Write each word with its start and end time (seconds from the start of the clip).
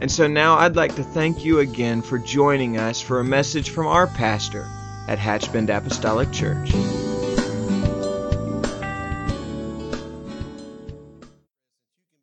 And 0.00 0.10
so 0.10 0.26
now 0.26 0.56
I'd 0.56 0.76
like 0.76 0.94
to 0.96 1.02
thank 1.02 1.44
you 1.44 1.58
again 1.58 2.00
for 2.00 2.18
joining 2.18 2.78
us 2.78 3.02
for 3.02 3.20
a 3.20 3.24
message 3.24 3.68
from 3.68 3.86
our 3.86 4.06
pastor 4.06 4.66
at 5.06 5.18
Hatchbend 5.18 5.68
Apostolic 5.68 6.32
Church. 6.32 6.70
You 6.70 6.80
can 6.80 6.88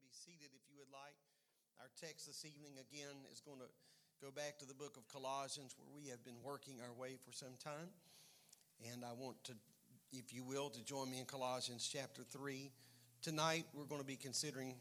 be 0.01 0.09
seated 0.09 0.49
if 0.55 0.65
you 0.67 0.73
would 0.79 0.91
like. 0.91 1.13
Our 1.79 1.91
text 2.01 2.25
this 2.25 2.43
evening 2.45 2.73
again 2.79 3.15
is 3.31 3.41
going 3.41 3.59
to 3.59 3.69
go 4.25 4.31
back 4.31 4.57
to 4.57 4.65
the 4.65 4.73
book 4.73 4.97
of 4.97 5.07
Colossians 5.07 5.75
where 5.77 5.87
we 5.95 6.09
have 6.09 6.25
been 6.25 6.41
working 6.43 6.79
our 6.81 6.99
way 6.99 7.17
for 7.23 7.31
some 7.31 7.53
time. 7.63 7.89
And 8.91 9.05
I 9.05 9.13
want 9.13 9.43
to, 9.43 9.53
if 10.11 10.33
you 10.33 10.43
will, 10.43 10.71
to 10.71 10.83
join 10.83 11.11
me 11.11 11.19
in 11.19 11.25
Colossians 11.25 11.87
chapter 11.87 12.23
3. 12.23 12.71
Tonight 13.21 13.65
we're 13.75 13.85
going 13.85 14.01
to 14.01 14.07
be 14.07 14.15
considering 14.15 14.73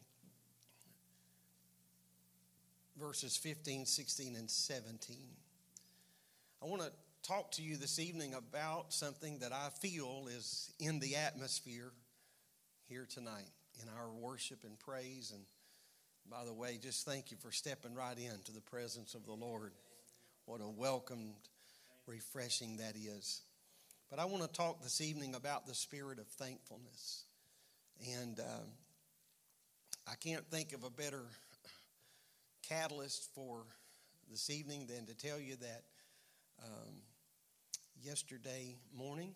verses 2.99 3.37
15, 3.37 3.87
16, 3.87 4.37
and 4.37 4.51
17. 4.51 5.17
I 6.63 6.67
want 6.67 6.83
to 6.83 6.91
talk 7.23 7.51
to 7.53 7.63
you 7.63 7.77
this 7.77 7.99
evening 7.99 8.35
about 8.35 8.93
something 8.93 9.39
that 9.41 9.53
I 9.53 9.69
feel 9.81 10.29
is 10.35 10.73
in 10.81 10.99
the 10.99 11.17
atmosphere 11.17 11.93
here 12.89 13.07
tonight 13.09 13.51
in 13.83 13.89
our 13.99 14.11
worship 14.11 14.61
and 14.65 14.79
praise. 14.79 15.33
And 15.35 15.43
by 16.31 16.45
the 16.45 16.55
way, 16.55 16.79
just 16.81 17.05
thank 17.05 17.31
you 17.31 17.37
for 17.37 17.53
stepping 17.53 17.95
right 17.95 18.17
into 18.19 18.53
the 18.53 18.63
presence 18.63 19.15
of 19.15 19.27
the 19.27 19.35
Lord. 19.35 19.73
What 20.47 20.61
a 20.63 20.69
welcomed, 20.69 21.35
refreshing 22.07 22.79
that 22.79 22.95
is. 22.97 23.43
But 24.09 24.21
I 24.21 24.25
want 24.25 24.43
to 24.43 24.49
talk 24.49 24.83
this 24.83 25.01
evening 25.01 25.35
about 25.35 25.67
the 25.67 25.75
spirit 25.75 26.19
of 26.19 26.27
thankfulness. 26.29 27.25
And 28.23 28.41
uh, 28.41 28.65
I 30.11 30.15
can't 30.15 30.47
think 30.51 30.73
of 30.73 30.85
a 30.85 30.91
better 30.91 31.25
catalyst 32.69 33.29
for 33.35 33.65
this 34.31 34.51
evening 34.51 34.87
than 34.89 35.07
to 35.07 35.15
tell 35.15 35.39
you 35.39 35.57
that 35.57 35.85
um, 36.65 36.95
yesterday 38.03 38.77
morning 38.97 39.33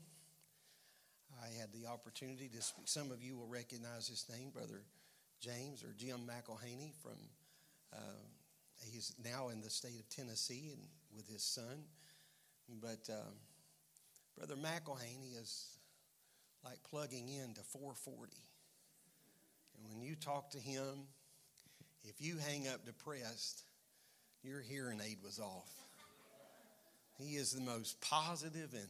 I 1.41 1.47
had 1.61 1.73
the 1.73 1.87
opportunity 1.87 2.49
to 2.49 2.63
speak. 2.63 2.89
Some 2.89 3.11
of 3.13 3.23
you 3.23 3.37
will 3.37 3.47
recognize 3.47 4.09
his 4.09 4.27
name, 4.29 4.51
Brother 4.51 4.83
James 5.41 5.83
or 5.85 5.95
Jim 5.97 6.21
McElhaney 6.27 6.93
from. 7.03 7.19
Uh, 7.93 8.23
he's 8.93 9.15
now 9.23 9.49
in 9.49 9.61
the 9.61 9.71
state 9.71 9.99
of 9.99 10.09
Tennessee 10.09 10.71
and 10.73 10.83
with 11.17 11.29
his 11.29 11.43
son. 11.43 11.85
But 12.81 13.09
um, 13.11 13.35
Brother 14.37 14.55
McElhaney 14.57 15.41
is 15.41 15.79
like 16.65 16.83
plugging 16.89 17.29
into 17.29 17.63
440. 17.63 18.33
And 19.77 19.89
when 19.89 20.03
you 20.03 20.15
talk 20.15 20.51
to 20.51 20.59
him, 20.59 21.07
if 22.05 22.21
you 22.21 22.37
hang 22.39 22.69
up 22.69 22.85
depressed, 22.85 23.63
your 24.43 24.61
hearing 24.61 25.01
aid 25.05 25.19
was 25.23 25.39
off. 25.39 25.71
He 27.19 27.37
is 27.37 27.53
the 27.53 27.61
most 27.61 28.01
positive 28.01 28.73
and 28.73 28.89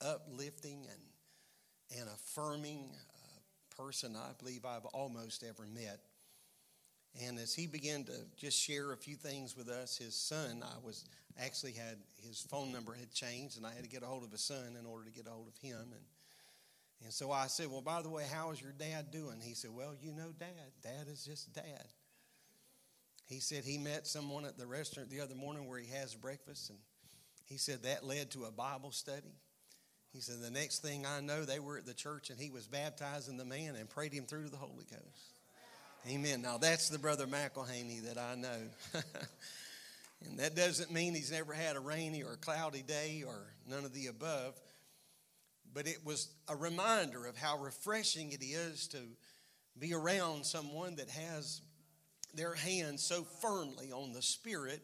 uplifting 0.00 0.86
and, 0.90 2.00
and 2.00 2.08
affirming 2.10 2.90
uh, 2.92 3.82
person 3.82 4.16
I 4.16 4.32
believe 4.38 4.64
I've 4.64 4.84
almost 4.86 5.42
ever 5.42 5.66
met. 5.66 6.00
And 7.26 7.38
as 7.38 7.54
he 7.54 7.66
began 7.66 8.04
to 8.04 8.12
just 8.36 8.60
share 8.60 8.92
a 8.92 8.96
few 8.96 9.14
things 9.14 9.56
with 9.56 9.68
us, 9.68 9.96
his 9.96 10.14
son, 10.14 10.62
I 10.62 10.84
was 10.84 11.04
actually 11.40 11.72
had 11.72 11.96
his 12.26 12.40
phone 12.40 12.72
number 12.72 12.92
had 12.92 13.12
changed, 13.12 13.56
and 13.56 13.64
I 13.64 13.72
had 13.72 13.84
to 13.84 13.88
get 13.88 14.02
a 14.02 14.06
hold 14.06 14.24
of 14.24 14.32
his 14.32 14.42
son 14.42 14.76
in 14.78 14.84
order 14.84 15.04
to 15.04 15.12
get 15.12 15.26
a 15.26 15.30
hold 15.30 15.48
of 15.48 15.56
him. 15.56 15.78
And 15.80 16.02
and 17.04 17.12
so 17.12 17.30
I 17.30 17.46
said, 17.48 17.70
Well, 17.70 17.82
by 17.82 18.02
the 18.02 18.08
way, 18.08 18.24
how 18.30 18.50
is 18.50 18.60
your 18.60 18.72
dad 18.72 19.10
doing? 19.10 19.40
He 19.40 19.54
said, 19.54 19.70
Well, 19.72 19.94
you 20.00 20.12
know, 20.12 20.32
dad. 20.38 20.48
Dad 20.82 21.06
is 21.10 21.24
just 21.24 21.52
dad. 21.52 21.86
He 23.26 23.40
said 23.40 23.64
he 23.64 23.78
met 23.78 24.06
someone 24.06 24.44
at 24.44 24.58
the 24.58 24.66
restaurant 24.66 25.10
the 25.10 25.20
other 25.20 25.34
morning 25.34 25.66
where 25.66 25.78
he 25.78 25.90
has 25.92 26.14
breakfast, 26.14 26.70
and 26.70 26.78
he 27.46 27.56
said 27.56 27.82
that 27.82 28.04
led 28.04 28.30
to 28.32 28.44
a 28.44 28.50
Bible 28.50 28.92
study. 28.92 29.34
He 30.14 30.20
said 30.20 30.40
the 30.40 30.50
next 30.50 30.78
thing 30.78 31.04
I 31.04 31.20
know, 31.20 31.44
they 31.44 31.58
were 31.58 31.76
at 31.76 31.86
the 31.86 31.92
church 31.92 32.30
and 32.30 32.38
he 32.38 32.48
was 32.48 32.68
baptizing 32.68 33.36
the 33.36 33.44
man 33.44 33.74
and 33.74 33.90
prayed 33.90 34.12
him 34.12 34.26
through 34.26 34.44
to 34.44 34.50
the 34.50 34.56
Holy 34.56 34.84
Ghost. 34.88 35.40
Amen. 36.08 36.40
Now 36.40 36.56
that's 36.56 36.88
the 36.88 37.00
brother 37.00 37.26
McElhaney 37.26 38.04
that 38.04 38.16
I 38.16 38.36
know. 38.36 38.60
and 40.24 40.38
that 40.38 40.54
doesn't 40.54 40.92
mean 40.92 41.16
he's 41.16 41.32
never 41.32 41.52
had 41.52 41.74
a 41.74 41.80
rainy 41.80 42.22
or 42.22 42.34
a 42.34 42.36
cloudy 42.36 42.82
day 42.82 43.24
or 43.26 43.46
none 43.68 43.84
of 43.84 43.92
the 43.92 44.06
above. 44.06 44.54
But 45.72 45.88
it 45.88 45.98
was 46.04 46.28
a 46.46 46.54
reminder 46.54 47.26
of 47.26 47.36
how 47.36 47.58
refreshing 47.58 48.30
it 48.30 48.44
is 48.44 48.86
to 48.88 48.98
be 49.76 49.94
around 49.94 50.46
someone 50.46 50.94
that 50.96 51.10
has 51.10 51.60
their 52.34 52.54
hands 52.54 53.02
so 53.02 53.24
firmly 53.40 53.92
on 53.92 54.12
the 54.12 54.22
spirit 54.22 54.82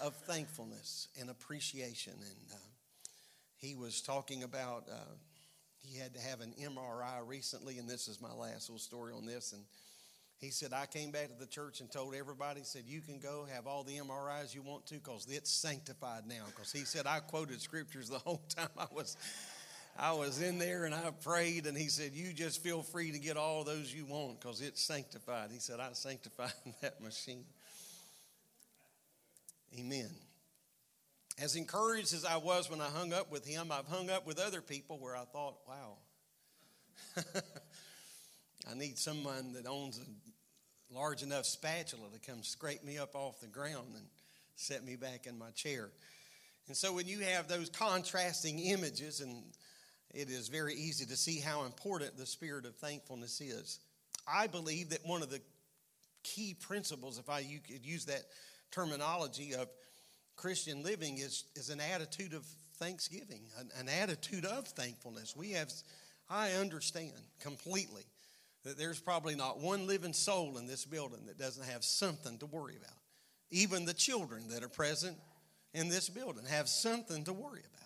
of 0.00 0.14
thankfulness 0.14 1.08
and 1.20 1.30
appreciation. 1.30 2.14
And 2.14 2.52
uh, 2.52 2.56
he 3.56 3.74
was 3.74 4.00
talking 4.00 4.42
about 4.42 4.84
uh, 4.90 4.96
he 5.82 5.98
had 5.98 6.14
to 6.14 6.20
have 6.20 6.40
an 6.40 6.54
MRI 6.60 7.26
recently, 7.26 7.78
and 7.78 7.88
this 7.88 8.08
is 8.08 8.20
my 8.20 8.32
last 8.32 8.68
little 8.68 8.78
story 8.78 9.12
on 9.12 9.26
this. 9.26 9.52
And 9.52 9.62
he 10.38 10.50
said, 10.50 10.72
I 10.72 10.86
came 10.86 11.10
back 11.10 11.28
to 11.28 11.38
the 11.38 11.46
church 11.46 11.80
and 11.80 11.90
told 11.90 12.14
everybody, 12.14 12.60
said, 12.62 12.84
you 12.86 13.00
can 13.00 13.18
go 13.18 13.46
have 13.52 13.66
all 13.66 13.82
the 13.82 13.96
MRIs 13.98 14.54
you 14.54 14.62
want 14.62 14.86
to 14.86 14.94
because 14.94 15.26
it's 15.30 15.50
sanctified 15.50 16.22
now. 16.26 16.44
Because 16.46 16.72
he 16.72 16.84
said, 16.84 17.06
I 17.06 17.20
quoted 17.20 17.60
scriptures 17.60 18.08
the 18.08 18.18
whole 18.18 18.42
time 18.56 18.70
I 18.78 18.86
was 18.90 19.16
I 20.00 20.12
was 20.12 20.40
in 20.40 20.58
there 20.58 20.86
and 20.86 20.94
I 20.94 21.10
prayed, 21.22 21.66
and 21.66 21.76
he 21.76 21.88
said, 21.88 22.12
You 22.14 22.32
just 22.32 22.62
feel 22.62 22.80
free 22.82 23.12
to 23.12 23.18
get 23.18 23.36
all 23.36 23.64
those 23.64 23.92
you 23.92 24.06
want 24.06 24.40
because 24.40 24.62
it's 24.62 24.80
sanctified. 24.80 25.50
He 25.52 25.58
said, 25.58 25.78
I 25.78 25.90
sanctified 25.92 26.54
that 26.80 27.02
machine. 27.02 27.44
Amen. 29.78 30.08
As 31.38 31.54
encouraged 31.54 32.14
as 32.14 32.24
I 32.24 32.38
was 32.38 32.70
when 32.70 32.80
I 32.80 32.88
hung 32.88 33.12
up 33.12 33.30
with 33.30 33.46
him, 33.46 33.70
I've 33.70 33.86
hung 33.86 34.08
up 34.08 34.26
with 34.26 34.40
other 34.40 34.62
people 34.62 34.98
where 34.98 35.14
I 35.14 35.24
thought, 35.24 35.56
wow, 35.68 35.96
I 38.70 38.74
need 38.74 38.98
someone 38.98 39.52
that 39.52 39.66
owns 39.66 39.98
a 39.98 40.94
large 40.94 41.22
enough 41.22 41.44
spatula 41.44 42.08
to 42.12 42.30
come 42.30 42.42
scrape 42.42 42.82
me 42.84 42.96
up 42.96 43.14
off 43.14 43.40
the 43.40 43.46
ground 43.48 43.88
and 43.94 44.04
set 44.56 44.82
me 44.82 44.96
back 44.96 45.26
in 45.26 45.38
my 45.38 45.50
chair. 45.50 45.90
And 46.68 46.76
so 46.76 46.92
when 46.92 47.06
you 47.06 47.20
have 47.20 47.48
those 47.48 47.68
contrasting 47.68 48.58
images 48.58 49.20
and 49.20 49.44
it 50.12 50.28
is 50.28 50.48
very 50.48 50.74
easy 50.74 51.06
to 51.06 51.16
see 51.16 51.38
how 51.38 51.64
important 51.64 52.16
the 52.16 52.26
spirit 52.26 52.66
of 52.66 52.74
thankfulness 52.76 53.40
is. 53.40 53.80
I 54.26 54.46
believe 54.46 54.90
that 54.90 55.06
one 55.06 55.22
of 55.22 55.30
the 55.30 55.40
key 56.22 56.54
principles, 56.54 57.18
if 57.18 57.28
I 57.28 57.40
you 57.40 57.60
could 57.60 57.84
use 57.84 58.04
that 58.06 58.22
terminology 58.70 59.54
of 59.54 59.68
Christian 60.36 60.82
living, 60.82 61.18
is, 61.18 61.44
is 61.54 61.70
an 61.70 61.80
attitude 61.80 62.34
of 62.34 62.44
thanksgiving, 62.76 63.42
an, 63.58 63.70
an 63.78 63.88
attitude 63.88 64.44
of 64.44 64.66
thankfulness. 64.66 65.36
We 65.36 65.52
have, 65.52 65.70
I 66.28 66.52
understand 66.52 67.12
completely 67.40 68.02
that 68.64 68.76
there's 68.76 69.00
probably 69.00 69.34
not 69.34 69.60
one 69.60 69.86
living 69.86 70.12
soul 70.12 70.58
in 70.58 70.66
this 70.66 70.84
building 70.84 71.26
that 71.26 71.38
doesn't 71.38 71.66
have 71.66 71.84
something 71.84 72.38
to 72.38 72.46
worry 72.46 72.76
about. 72.76 72.96
Even 73.50 73.84
the 73.84 73.94
children 73.94 74.48
that 74.48 74.62
are 74.62 74.68
present 74.68 75.16
in 75.72 75.88
this 75.88 76.08
building 76.08 76.44
have 76.46 76.68
something 76.68 77.24
to 77.24 77.32
worry 77.32 77.60
about. 77.60 77.79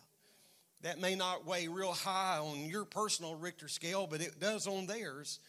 That 0.84 1.00
may 1.00 1.14
not 1.14 1.46
weigh 1.46 1.66
real 1.66 1.92
high 1.92 2.36
on 2.36 2.66
your 2.66 2.84
personal 2.84 3.36
Richter 3.36 3.68
scale, 3.68 4.06
but 4.06 4.20
it 4.20 4.38
does 4.38 4.66
on 4.66 4.86
theirs. 4.86 5.40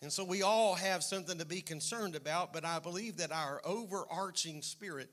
And 0.00 0.10
so 0.10 0.24
we 0.24 0.40
all 0.40 0.74
have 0.74 1.04
something 1.04 1.38
to 1.38 1.44
be 1.44 1.60
concerned 1.60 2.16
about, 2.16 2.54
but 2.54 2.64
I 2.64 2.78
believe 2.78 3.18
that 3.18 3.32
our 3.32 3.60
overarching 3.66 4.62
spirit 4.62 5.10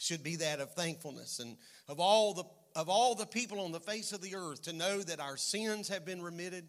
should 0.00 0.22
be 0.22 0.36
that 0.36 0.60
of 0.60 0.72
thankfulness 0.72 1.40
and 1.40 1.58
of 1.88 2.00
all 2.00 2.32
the 2.34 2.44
of 2.74 2.88
all 2.90 3.14
the 3.14 3.26
people 3.26 3.60
on 3.60 3.72
the 3.72 3.80
face 3.80 4.12
of 4.12 4.20
the 4.20 4.34
earth 4.34 4.62
to 4.62 4.72
know 4.72 5.00
that 5.00 5.20
our 5.20 5.36
sins 5.36 5.88
have 5.88 6.04
been 6.04 6.20
remitted 6.20 6.68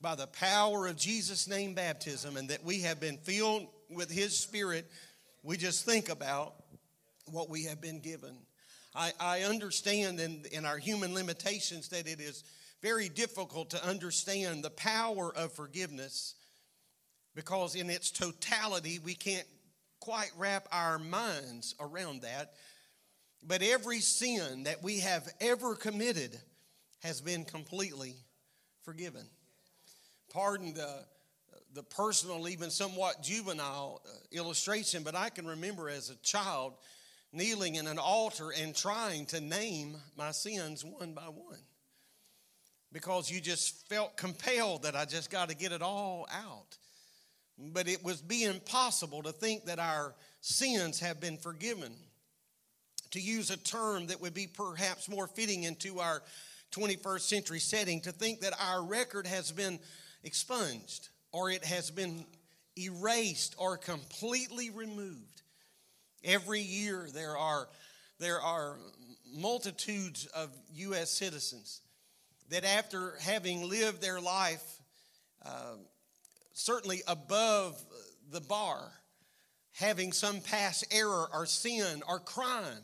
by 0.00 0.14
the 0.14 0.26
power 0.26 0.86
of 0.86 0.96
Jesus' 0.96 1.48
name 1.48 1.74
baptism 1.74 2.36
and 2.36 2.48
that 2.48 2.64
we 2.64 2.80
have 2.80 3.00
been 3.00 3.16
filled 3.18 3.66
with 3.88 4.10
his 4.10 4.36
spirit. 4.36 4.90
We 5.44 5.56
just 5.56 5.84
think 5.84 6.08
about 6.08 6.54
what 7.30 7.48
we 7.48 7.64
have 7.64 7.80
been 7.80 8.00
given. 8.00 8.36
I, 8.96 9.12
I 9.20 9.40
understand 9.42 10.18
in, 10.20 10.44
in 10.50 10.64
our 10.64 10.78
human 10.78 11.14
limitations 11.14 11.88
that 11.90 12.06
it 12.08 12.18
is 12.18 12.44
very 12.82 13.08
difficult 13.08 13.70
to 13.70 13.86
understand 13.86 14.64
the 14.64 14.70
power 14.70 15.32
of 15.36 15.52
forgiveness 15.52 16.34
because 17.34 17.74
in 17.74 17.90
its 17.90 18.10
totality 18.10 18.98
we 18.98 19.14
can't 19.14 19.46
quite 20.00 20.30
wrap 20.38 20.66
our 20.72 20.98
minds 20.98 21.74
around 21.78 22.22
that. 22.22 22.54
But 23.46 23.62
every 23.62 24.00
sin 24.00 24.64
that 24.64 24.82
we 24.82 25.00
have 25.00 25.28
ever 25.40 25.74
committed 25.74 26.36
has 27.02 27.20
been 27.20 27.44
completely 27.44 28.14
forgiven. 28.82 29.26
Pardon 30.32 30.72
the, 30.72 31.04
the 31.74 31.82
personal, 31.82 32.48
even 32.48 32.70
somewhat 32.70 33.22
juvenile 33.22 34.00
uh, 34.04 34.10
illustration, 34.32 35.02
but 35.02 35.14
I 35.14 35.28
can 35.28 35.46
remember 35.46 35.88
as 35.88 36.08
a 36.10 36.16
child 36.16 36.74
kneeling 37.36 37.74
in 37.76 37.86
an 37.86 37.98
altar 37.98 38.50
and 38.50 38.74
trying 38.74 39.26
to 39.26 39.40
name 39.40 39.96
my 40.16 40.30
sins 40.30 40.84
one 40.84 41.12
by 41.12 41.22
one 41.22 41.58
because 42.92 43.30
you 43.30 43.40
just 43.40 43.86
felt 43.88 44.16
compelled 44.16 44.84
that 44.84 44.96
I 44.96 45.04
just 45.04 45.30
got 45.30 45.50
to 45.50 45.54
get 45.54 45.72
it 45.72 45.82
all 45.82 46.26
out. 46.32 46.78
But 47.58 47.88
it 47.88 48.02
was 48.02 48.22
being 48.22 48.60
possible 48.60 49.22
to 49.22 49.32
think 49.32 49.66
that 49.66 49.78
our 49.78 50.14
sins 50.40 51.00
have 51.00 51.20
been 51.20 51.36
forgiven. 51.36 51.92
To 53.10 53.20
use 53.20 53.50
a 53.50 53.56
term 53.56 54.06
that 54.06 54.20
would 54.20 54.34
be 54.34 54.46
perhaps 54.46 55.08
more 55.08 55.26
fitting 55.26 55.64
into 55.64 56.00
our 56.00 56.22
21st 56.72 57.20
century 57.20 57.60
setting, 57.60 58.00
to 58.00 58.12
think 58.12 58.40
that 58.40 58.54
our 58.60 58.82
record 58.82 59.26
has 59.26 59.52
been 59.52 59.78
expunged 60.24 61.08
or 61.32 61.50
it 61.50 61.64
has 61.64 61.90
been 61.90 62.24
erased 62.78 63.54
or 63.58 63.76
completely 63.76 64.70
removed. 64.70 65.35
Every 66.26 66.60
year 66.60 67.06
there 67.14 67.38
are, 67.38 67.68
there 68.18 68.40
are 68.40 68.76
multitudes 69.32 70.26
of 70.26 70.50
U.S. 70.74 71.08
citizens 71.08 71.80
that, 72.50 72.64
after 72.64 73.14
having 73.20 73.68
lived 73.68 74.02
their 74.02 74.20
life 74.20 74.80
uh, 75.44 75.76
certainly 76.52 77.02
above 77.06 77.80
the 78.32 78.40
bar, 78.40 78.90
having 79.72 80.10
some 80.10 80.40
past 80.40 80.84
error 80.90 81.28
or 81.32 81.46
sin 81.46 82.02
or 82.08 82.18
crime, 82.18 82.82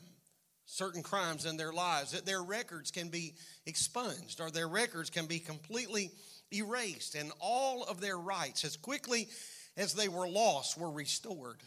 certain 0.67 1.03
crimes 1.03 1.45
in 1.45 1.57
their 1.57 1.73
lives, 1.73 2.13
that 2.13 2.25
their 2.25 2.45
records 2.45 2.93
can 2.93 3.09
be 3.09 3.35
expunged 3.67 4.41
or 4.41 4.53
their 4.53 4.69
records 4.69 5.11
can 5.11 5.27
be 5.27 5.41
completely 5.41 6.13
erased, 6.53 7.17
and 7.17 7.33
all 7.41 7.83
of 7.83 8.01
their 8.01 8.19
rights, 8.19 8.65
as 8.65 8.77
quickly 8.77 9.29
as 9.77 9.95
they 9.95 10.09
were 10.09 10.29
lost, 10.29 10.79
were 10.79 10.93
restored. 10.93 11.61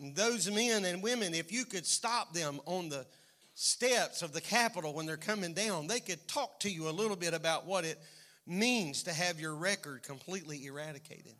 Those 0.00 0.50
men 0.50 0.86
and 0.86 1.02
women, 1.02 1.34
if 1.34 1.52
you 1.52 1.66
could 1.66 1.86
stop 1.86 2.32
them 2.32 2.60
on 2.64 2.88
the 2.88 3.06
steps 3.54 4.22
of 4.22 4.32
the 4.32 4.40
Capitol 4.40 4.94
when 4.94 5.04
they're 5.04 5.18
coming 5.18 5.52
down, 5.52 5.86
they 5.86 6.00
could 6.00 6.26
talk 6.26 6.60
to 6.60 6.70
you 6.70 6.88
a 6.88 6.90
little 6.90 7.16
bit 7.16 7.34
about 7.34 7.66
what 7.66 7.84
it 7.84 7.98
means 8.46 9.02
to 9.02 9.12
have 9.12 9.38
your 9.38 9.54
record 9.54 10.02
completely 10.02 10.64
eradicated. 10.64 11.34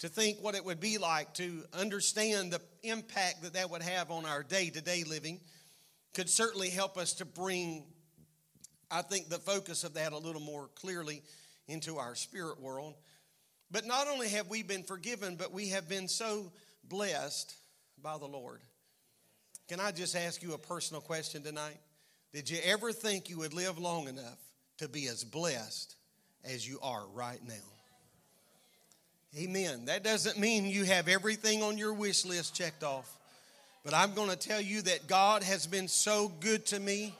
To 0.00 0.08
think 0.08 0.38
what 0.40 0.54
it 0.54 0.64
would 0.64 0.78
be 0.78 0.98
like 0.98 1.34
to 1.34 1.64
understand 1.72 2.52
the 2.52 2.60
impact 2.84 3.42
that 3.42 3.54
that 3.54 3.70
would 3.70 3.82
have 3.82 4.10
on 4.10 4.24
our 4.24 4.44
day 4.44 4.70
to 4.70 4.80
day 4.80 5.02
living 5.02 5.40
could 6.14 6.30
certainly 6.30 6.70
help 6.70 6.96
us 6.96 7.14
to 7.14 7.24
bring, 7.24 7.84
I 8.90 9.02
think, 9.02 9.28
the 9.28 9.38
focus 9.38 9.82
of 9.82 9.94
that 9.94 10.12
a 10.12 10.18
little 10.18 10.40
more 10.40 10.68
clearly 10.76 11.22
into 11.66 11.96
our 11.96 12.14
spirit 12.14 12.60
world. 12.60 12.94
But 13.70 13.84
not 13.84 14.06
only 14.06 14.28
have 14.28 14.48
we 14.48 14.62
been 14.62 14.84
forgiven, 14.84 15.34
but 15.34 15.52
we 15.52 15.70
have 15.70 15.88
been 15.88 16.06
so 16.06 16.52
blessed 16.88 17.54
by 18.02 18.18
the 18.18 18.26
Lord. 18.26 18.60
Can 19.68 19.80
I 19.80 19.90
just 19.90 20.14
ask 20.14 20.42
you 20.42 20.54
a 20.54 20.58
personal 20.58 21.00
question 21.00 21.42
tonight? 21.42 21.78
Did 22.32 22.50
you 22.50 22.58
ever 22.64 22.92
think 22.92 23.28
you 23.28 23.38
would 23.38 23.54
live 23.54 23.78
long 23.78 24.08
enough 24.08 24.38
to 24.78 24.88
be 24.88 25.08
as 25.08 25.24
blessed 25.24 25.96
as 26.44 26.68
you 26.68 26.78
are 26.82 27.04
right 27.14 27.40
now. 27.46 27.54
Amen. 29.38 29.86
That 29.86 30.02
doesn't 30.02 30.38
mean 30.38 30.66
you 30.66 30.84
have 30.84 31.08
everything 31.08 31.62
on 31.62 31.76
your 31.76 31.92
wish 31.92 32.24
list 32.24 32.54
checked 32.54 32.82
off. 32.82 33.10
But 33.84 33.94
I'm 33.94 34.14
going 34.14 34.30
to 34.30 34.36
tell 34.36 34.60
you 34.60 34.82
that 34.82 35.06
God 35.06 35.42
has 35.42 35.66
been 35.66 35.88
so 35.88 36.28
good 36.40 36.66
to 36.66 36.80
me, 36.80 37.14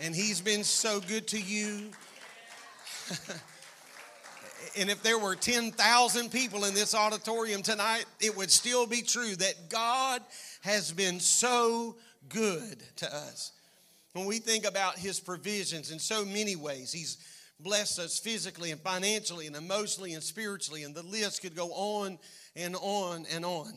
and 0.00 0.14
He's 0.14 0.40
been 0.40 0.64
so 0.64 1.00
good 1.00 1.26
to 1.28 1.40
you. 1.40 1.90
and 4.76 4.90
if 4.90 5.02
there 5.02 5.18
were 5.18 5.36
10,000 5.36 6.30
people 6.30 6.64
in 6.64 6.74
this 6.74 6.94
auditorium 6.94 7.62
tonight, 7.62 8.04
it 8.20 8.36
would 8.36 8.50
still 8.50 8.86
be 8.86 9.02
true 9.02 9.36
that 9.36 9.68
God 9.68 10.22
has 10.62 10.92
been 10.92 11.20
so 11.20 11.96
good 12.28 12.82
to 12.96 13.14
us. 13.14 13.52
When 14.12 14.26
we 14.26 14.38
think 14.38 14.66
about 14.66 14.98
his 14.98 15.20
provisions 15.20 15.90
in 15.90 15.98
so 15.98 16.24
many 16.24 16.56
ways, 16.56 16.92
he's 16.92 17.18
blessed 17.60 17.98
us 17.98 18.18
physically 18.18 18.70
and 18.70 18.80
financially 18.80 19.46
and 19.46 19.56
emotionally 19.56 20.14
and 20.14 20.22
spiritually, 20.22 20.82
and 20.84 20.94
the 20.94 21.02
list 21.02 21.42
could 21.42 21.54
go 21.54 21.68
on 21.68 22.18
and 22.54 22.76
on 22.80 23.26
and 23.32 23.44
on. 23.44 23.72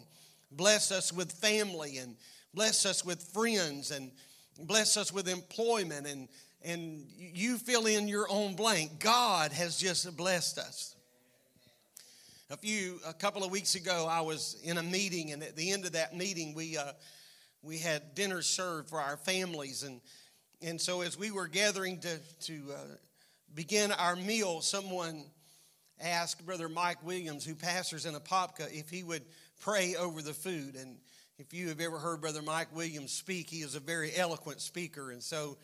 Bless 0.51 0.91
us 0.91 1.13
with 1.13 1.31
family 1.31 1.97
and 1.97 2.15
bless 2.53 2.85
us 2.85 3.05
with 3.05 3.21
friends 3.21 3.91
and 3.91 4.11
bless 4.57 4.97
us 4.97 5.13
with 5.13 5.27
employment 5.27 6.07
and 6.07 6.27
and 6.63 7.05
you 7.17 7.57
fill 7.57 7.85
in 7.85 8.07
your 8.07 8.27
own 8.29 8.55
blank. 8.55 8.99
God 8.99 9.51
has 9.51 9.77
just 9.77 10.15
blessed 10.17 10.57
us. 10.57 10.95
A 12.51 12.57
few, 12.57 12.99
a 13.07 13.13
couple 13.13 13.43
of 13.43 13.51
weeks 13.51 13.75
ago, 13.75 14.07
I 14.09 14.21
was 14.21 14.57
in 14.63 14.77
a 14.77 14.83
meeting, 14.83 15.31
and 15.31 15.43
at 15.43 15.55
the 15.55 15.71
end 15.71 15.85
of 15.85 15.91
that 15.91 16.15
meeting, 16.15 16.55
we 16.55 16.77
uh, 16.77 16.93
we 17.61 17.77
had 17.77 18.15
dinner 18.15 18.41
served 18.41 18.89
for 18.89 18.99
our 18.99 19.17
families, 19.17 19.83
and 19.83 20.01
and 20.61 20.79
so, 20.79 21.01
as 21.01 21.17
we 21.17 21.31
were 21.31 21.47
gathering 21.47 21.99
to, 21.99 22.17
to 22.41 22.61
uh, 22.73 22.77
begin 23.55 23.93
our 23.93 24.17
meal, 24.17 24.59
someone 24.59 25.23
asked 26.01 26.45
Brother 26.45 26.67
Mike 26.67 27.05
Williams, 27.05 27.45
who 27.45 27.55
pastors 27.55 28.05
in 28.05 28.13
Apopka, 28.13 28.69
if 28.73 28.89
he 28.89 29.03
would 29.03 29.23
pray 29.61 29.95
over 29.95 30.21
the 30.21 30.33
food. 30.33 30.75
And 30.75 30.97
if 31.37 31.53
you 31.53 31.69
have 31.69 31.79
ever 31.79 31.97
heard 31.97 32.19
Brother 32.19 32.41
Mike 32.41 32.75
Williams 32.75 33.13
speak, 33.13 33.49
he 33.49 33.59
is 33.59 33.75
a 33.75 33.79
very 33.79 34.13
eloquent 34.13 34.59
speaker. 34.59 35.11
And 35.11 35.23
so, 35.23 35.57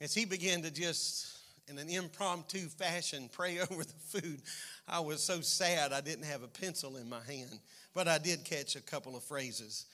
as 0.00 0.14
he 0.14 0.24
began 0.24 0.62
to 0.62 0.70
just, 0.70 1.38
in 1.68 1.78
an 1.78 1.88
impromptu 1.88 2.68
fashion, 2.68 3.28
pray 3.32 3.58
over 3.60 3.84
the 3.84 4.20
food, 4.20 4.42
I 4.88 5.00
was 5.00 5.22
so 5.22 5.40
sad 5.40 5.92
I 5.92 6.00
didn't 6.00 6.24
have 6.24 6.42
a 6.42 6.48
pencil 6.48 6.96
in 6.96 7.08
my 7.08 7.22
hand. 7.26 7.58
But 7.94 8.08
I 8.08 8.18
did 8.18 8.44
catch 8.44 8.76
a 8.76 8.82
couple 8.82 9.16
of 9.16 9.22
phrases. 9.22 9.86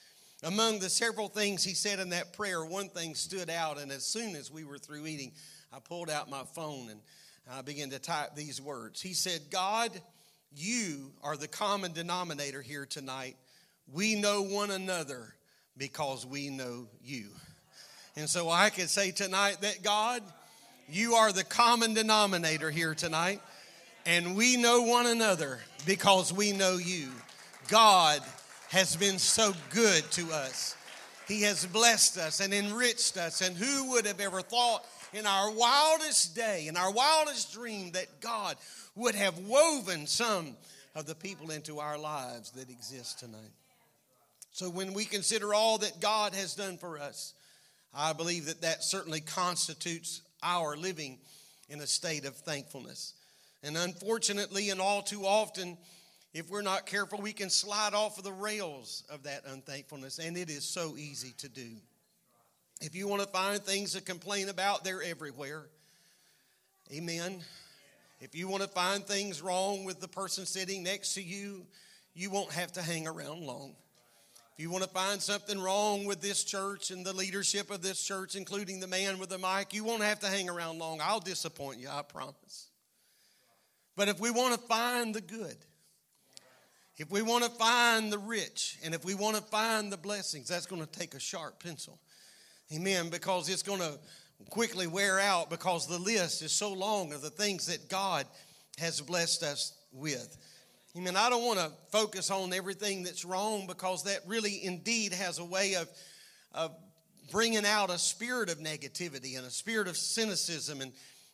Among 0.42 0.80
the 0.80 0.90
several 0.90 1.28
things 1.28 1.62
he 1.62 1.74
said 1.74 2.00
in 2.00 2.08
that 2.08 2.32
prayer, 2.32 2.64
one 2.64 2.88
thing 2.88 3.14
stood 3.14 3.48
out, 3.48 3.80
and 3.80 3.92
as 3.92 4.04
soon 4.04 4.34
as 4.34 4.50
we 4.50 4.64
were 4.64 4.78
through 4.78 5.06
eating, 5.06 5.32
I 5.72 5.78
pulled 5.78 6.10
out 6.10 6.28
my 6.28 6.42
phone 6.52 6.90
and 6.90 7.00
I 7.50 7.62
began 7.62 7.90
to 7.90 7.98
type 7.98 8.34
these 8.34 8.60
words. 8.60 9.00
He 9.00 9.14
said, 9.14 9.42
God, 9.50 9.92
you 10.54 11.12
are 11.22 11.36
the 11.36 11.48
common 11.48 11.92
denominator 11.92 12.60
here 12.60 12.86
tonight. 12.86 13.36
We 13.90 14.16
know 14.16 14.42
one 14.42 14.70
another 14.70 15.34
because 15.76 16.26
we 16.26 16.50
know 16.50 16.88
you. 17.02 17.28
And 18.16 18.28
so 18.28 18.50
I 18.50 18.70
could 18.70 18.90
say 18.90 19.10
tonight 19.10 19.58
that 19.62 19.82
God, 19.82 20.22
you 20.88 21.14
are 21.14 21.32
the 21.32 21.44
common 21.44 21.94
denominator 21.94 22.70
here 22.70 22.94
tonight, 22.94 23.40
and 24.04 24.36
we 24.36 24.56
know 24.56 24.82
one 24.82 25.06
another 25.06 25.60
because 25.86 26.32
we 26.32 26.52
know 26.52 26.76
you. 26.76 27.08
God, 27.68 28.20
has 28.72 28.96
been 28.96 29.18
so 29.18 29.52
good 29.68 30.02
to 30.12 30.32
us. 30.32 30.74
He 31.28 31.42
has 31.42 31.66
blessed 31.66 32.16
us 32.16 32.40
and 32.40 32.54
enriched 32.54 33.18
us. 33.18 33.42
And 33.42 33.54
who 33.54 33.90
would 33.90 34.06
have 34.06 34.18
ever 34.18 34.40
thought 34.40 34.82
in 35.12 35.26
our 35.26 35.50
wildest 35.50 36.34
day, 36.34 36.68
in 36.68 36.78
our 36.78 36.90
wildest 36.90 37.52
dream, 37.52 37.92
that 37.92 38.20
God 38.22 38.56
would 38.96 39.14
have 39.14 39.38
woven 39.40 40.06
some 40.06 40.56
of 40.94 41.04
the 41.04 41.14
people 41.14 41.50
into 41.50 41.80
our 41.80 41.98
lives 41.98 42.50
that 42.52 42.70
exist 42.70 43.18
tonight? 43.18 43.52
So 44.52 44.70
when 44.70 44.94
we 44.94 45.04
consider 45.04 45.52
all 45.52 45.76
that 45.78 46.00
God 46.00 46.34
has 46.34 46.54
done 46.54 46.78
for 46.78 46.98
us, 46.98 47.34
I 47.94 48.12
believe 48.12 48.46
that 48.46 48.62
that 48.62 48.82
certainly 48.82 49.20
constitutes 49.20 50.22
our 50.42 50.76
living 50.76 51.18
in 51.68 51.80
a 51.80 51.86
state 51.86 52.24
of 52.24 52.34
thankfulness. 52.36 53.14
And 53.62 53.76
unfortunately, 53.76 54.70
and 54.70 54.80
all 54.80 55.02
too 55.02 55.24
often, 55.24 55.76
if 56.34 56.50
we're 56.50 56.62
not 56.62 56.86
careful, 56.86 57.20
we 57.20 57.32
can 57.32 57.50
slide 57.50 57.94
off 57.94 58.18
of 58.18 58.24
the 58.24 58.32
rails 58.32 59.04
of 59.10 59.24
that 59.24 59.42
unthankfulness, 59.46 60.18
and 60.18 60.36
it 60.36 60.48
is 60.48 60.64
so 60.64 60.96
easy 60.96 61.34
to 61.38 61.48
do. 61.48 61.68
If 62.80 62.96
you 62.96 63.06
want 63.06 63.22
to 63.22 63.28
find 63.28 63.60
things 63.60 63.92
to 63.92 64.00
complain 64.00 64.48
about, 64.48 64.82
they're 64.82 65.02
everywhere. 65.02 65.66
Amen. 66.92 67.40
If 68.20 68.34
you 68.34 68.48
want 68.48 68.62
to 68.62 68.68
find 68.68 69.04
things 69.04 69.42
wrong 69.42 69.84
with 69.84 70.00
the 70.00 70.08
person 70.08 70.46
sitting 70.46 70.82
next 70.82 71.14
to 71.14 71.22
you, 71.22 71.66
you 72.14 72.30
won't 72.30 72.52
have 72.52 72.72
to 72.72 72.82
hang 72.82 73.06
around 73.06 73.42
long. 73.42 73.74
If 74.54 74.62
you 74.62 74.70
want 74.70 74.84
to 74.84 74.90
find 74.90 75.20
something 75.20 75.58
wrong 75.58 76.04
with 76.04 76.20
this 76.20 76.44
church 76.44 76.90
and 76.90 77.06
the 77.06 77.14
leadership 77.14 77.70
of 77.70 77.80
this 77.80 78.02
church, 78.02 78.34
including 78.34 78.80
the 78.80 78.86
man 78.86 79.18
with 79.18 79.30
the 79.30 79.38
mic, 79.38 79.72
you 79.72 79.82
won't 79.82 80.02
have 80.02 80.20
to 80.20 80.26
hang 80.26 80.50
around 80.50 80.78
long. 80.78 81.00
I'll 81.02 81.20
disappoint 81.20 81.78
you, 81.78 81.88
I 81.88 82.02
promise. 82.02 82.68
But 83.96 84.08
if 84.08 84.20
we 84.20 84.30
want 84.30 84.54
to 84.54 84.60
find 84.66 85.14
the 85.14 85.22
good, 85.22 85.56
if 86.98 87.10
we 87.10 87.22
want 87.22 87.44
to 87.44 87.50
find 87.50 88.12
the 88.12 88.18
rich 88.18 88.78
and 88.84 88.94
if 88.94 89.04
we 89.04 89.14
want 89.14 89.36
to 89.36 89.42
find 89.42 89.90
the 89.90 89.96
blessings, 89.96 90.48
that's 90.48 90.66
going 90.66 90.82
to 90.82 90.98
take 90.98 91.14
a 91.14 91.20
sharp 91.20 91.62
pencil. 91.62 91.98
Amen. 92.74 93.08
Because 93.08 93.48
it's 93.48 93.62
going 93.62 93.80
to 93.80 93.98
quickly 94.50 94.86
wear 94.86 95.18
out 95.18 95.48
because 95.50 95.86
the 95.86 95.98
list 95.98 96.42
is 96.42 96.52
so 96.52 96.72
long 96.72 97.12
of 97.12 97.22
the 97.22 97.30
things 97.30 97.66
that 97.66 97.88
God 97.88 98.26
has 98.78 99.00
blessed 99.00 99.42
us 99.42 99.74
with. 99.92 100.36
Amen. 100.94 101.16
I 101.16 101.30
don't 101.30 101.46
want 101.46 101.58
to 101.58 101.70
focus 101.90 102.30
on 102.30 102.52
everything 102.52 103.02
that's 103.02 103.24
wrong 103.24 103.66
because 103.66 104.02
that 104.02 104.20
really 104.26 104.62
indeed 104.62 105.14
has 105.14 105.38
a 105.38 105.44
way 105.44 105.74
of, 105.76 105.88
of 106.52 106.76
bringing 107.30 107.64
out 107.64 107.88
a 107.88 107.96
spirit 107.96 108.50
of 108.50 108.58
negativity 108.58 109.38
and 109.38 109.46
a 109.46 109.50
spirit 109.50 109.88
of 109.88 109.96
cynicism. 109.96 110.82
And, 110.82 110.92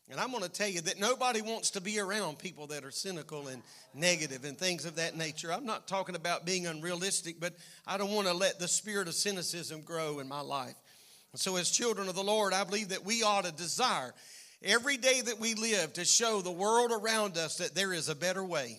and 0.08 0.20
I'm 0.20 0.30
going 0.30 0.44
to 0.44 0.48
tell 0.48 0.68
you 0.68 0.80
that 0.82 1.00
nobody 1.00 1.42
wants 1.42 1.70
to 1.70 1.80
be 1.80 1.98
around 1.98 2.38
people 2.38 2.68
that 2.68 2.84
are 2.84 2.92
cynical 2.92 3.48
and 3.48 3.64
negative 3.94 4.44
and 4.44 4.56
things 4.56 4.84
of 4.84 4.94
that 4.94 5.16
nature. 5.16 5.52
I'm 5.52 5.66
not 5.66 5.88
talking 5.88 6.14
about 6.14 6.46
being 6.46 6.68
unrealistic, 6.68 7.40
but 7.40 7.54
I 7.84 7.98
don't 7.98 8.12
want 8.12 8.28
to 8.28 8.34
let 8.34 8.60
the 8.60 8.68
spirit 8.68 9.08
of 9.08 9.14
cynicism 9.14 9.80
grow 9.80 10.20
in 10.20 10.28
my 10.28 10.40
life. 10.40 10.76
So, 11.34 11.56
as 11.56 11.68
children 11.68 12.08
of 12.08 12.14
the 12.14 12.22
Lord, 12.22 12.54
I 12.54 12.62
believe 12.62 12.90
that 12.90 13.04
we 13.04 13.24
ought 13.24 13.44
to 13.44 13.52
desire 13.52 14.14
every 14.62 14.96
day 14.96 15.20
that 15.20 15.40
we 15.40 15.54
live 15.54 15.94
to 15.94 16.04
show 16.04 16.42
the 16.42 16.50
world 16.52 16.92
around 16.92 17.36
us 17.36 17.58
that 17.58 17.74
there 17.74 17.92
is 17.92 18.08
a 18.08 18.14
better 18.14 18.44
way. 18.44 18.78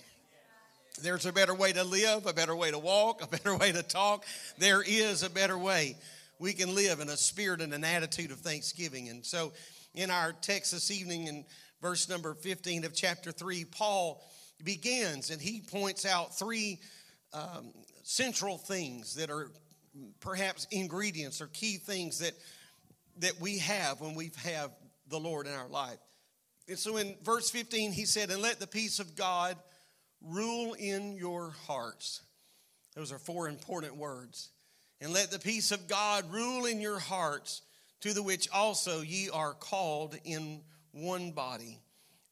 There's 1.01 1.25
a 1.25 1.33
better 1.33 1.53
way 1.53 1.71
to 1.73 1.83
live, 1.83 2.25
a 2.25 2.33
better 2.33 2.55
way 2.55 2.71
to 2.71 2.79
walk, 2.79 3.23
a 3.23 3.27
better 3.27 3.55
way 3.55 3.71
to 3.71 3.83
talk. 3.83 4.25
There 4.57 4.83
is 4.85 5.23
a 5.23 5.29
better 5.29 5.57
way. 5.57 5.97
We 6.39 6.53
can 6.53 6.73
live 6.75 6.99
in 6.99 7.09
a 7.09 7.17
spirit 7.17 7.61
and 7.61 7.73
an 7.73 7.83
attitude 7.83 8.31
of 8.31 8.39
thanksgiving. 8.39 9.09
And 9.09 9.25
so, 9.25 9.53
in 9.93 10.11
our 10.11 10.33
text 10.33 10.71
this 10.71 10.91
evening, 10.91 11.27
in 11.27 11.45
verse 11.81 12.09
number 12.09 12.33
15 12.33 12.85
of 12.85 12.93
chapter 12.93 13.31
3, 13.31 13.65
Paul 13.65 14.23
begins 14.63 15.31
and 15.31 15.41
he 15.41 15.61
points 15.61 16.05
out 16.05 16.37
three 16.37 16.79
um, 17.33 17.71
central 18.03 18.57
things 18.57 19.15
that 19.15 19.29
are 19.29 19.51
perhaps 20.19 20.67
ingredients 20.71 21.41
or 21.41 21.47
key 21.47 21.77
things 21.77 22.19
that, 22.19 22.33
that 23.17 23.39
we 23.39 23.59
have 23.59 24.01
when 24.01 24.15
we 24.15 24.31
have 24.43 24.71
the 25.09 25.19
Lord 25.19 25.47
in 25.47 25.53
our 25.53 25.67
life. 25.67 25.99
And 26.67 26.77
so 26.77 26.97
in 26.97 27.15
verse 27.23 27.49
15, 27.49 27.91
he 27.91 28.05
said, 28.05 28.29
And 28.29 28.41
let 28.41 28.59
the 28.59 28.67
peace 28.67 28.99
of 28.99 29.15
God 29.15 29.57
rule 30.21 30.73
in 30.73 31.13
your 31.13 31.51
hearts. 31.67 32.21
Those 32.95 33.11
are 33.11 33.19
four 33.19 33.47
important 33.47 33.97
words. 33.97 34.49
And 35.01 35.13
let 35.13 35.31
the 35.31 35.39
peace 35.39 35.71
of 35.71 35.87
God 35.87 36.31
rule 36.31 36.65
in 36.65 36.81
your 36.81 36.99
hearts, 36.99 37.61
to 38.01 38.13
the 38.13 38.23
which 38.23 38.49
also 38.51 39.01
ye 39.01 39.29
are 39.29 39.53
called 39.53 40.17
in 40.25 40.61
one 40.91 41.31
body, 41.31 41.79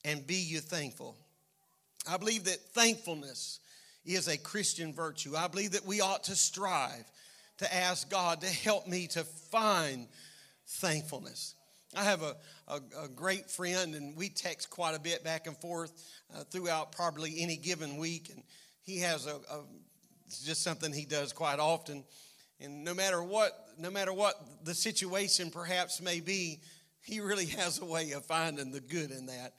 and 0.04 0.26
be 0.26 0.36
you 0.36 0.60
thankful. 0.60 1.16
I 2.10 2.18
believe 2.18 2.46
that 2.46 2.60
thankfulness 2.74 3.60
is 4.06 4.28
a 4.28 4.38
Christian 4.38 4.94
virtue. 4.94 5.36
I 5.36 5.48
believe 5.48 5.72
that 5.72 5.86
we 5.86 6.02
ought 6.02 6.26
to 6.26 6.36
strive 6.36 7.04
to 7.58 7.74
ask 7.74 8.10
God 8.10 8.42
to 8.42 8.48
help 8.48 8.88
me 8.88 9.08
to 9.08 9.24
find 9.24 10.08
thankfulness. 10.68 11.56
I 11.98 12.04
have 12.04 12.22
a, 12.22 12.36
a, 12.68 12.80
a, 13.06 13.08
great 13.08 13.50
friend, 13.50 13.96
and 13.96 14.16
we 14.16 14.30
text 14.30 14.70
quite 14.70 14.96
a 14.96 15.00
bit 15.00 15.24
back 15.24 15.48
and 15.48 15.58
forth 15.58 15.92
uh, 16.36 16.44
throughout 16.44 16.92
probably 16.92 17.42
any 17.42 17.58
given 17.58 17.98
week. 17.98 18.30
And 18.32 18.44
he 18.84 19.00
has 19.00 19.26
a, 19.26 19.32
a, 19.32 19.64
just 20.46 20.62
something 20.62 20.94
he 20.94 21.06
does 21.06 21.34
quite 21.34 21.58
often. 21.58 22.04
And 22.60 22.84
no 22.84 22.94
matter 22.94 23.24
what, 23.24 23.52
no 23.80 23.90
matter 23.90 24.14
what 24.14 24.36
the 24.64 24.76
situation 24.76 25.50
perhaps 25.50 26.00
may 26.00 26.20
be, 26.20 26.60
he 27.02 27.20
really 27.20 27.46
has 27.58 27.82
a 27.82 27.86
way 27.86 28.12
of 28.12 28.26
finding 28.26 28.72
the 28.72 28.80
good 28.80 29.10
in 29.10 29.26
that. 29.26 29.54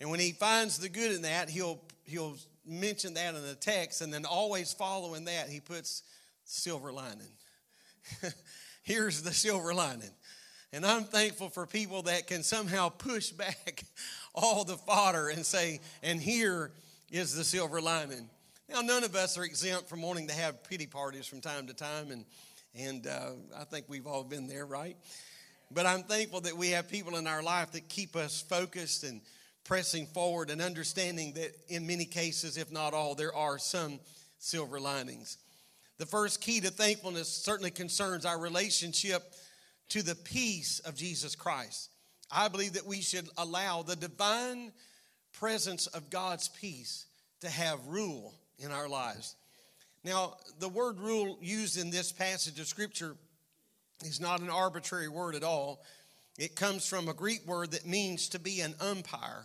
And 0.00 0.08
when 0.08 0.20
he 0.20 0.30
finds 0.30 0.78
the 0.78 0.88
good 0.88 1.10
in 1.10 1.22
that, 1.22 1.50
he'll 1.50 1.82
he'll 2.04 2.36
mention 2.64 3.14
that 3.14 3.34
in 3.34 3.42
the 3.42 3.56
text, 3.56 4.02
and 4.02 4.14
then 4.14 4.24
always 4.24 4.72
following 4.72 5.24
that, 5.24 5.48
he 5.48 5.58
puts 5.58 6.04
silver 6.44 6.92
lining. 6.92 7.32
Here's 8.84 9.22
the 9.22 9.32
silver 9.32 9.74
lining. 9.74 10.10
And 10.74 10.86
I'm 10.86 11.04
thankful 11.04 11.50
for 11.50 11.66
people 11.66 12.02
that 12.02 12.26
can 12.26 12.42
somehow 12.42 12.88
push 12.88 13.30
back 13.32 13.84
all 14.34 14.64
the 14.64 14.76
fodder 14.76 15.28
and 15.28 15.44
say, 15.44 15.80
and 16.02 16.20
here 16.20 16.70
is 17.10 17.34
the 17.34 17.44
silver 17.44 17.80
lining. 17.80 18.28
Now, 18.70 18.80
none 18.80 19.04
of 19.04 19.14
us 19.14 19.36
are 19.36 19.44
exempt 19.44 19.88
from 19.90 20.00
wanting 20.00 20.28
to 20.28 20.34
have 20.34 20.64
pity 20.64 20.86
parties 20.86 21.26
from 21.26 21.42
time 21.42 21.66
to 21.66 21.74
time, 21.74 22.10
and, 22.10 22.24
and 22.74 23.06
uh, 23.06 23.32
I 23.58 23.64
think 23.64 23.84
we've 23.86 24.06
all 24.06 24.24
been 24.24 24.46
there, 24.46 24.64
right? 24.64 24.96
But 25.70 25.84
I'm 25.84 26.04
thankful 26.04 26.40
that 26.42 26.56
we 26.56 26.70
have 26.70 26.88
people 26.88 27.16
in 27.16 27.26
our 27.26 27.42
life 27.42 27.72
that 27.72 27.90
keep 27.90 28.16
us 28.16 28.40
focused 28.40 29.04
and 29.04 29.20
pressing 29.64 30.06
forward 30.06 30.48
and 30.48 30.62
understanding 30.62 31.34
that 31.34 31.54
in 31.68 31.86
many 31.86 32.06
cases, 32.06 32.56
if 32.56 32.72
not 32.72 32.94
all, 32.94 33.14
there 33.14 33.34
are 33.34 33.58
some 33.58 34.00
silver 34.38 34.80
linings. 34.80 35.36
The 35.98 36.06
first 36.06 36.40
key 36.40 36.60
to 36.60 36.70
thankfulness 36.70 37.28
certainly 37.28 37.70
concerns 37.70 38.24
our 38.24 38.38
relationship 38.38 39.22
to 39.92 40.02
the 40.02 40.14
peace 40.14 40.78
of 40.80 40.94
Jesus 40.94 41.36
Christ. 41.36 41.90
I 42.30 42.48
believe 42.48 42.72
that 42.72 42.86
we 42.86 43.02
should 43.02 43.28
allow 43.36 43.82
the 43.82 43.94
divine 43.94 44.72
presence 45.34 45.86
of 45.86 46.08
God's 46.08 46.48
peace 46.48 47.04
to 47.42 47.50
have 47.50 47.78
rule 47.86 48.32
in 48.58 48.70
our 48.70 48.88
lives. 48.88 49.36
Now, 50.02 50.38
the 50.58 50.68
word 50.70 50.98
rule 50.98 51.36
used 51.42 51.76
in 51.76 51.90
this 51.90 52.10
passage 52.10 52.58
of 52.58 52.66
Scripture 52.66 53.16
is 54.02 54.18
not 54.18 54.40
an 54.40 54.48
arbitrary 54.48 55.08
word 55.08 55.34
at 55.34 55.44
all. 55.44 55.82
It 56.38 56.56
comes 56.56 56.88
from 56.88 57.10
a 57.10 57.14
Greek 57.14 57.46
word 57.46 57.72
that 57.72 57.86
means 57.86 58.30
to 58.30 58.38
be 58.38 58.62
an 58.62 58.74
umpire 58.80 59.44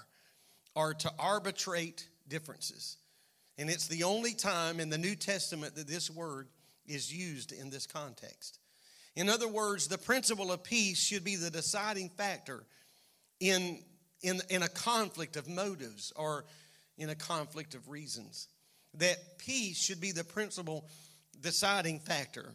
or 0.75 0.93
to 0.93 1.11
arbitrate 1.19 2.07
differences. 2.29 2.95
And 3.57 3.69
it's 3.69 3.89
the 3.89 4.03
only 4.03 4.33
time 4.33 4.79
in 4.79 4.89
the 4.89 4.97
New 4.97 5.15
Testament 5.15 5.75
that 5.75 5.89
this 5.89 6.09
word 6.09 6.47
is 6.85 7.13
used 7.13 7.51
in 7.51 7.69
this 7.69 7.85
context. 7.85 8.59
In 9.17 9.29
other 9.29 9.47
words, 9.47 9.87
the 9.87 9.97
principle 9.97 10.51
of 10.51 10.63
peace 10.63 10.99
should 10.99 11.23
be 11.23 11.37
the 11.37 11.49
deciding 11.49 12.09
factor 12.09 12.63
in, 13.39 13.79
in, 14.21 14.41
in 14.51 14.61
a 14.61 14.67
conflict 14.67 15.37
of 15.37 15.49
motives 15.49 16.13
or 16.15 16.45
in 16.99 17.09
a 17.09 17.15
conflict 17.15 17.73
of 17.73 17.89
reasons. 17.89 18.47
That 18.93 19.39
peace 19.39 19.83
should 19.83 19.99
be 19.99 20.11
the 20.11 20.23
principal 20.23 20.87
deciding 21.41 22.01
factor. 22.01 22.53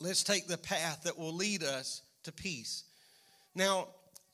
Let's 0.00 0.24
take 0.24 0.48
the 0.48 0.58
path 0.58 1.04
that 1.04 1.16
will 1.16 1.32
lead 1.32 1.62
us 1.62 2.02
to 2.24 2.32
peace. 2.32 2.82
Now, 3.54 3.86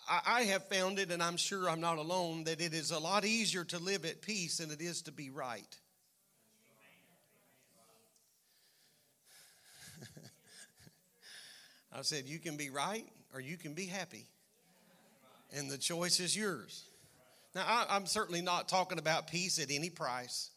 I 0.09 0.45
have 0.45 0.67
found 0.69 0.99
it, 0.99 1.11
and 1.11 1.23
I'm 1.23 1.37
sure 1.37 1.69
I'm 1.69 1.81
not 1.81 1.99
alone, 1.99 2.45
that 2.45 2.63
it 2.63 2.73
is 2.73 2.91
a 2.91 2.99
lot 2.99 3.27
easier 3.27 3.65
to 3.65 3.79
live 3.79 4.07
at 4.07 4.23
peace 4.23 4.57
than 4.59 4.71
it 4.71 4.81
is 4.81 5.03
to 5.03 5.13
be 5.13 5.29
right. 5.29 5.79
I 11.95 12.03
said, 12.03 12.25
You 12.27 12.39
can 12.39 12.57
be 12.57 12.71
right 12.71 13.07
or 13.33 13.41
you 13.41 13.57
can 13.57 13.75
be 13.75 13.87
happy. 13.87 14.27
And 15.57 15.71
the 15.71 15.79
choice 15.79 16.21
is 16.21 16.37
yours. 16.37 16.85
Now, 17.55 17.65
I, 17.67 17.97
am 17.97 18.07
certainly 18.07 18.43
not 18.43 18.69
talking 18.69 18.99
about 18.99 19.29
peace 19.29 19.61
at 19.61 19.71
any 19.71 19.91
price 19.91 20.51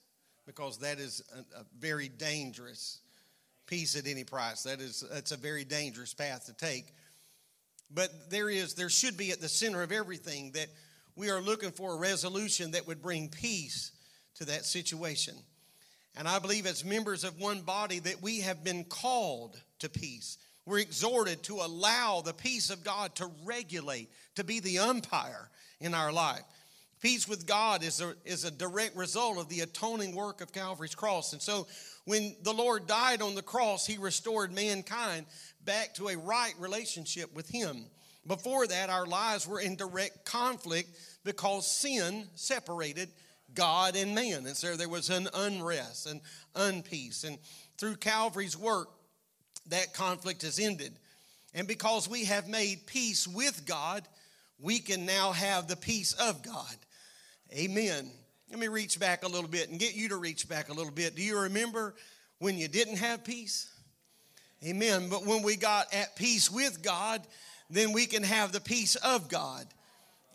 because 0.47 0.79
that 0.79 0.99
is 0.99 1.21
a, 1.35 1.59
a 1.59 1.65
very 1.79 2.09
dangerous 2.09 2.99
peace 3.67 3.95
at 3.95 4.07
any 4.07 4.23
price. 4.23 4.63
That 4.63 4.81
is 4.81 5.03
that's 5.11 5.31
a 5.31 5.37
very 5.37 5.63
dangerous 5.63 6.13
path 6.13 6.45
to 6.47 6.53
take. 6.53 6.87
But 7.93 8.31
there 8.31 8.49
is 8.49 8.73
there 8.73 8.89
should 8.89 9.17
be 9.17 9.31
at 9.31 9.41
the 9.41 9.49
center 9.49 9.83
of 9.83 9.91
everything 9.91 10.51
that 10.53 10.67
we 11.15 11.29
are 11.29 11.41
looking 11.41 11.71
for 11.71 11.93
a 11.93 11.97
resolution 11.97 12.71
that 12.71 12.87
would 12.87 13.01
bring 13.01 13.29
peace 13.29 13.91
to 14.35 14.45
that 14.45 14.65
situation. 14.65 15.35
And 16.15 16.27
I 16.27 16.39
believe 16.39 16.65
as 16.65 16.83
members 16.83 17.23
of 17.23 17.39
one 17.39 17.61
body 17.61 17.99
that 17.99 18.21
we 18.21 18.41
have 18.41 18.63
been 18.63 18.83
called 18.85 19.61
to 19.79 19.89
peace. 19.89 20.37
We're 20.67 20.79
exhorted 20.79 21.43
to 21.43 21.61
allow 21.61 22.19
the 22.19 22.33
peace 22.33 22.69
of 22.69 22.83
God 22.83 23.15
to 23.15 23.31
regulate, 23.45 24.09
to 24.35 24.43
be 24.43 24.59
the 24.59 24.79
umpire 24.79 25.49
in 25.79 25.93
our 25.93 26.11
life. 26.11 26.43
Peace 27.01 27.25
with 27.25 27.47
God 27.47 27.83
is 27.83 28.01
a, 28.01 28.15
is 28.25 28.43
a 28.43 28.51
direct 28.51 28.97
result 28.97 29.37
of 29.37 29.47
the 29.47 29.61
atoning 29.61 30.13
work 30.13 30.41
of 30.41 30.51
Calvary's 30.51 30.93
cross. 30.93 31.31
And 31.31 31.41
so 31.41 31.67
when 32.03 32.35
the 32.43 32.53
Lord 32.53 32.85
died 32.85 33.21
on 33.21 33.33
the 33.33 33.41
cross, 33.41 33.87
he 33.87 33.97
restored 33.97 34.53
mankind 34.53 35.25
back 35.63 35.93
to 35.93 36.09
a 36.09 36.17
right 36.17 36.53
relationship 36.59 37.33
with 37.33 37.47
him. 37.47 37.85
Before 38.27 38.67
that, 38.67 38.89
our 38.89 39.05
lives 39.05 39.47
were 39.47 39.61
in 39.61 39.77
direct 39.77 40.25
conflict 40.25 40.89
because 41.23 41.65
sin 41.65 42.27
separated 42.35 43.07
God 43.53 43.95
and 43.95 44.13
man. 44.13 44.45
And 44.45 44.57
so 44.57 44.75
there 44.75 44.89
was 44.89 45.09
an 45.09 45.29
unrest 45.33 46.07
and 46.07 46.19
unpeace. 46.55 47.23
And 47.23 47.37
through 47.77 47.95
Calvary's 47.95 48.57
work, 48.57 48.89
that 49.69 49.93
conflict 49.93 50.41
has 50.43 50.59
ended. 50.59 50.93
And 51.53 51.67
because 51.67 52.09
we 52.09 52.25
have 52.25 52.47
made 52.47 52.85
peace 52.85 53.27
with 53.27 53.65
God, 53.65 54.07
we 54.59 54.79
can 54.79 55.05
now 55.05 55.31
have 55.31 55.67
the 55.67 55.75
peace 55.75 56.13
of 56.13 56.41
God. 56.41 56.75
Amen. 57.53 58.11
Let 58.49 58.59
me 58.59 58.67
reach 58.67 58.99
back 58.99 59.23
a 59.23 59.27
little 59.27 59.49
bit 59.49 59.69
and 59.69 59.79
get 59.79 59.95
you 59.95 60.09
to 60.09 60.17
reach 60.17 60.47
back 60.47 60.69
a 60.69 60.73
little 60.73 60.91
bit. 60.91 61.15
Do 61.15 61.21
you 61.21 61.39
remember 61.39 61.95
when 62.39 62.57
you 62.57 62.67
didn't 62.67 62.97
have 62.97 63.23
peace? 63.23 63.71
Amen. 64.65 65.09
But 65.09 65.25
when 65.25 65.43
we 65.43 65.55
got 65.55 65.93
at 65.93 66.15
peace 66.15 66.49
with 66.49 66.81
God, 66.81 67.21
then 67.69 67.91
we 67.91 68.05
can 68.05 68.23
have 68.23 68.51
the 68.51 68.61
peace 68.61 68.95
of 68.95 69.29
God. 69.29 69.65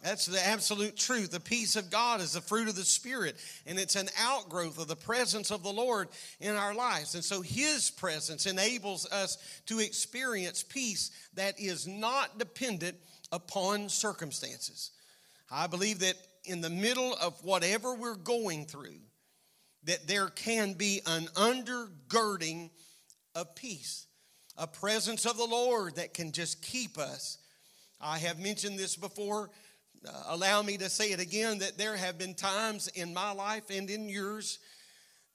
That's 0.03 0.27
the 0.27 0.45
absolute 0.45 0.97
truth. 0.97 1.31
The 1.31 1.39
peace 1.39 1.77
of 1.77 1.89
God 1.89 2.21
is 2.21 2.33
the 2.33 2.41
fruit 2.41 2.69
of 2.69 2.75
the 2.75 2.85
Spirit, 2.85 3.37
and 3.67 3.79
it's 3.79 3.95
an 3.95 4.09
outgrowth 4.21 4.79
of 4.79 4.89
the 4.89 4.97
presence 4.97 5.53
of 5.53 5.63
the 5.63 5.73
Lord 5.73 6.09
in 6.41 6.57
our 6.57 6.75
lives. 6.75 7.15
And 7.15 7.23
so 7.23 7.41
His 7.41 7.89
presence 7.89 8.47
enables 8.47 9.07
us 9.07 9.39
to 9.67 9.79
experience 9.79 10.65
peace 10.65 11.13
that 11.35 11.59
is 11.61 11.87
not 11.87 12.37
dependent 12.39 12.97
upon 13.31 13.89
circumstances. 13.89 14.91
I 15.51 15.69
believe 15.69 16.01
that 16.01 16.17
in 16.45 16.61
the 16.61 16.71
middle 16.71 17.15
of 17.15 17.43
whatever 17.45 17.95
we're 17.95 18.17
going 18.17 18.67
through, 18.67 18.99
that 19.85 20.09
there 20.09 20.29
can 20.29 20.73
be 20.73 21.01
an 21.07 21.27
undergirding 21.35 22.71
of 23.37 23.55
peace, 23.55 24.07
a 24.57 24.67
presence 24.67 25.27
of 25.27 25.37
the 25.37 25.45
Lord 25.45 25.95
that 25.95 26.13
can 26.13 26.33
just 26.33 26.61
keep 26.61 26.99
us. 26.99 27.39
I 28.01 28.19
have 28.19 28.41
mentioned 28.41 28.79
this 28.79 28.97
before. 28.97 29.51
Uh, 30.07 30.11
allow 30.29 30.63
me 30.63 30.77
to 30.77 30.89
say 30.89 31.13
it 31.13 31.21
again 31.21 31.59
that 31.59 31.79
there 31.79 31.97
have 31.97 32.19
been 32.19 32.35
times 32.35 32.89
in 32.89 33.15
my 33.15 33.33
life 33.33 33.71
and 33.71 33.89
in 33.89 34.09
yours 34.09 34.59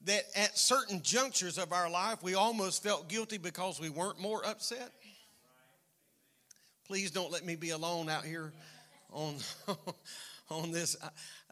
that 0.03 0.23
at 0.35 0.57
certain 0.57 1.01
junctures 1.01 1.57
of 1.57 1.71
our 1.71 1.89
life 1.89 2.21
we 2.21 2.35
almost 2.35 2.83
felt 2.83 3.07
guilty 3.07 3.37
because 3.37 3.79
we 3.79 3.89
weren't 3.89 4.19
more 4.19 4.45
upset. 4.45 4.91
Please 6.85 7.11
don't 7.11 7.31
let 7.31 7.45
me 7.45 7.55
be 7.55 7.69
alone 7.69 8.09
out 8.09 8.25
here 8.25 8.51
on, 9.11 9.35
on 10.49 10.71
this. 10.71 10.97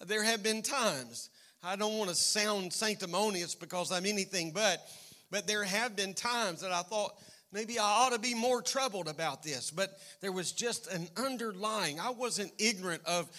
There 0.05 0.24
have 0.24 0.43
been 0.43 0.62
times, 0.62 1.29
I 1.63 1.77
don't 1.77 1.98
want 1.98 2.10
to 2.10 2.15
sound 2.15 2.74
sanctimonious 2.74 3.55
because 3.55 3.91
I'm 3.91 4.05
anything 4.05 4.51
but, 4.51 4.86
but 5.31 5.48
there 5.48 5.63
have 5.63 5.95
been 5.95 6.13
times 6.13 6.62
that 6.62 6.72
I 6.72 6.81
thought, 6.81 7.15
maybe 7.51 7.79
I 7.79 7.83
ought 7.83 8.13
to 8.13 8.19
be 8.19 8.33
more 8.33 8.61
troubled 8.61 9.07
about 9.07 9.43
this. 9.43 9.71
But 9.71 9.97
there 10.21 10.31
was 10.31 10.51
just 10.51 10.87
an 10.91 11.07
underlying, 11.17 11.99
I 11.99 12.09
wasn't 12.09 12.51
ignorant 12.57 13.01
of 13.05 13.29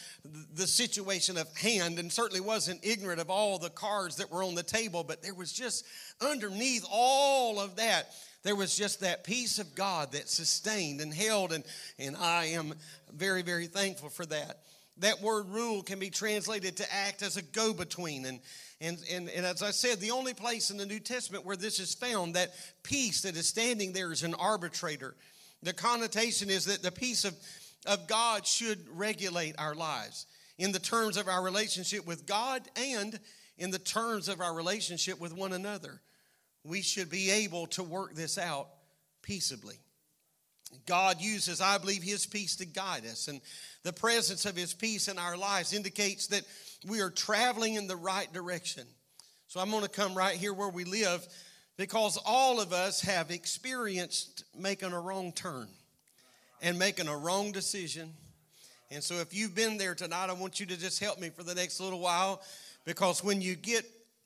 the 0.55 0.67
situation 0.67 1.37
of 1.37 1.55
hand 1.57 1.99
and 1.99 2.13
certainly 2.13 2.41
wasn't 2.41 2.85
ignorant 2.85 3.21
of 3.21 3.31
all 3.31 3.59
the 3.59 3.71
cards 3.71 4.17
that 4.17 4.31
were 4.31 4.43
on 4.43 4.55
the 4.55 4.63
table, 4.63 5.05
but 5.05 5.23
there 5.23 5.35
was 5.35 5.53
just 5.53 5.85
underneath 6.21 6.85
all 6.91 7.61
of 7.61 7.77
that, 7.77 8.11
there 8.43 8.57
was 8.57 8.77
just 8.77 9.01
that 9.01 9.25
peace 9.25 9.59
of 9.59 9.75
God 9.75 10.13
that 10.13 10.29
sustained 10.29 11.01
and 11.01 11.13
held, 11.13 11.53
and, 11.53 11.65
and 11.99 12.17
I 12.17 12.47
am 12.47 12.75
very, 13.13 13.43
very 13.43 13.67
thankful 13.67 14.09
for 14.09 14.25
that. 14.27 14.61
That 14.99 15.21
word 15.21 15.49
rule 15.49 15.83
can 15.83 15.99
be 15.99 16.11
translated 16.11 16.79
to 16.79 16.95
act 16.95 17.23
as 17.23 17.37
a 17.37 17.43
go 17.43 17.75
between. 17.75 18.25
And, 18.25 18.41
and, 18.81 18.99
and, 19.11 19.29
and 19.29 19.45
as 19.45 19.63
I 19.63 19.71
said, 19.71 20.01
the 20.01 20.11
only 20.11 20.33
place 20.33 20.71
in 20.71 20.79
the 20.79 20.87
New 20.87 21.01
Testament 21.01 21.45
where 21.45 21.57
this 21.57 21.79
is 21.81 21.95
found, 21.95 22.35
that 22.35 22.55
peace 22.83 23.23
that 23.23 23.37
is 23.37 23.49
standing 23.49 23.93
there 23.93 24.13
is 24.13 24.23
an 24.23 24.35
arbitrator. 24.35 25.15
The 25.63 25.73
connotation 25.73 26.49
is 26.49 26.65
that 26.67 26.83
the 26.83 26.93
peace 26.93 27.25
of, 27.25 27.35
of 27.87 28.07
God 28.07 28.47
should 28.47 28.87
regulate 28.91 29.55
our 29.59 29.75
lives 29.75 30.27
in 30.59 30.73
the 30.73 30.79
terms 30.79 31.17
of 31.17 31.29
our 31.29 31.43
relationship 31.43 32.07
with 32.07 32.27
God 32.27 32.63
and 32.77 33.19
in 33.59 33.71
the 33.71 33.79
terms 33.79 34.29
of 34.29 34.41
our 34.41 34.55
relationship 34.55 35.21
with 35.21 35.35
one 35.35 35.53
another. 35.53 36.01
We 36.65 36.83
should 36.83 37.11
be 37.11 37.31
able 37.31 37.67
to 37.69 37.83
work 37.83 38.15
this 38.15 38.39
out 38.39 38.69
peaceably. 39.23 39.77
God 40.87 41.21
uses, 41.21 41.61
I 41.61 41.79
believe, 41.79 42.03
His 42.03 42.27
peace 42.27 42.57
to 42.57 42.67
guide 42.67 43.05
us. 43.05 43.29
And 43.29 43.41
the 43.83 43.93
presence 43.93 44.47
of 44.47 44.57
His 44.57 44.75
peace 44.75 45.09
in 45.09 45.19
our 45.19 45.37
lives 45.37 45.73
indicates 45.73 46.29
that 46.29 46.45
we 46.87 47.01
are 47.01 47.11
traveling 47.11 47.75
in 47.75 47.87
the 47.87 47.97
right 47.97 48.33
direction. 48.33 48.85
So 49.49 49.61
I'm 49.61 49.71
going 49.71 49.83
to 49.83 49.89
come 49.89 50.15
right 50.15 50.37
here 50.37 50.53
where 50.53 50.69
we 50.69 50.85
live 50.85 51.27
because 51.77 52.19
all 52.25 52.61
of 52.61 52.73
us 52.73 53.01
have 53.03 53.31
experienced 53.31 54.45
making 54.59 54.93
a 54.93 55.01
wrong 55.01 55.33
turn 55.33 55.69
and 56.63 56.79
making 56.79 57.09
a 57.09 57.17
wrong 57.17 57.53
decision. 57.53 58.13
And 58.91 59.03
so 59.03 59.17
if 59.17 59.35
you've 59.35 59.55
been 59.55 59.79
there 59.79 59.95
tonight, 59.95 60.31
I 60.31 60.33
want 60.33 60.59
you 60.59 60.67
to 60.67 60.77
just 60.77 61.01
help 61.01 61.21
me 61.21 61.31
for 61.31 61.43
the 61.43 61.55
next 61.55 61.81
little 61.81 62.01
while 62.01 62.43
because 62.85 63.23
when 63.23 63.41
you 63.41 63.55
get 63.55 63.85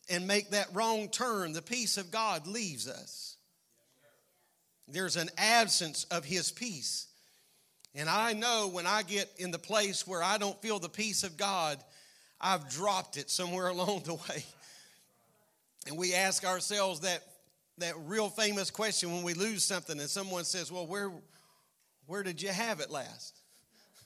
and 0.09 0.27
make 0.27 0.51
that 0.51 0.69
wrong 0.75 1.09
turn, 1.09 1.53
the 1.53 1.63
peace 1.63 1.97
of 1.97 2.11
God 2.11 2.47
leaves 2.47 2.89
us. 2.89 3.30
There's 4.93 5.17
an 5.17 5.31
absence 5.39 6.05
of 6.05 6.25
His 6.25 6.51
peace. 6.51 7.07
And 7.95 8.09
I 8.09 8.33
know 8.33 8.69
when 8.73 8.87
I 8.87 9.03
get 9.03 9.29
in 9.39 9.51
the 9.51 9.59
place 9.59 10.07
where 10.07 10.23
I 10.23 10.39
don't 10.39 10.61
feel 10.63 10.79
the 10.79 10.89
peace 10.89 11.25
of 11.25 11.37
God, 11.37 11.79
I've 12.41 12.71
dropped 12.71 13.17
it 13.17 13.31
somewhere 13.31 13.69
along 13.75 14.03
the 14.05 14.15
way. 14.15 14.45
And 15.87 15.97
we 15.97 16.15
ask 16.15 16.45
ourselves 16.45 17.01
that, 17.01 17.23
that 17.79 17.95
real 18.05 18.29
famous 18.29 18.71
question 18.71 19.13
when 19.13 19.23
we 19.23 19.35
lose 19.35 19.65
something 19.65 19.99
and 19.99 20.09
someone 20.09 20.45
says, 20.45 20.71
Well, 20.71 20.87
where, 20.87 21.11
where 22.07 22.23
did 22.23 22.41
you 22.43 22.51
have 22.51 22.81
it 22.81 22.91
last? 22.91 23.39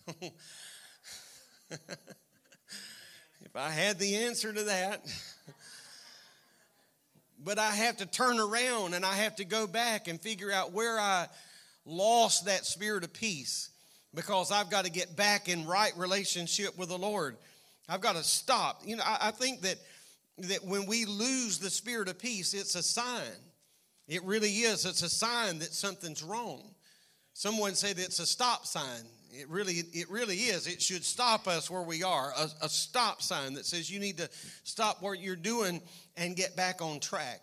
if 0.20 0.30
I 3.54 3.70
had 3.70 3.98
the 3.98 4.16
answer 4.16 4.52
to 4.52 4.64
that, 4.64 5.04
but 7.44 7.59
I 7.59 7.70
have 7.70 7.98
to 7.98 8.07
turn 8.07 8.40
around 8.40 8.94
and 8.94 9.04
I 9.04 9.14
have 9.14 9.37
to 9.37 9.44
go 9.44 9.66
back 9.66 10.09
and 10.09 10.20
figure 10.20 10.50
out 10.50 10.72
where 10.72 10.98
I 10.98 11.26
lost 11.85 12.46
that 12.46 12.64
spirit 12.64 13.04
of 13.04 13.12
peace 13.12 13.70
because 14.14 14.50
I've 14.50 14.70
got 14.70 14.87
to 14.87 14.90
get 14.90 15.14
back 15.14 15.48
in 15.48 15.66
right 15.66 15.92
relationship 15.96 16.78
with 16.78 16.88
the 16.88 16.98
Lord. 16.98 17.37
I've 17.88 18.00
got 18.00 18.16
to 18.16 18.24
stop. 18.24 18.83
You 18.87 18.96
know, 18.96 19.02
I, 19.04 19.28
I 19.28 19.30
think 19.30 19.61
that 19.62 19.76
that 20.38 20.64
when 20.64 20.87
we 20.87 21.04
lose 21.04 21.59
the 21.59 21.70
spirit 21.70 22.09
of 22.09 22.18
peace, 22.18 22.54
it's 22.54 22.74
a 22.74 22.83
sign. 22.83 23.22
It 24.09 24.24
really 24.24 24.50
is. 24.50 24.85
It's 24.85 25.02
a 25.02 25.09
sign 25.09 25.61
that 25.61 25.72
something's 25.72 26.22
wrong. 26.22 26.73
Someone 27.35 27.75
said 27.75 27.99
it's 27.99 28.20
a 28.20 28.27
stop 28.27 28.64
sign. 28.64 29.03
It 29.33 29.49
really, 29.51 29.83
it 29.92 30.09
really 30.09 30.37
is. 30.37 30.68
It 30.68 30.81
should 30.81 31.05
stop 31.05 31.49
us 31.49 31.68
where 31.68 31.83
we 31.83 32.05
are. 32.05 32.33
A, 32.38 32.49
a 32.62 32.68
stop 32.68 33.20
sign 33.20 33.55
that 33.55 33.66
says 33.66 33.90
you 33.90 33.99
need 33.99 34.18
to 34.18 34.31
stop 34.62 35.03
what 35.03 35.18
you're 35.18 35.35
doing 35.35 35.83
and 36.16 36.37
get 36.37 36.55
back 36.57 36.81
on 36.81 37.01
track. 37.01 37.42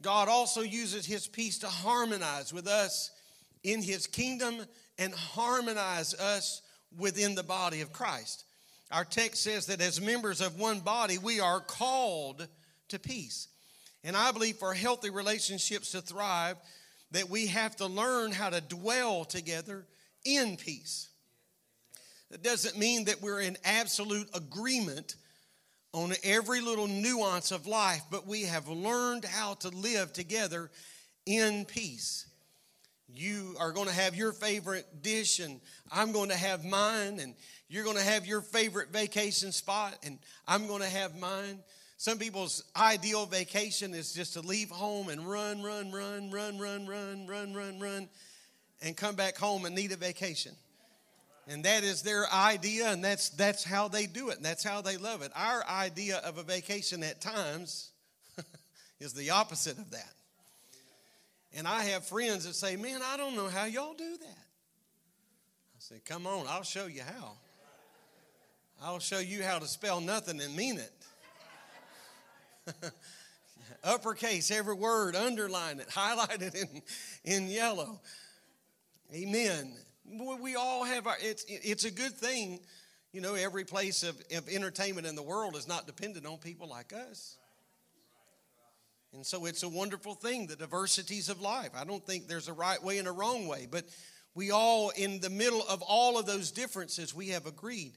God 0.00 0.28
also 0.28 0.62
uses 0.62 1.04
His 1.04 1.26
peace 1.26 1.58
to 1.58 1.66
harmonize 1.66 2.52
with 2.52 2.66
us 2.66 3.10
in 3.62 3.82
His 3.82 4.06
kingdom 4.06 4.64
and 4.98 5.12
harmonize 5.12 6.14
us 6.14 6.62
within 6.96 7.34
the 7.34 7.42
body 7.42 7.82
of 7.82 7.92
Christ. 7.92 8.44
Our 8.90 9.04
text 9.04 9.42
says 9.42 9.66
that 9.66 9.82
as 9.82 10.00
members 10.00 10.40
of 10.40 10.58
one 10.58 10.80
body, 10.80 11.18
we 11.18 11.40
are 11.40 11.60
called 11.60 12.48
to 12.88 12.98
peace. 12.98 13.48
And 14.02 14.16
I 14.16 14.32
believe 14.32 14.56
for 14.56 14.72
healthy 14.72 15.10
relationships 15.10 15.92
to 15.92 16.00
thrive, 16.00 16.56
that 17.10 17.30
we 17.30 17.46
have 17.46 17.76
to 17.76 17.86
learn 17.86 18.32
how 18.32 18.50
to 18.50 18.60
dwell 18.60 19.24
together 19.24 19.86
in 20.24 20.56
peace. 20.56 21.08
That 22.30 22.42
doesn't 22.42 22.78
mean 22.78 23.06
that 23.06 23.22
we're 23.22 23.40
in 23.40 23.56
absolute 23.64 24.28
agreement 24.34 25.16
on 25.92 26.12
every 26.22 26.60
little 26.60 26.86
nuance 26.86 27.50
of 27.50 27.66
life, 27.66 28.02
but 28.10 28.26
we 28.26 28.42
have 28.42 28.68
learned 28.68 29.24
how 29.24 29.54
to 29.54 29.68
live 29.70 30.12
together 30.12 30.70
in 31.24 31.64
peace. 31.64 32.26
You 33.10 33.56
are 33.58 33.72
going 33.72 33.88
to 33.88 33.94
have 33.94 34.14
your 34.14 34.32
favorite 34.32 35.02
dish, 35.02 35.38
and 35.38 35.60
I'm 35.90 36.12
going 36.12 36.28
to 36.28 36.36
have 36.36 36.64
mine, 36.64 37.20
and 37.20 37.34
you're 37.68 37.84
going 37.84 37.96
to 37.96 38.02
have 38.02 38.26
your 38.26 38.42
favorite 38.42 38.92
vacation 38.92 39.50
spot, 39.50 39.96
and 40.02 40.18
I'm 40.46 40.66
going 40.66 40.82
to 40.82 40.88
have 40.88 41.18
mine. 41.18 41.60
Some 42.00 42.18
people's 42.18 42.62
ideal 42.76 43.26
vacation 43.26 43.92
is 43.92 44.12
just 44.12 44.34
to 44.34 44.40
leave 44.40 44.70
home 44.70 45.08
and 45.08 45.28
run, 45.28 45.64
run, 45.64 45.90
run, 45.90 46.30
run, 46.30 46.56
run, 46.56 46.86
run, 46.86 47.26
run, 47.26 47.54
run, 47.54 47.80
run, 47.80 48.08
and 48.80 48.96
come 48.96 49.16
back 49.16 49.36
home 49.36 49.64
and 49.64 49.74
need 49.74 49.90
a 49.90 49.96
vacation. 49.96 50.52
And 51.48 51.64
that 51.64 51.82
is 51.82 52.02
their 52.02 52.32
idea, 52.32 52.92
and 52.92 53.02
that's 53.02 53.30
that's 53.30 53.64
how 53.64 53.88
they 53.88 54.06
do 54.06 54.28
it, 54.30 54.36
and 54.36 54.44
that's 54.44 54.62
how 54.62 54.80
they 54.80 54.96
love 54.96 55.22
it. 55.22 55.32
Our 55.34 55.64
idea 55.66 56.18
of 56.18 56.38
a 56.38 56.44
vacation 56.44 57.02
at 57.02 57.20
times 57.20 57.90
is 59.00 59.12
the 59.12 59.30
opposite 59.30 59.76
of 59.76 59.90
that. 59.90 60.12
And 61.56 61.66
I 61.66 61.82
have 61.82 62.06
friends 62.06 62.44
that 62.44 62.54
say, 62.54 62.76
Man, 62.76 63.00
I 63.04 63.16
don't 63.16 63.34
know 63.34 63.48
how 63.48 63.64
y'all 63.64 63.94
do 63.94 64.16
that. 64.18 64.26
I 64.28 65.78
say, 65.78 66.00
Come 66.04 66.28
on, 66.28 66.46
I'll 66.46 66.62
show 66.62 66.86
you 66.86 67.02
how. 67.02 67.32
I'll 68.80 69.00
show 69.00 69.18
you 69.18 69.42
how 69.42 69.58
to 69.58 69.66
spell 69.66 70.00
nothing 70.00 70.40
and 70.40 70.54
mean 70.54 70.78
it. 70.78 70.92
Uppercase 73.84 74.50
every 74.50 74.74
word, 74.74 75.14
underline 75.14 75.80
it, 75.80 75.88
highlight 75.90 76.42
it 76.42 76.54
in, 76.54 76.82
in 77.24 77.48
yellow. 77.48 78.00
Amen. 79.14 79.74
We 80.40 80.56
all 80.56 80.84
have 80.84 81.06
our, 81.06 81.16
it's, 81.20 81.44
it's 81.48 81.84
a 81.84 81.90
good 81.90 82.12
thing. 82.12 82.60
You 83.12 83.20
know, 83.20 83.34
every 83.34 83.64
place 83.64 84.02
of, 84.02 84.20
of 84.34 84.48
entertainment 84.48 85.06
in 85.06 85.14
the 85.14 85.22
world 85.22 85.56
is 85.56 85.66
not 85.66 85.86
dependent 85.86 86.26
on 86.26 86.38
people 86.38 86.68
like 86.68 86.92
us. 86.92 87.36
And 89.14 89.24
so 89.24 89.46
it's 89.46 89.62
a 89.62 89.68
wonderful 89.68 90.14
thing, 90.14 90.46
the 90.46 90.56
diversities 90.56 91.30
of 91.30 91.40
life. 91.40 91.70
I 91.74 91.84
don't 91.84 92.04
think 92.04 92.28
there's 92.28 92.48
a 92.48 92.52
right 92.52 92.82
way 92.82 92.98
and 92.98 93.08
a 93.08 93.12
wrong 93.12 93.48
way, 93.48 93.66
but 93.70 93.84
we 94.34 94.50
all, 94.50 94.90
in 94.90 95.20
the 95.20 95.30
middle 95.30 95.62
of 95.68 95.82
all 95.82 96.18
of 96.18 96.26
those 96.26 96.50
differences, 96.50 97.14
we 97.14 97.28
have 97.28 97.46
agreed 97.46 97.94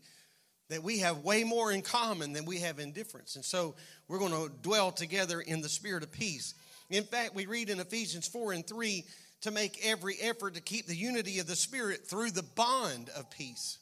that 0.71 0.81
we 0.81 0.99
have 0.99 1.17
way 1.17 1.43
more 1.43 1.69
in 1.69 1.81
common 1.81 2.31
than 2.31 2.45
we 2.45 2.59
have 2.59 2.79
in 2.79 2.93
difference. 2.93 3.35
And 3.35 3.43
so 3.43 3.75
we're 4.07 4.19
going 4.19 4.31
to 4.31 4.49
dwell 4.61 4.89
together 4.89 5.41
in 5.41 5.59
the 5.59 5.67
spirit 5.67 6.01
of 6.01 6.13
peace. 6.13 6.53
In 6.89 7.03
fact, 7.03 7.35
we 7.35 7.45
read 7.45 7.69
in 7.69 7.81
Ephesians 7.81 8.25
4 8.29 8.53
and 8.53 8.65
3 8.65 9.03
to 9.41 9.51
make 9.51 9.85
every 9.85 10.15
effort 10.21 10.53
to 10.53 10.61
keep 10.61 10.87
the 10.87 10.95
unity 10.95 11.39
of 11.39 11.47
the 11.47 11.57
spirit 11.57 12.07
through 12.07 12.31
the 12.31 12.45
bond 12.55 13.09
of 13.17 13.29
peace. 13.29 13.79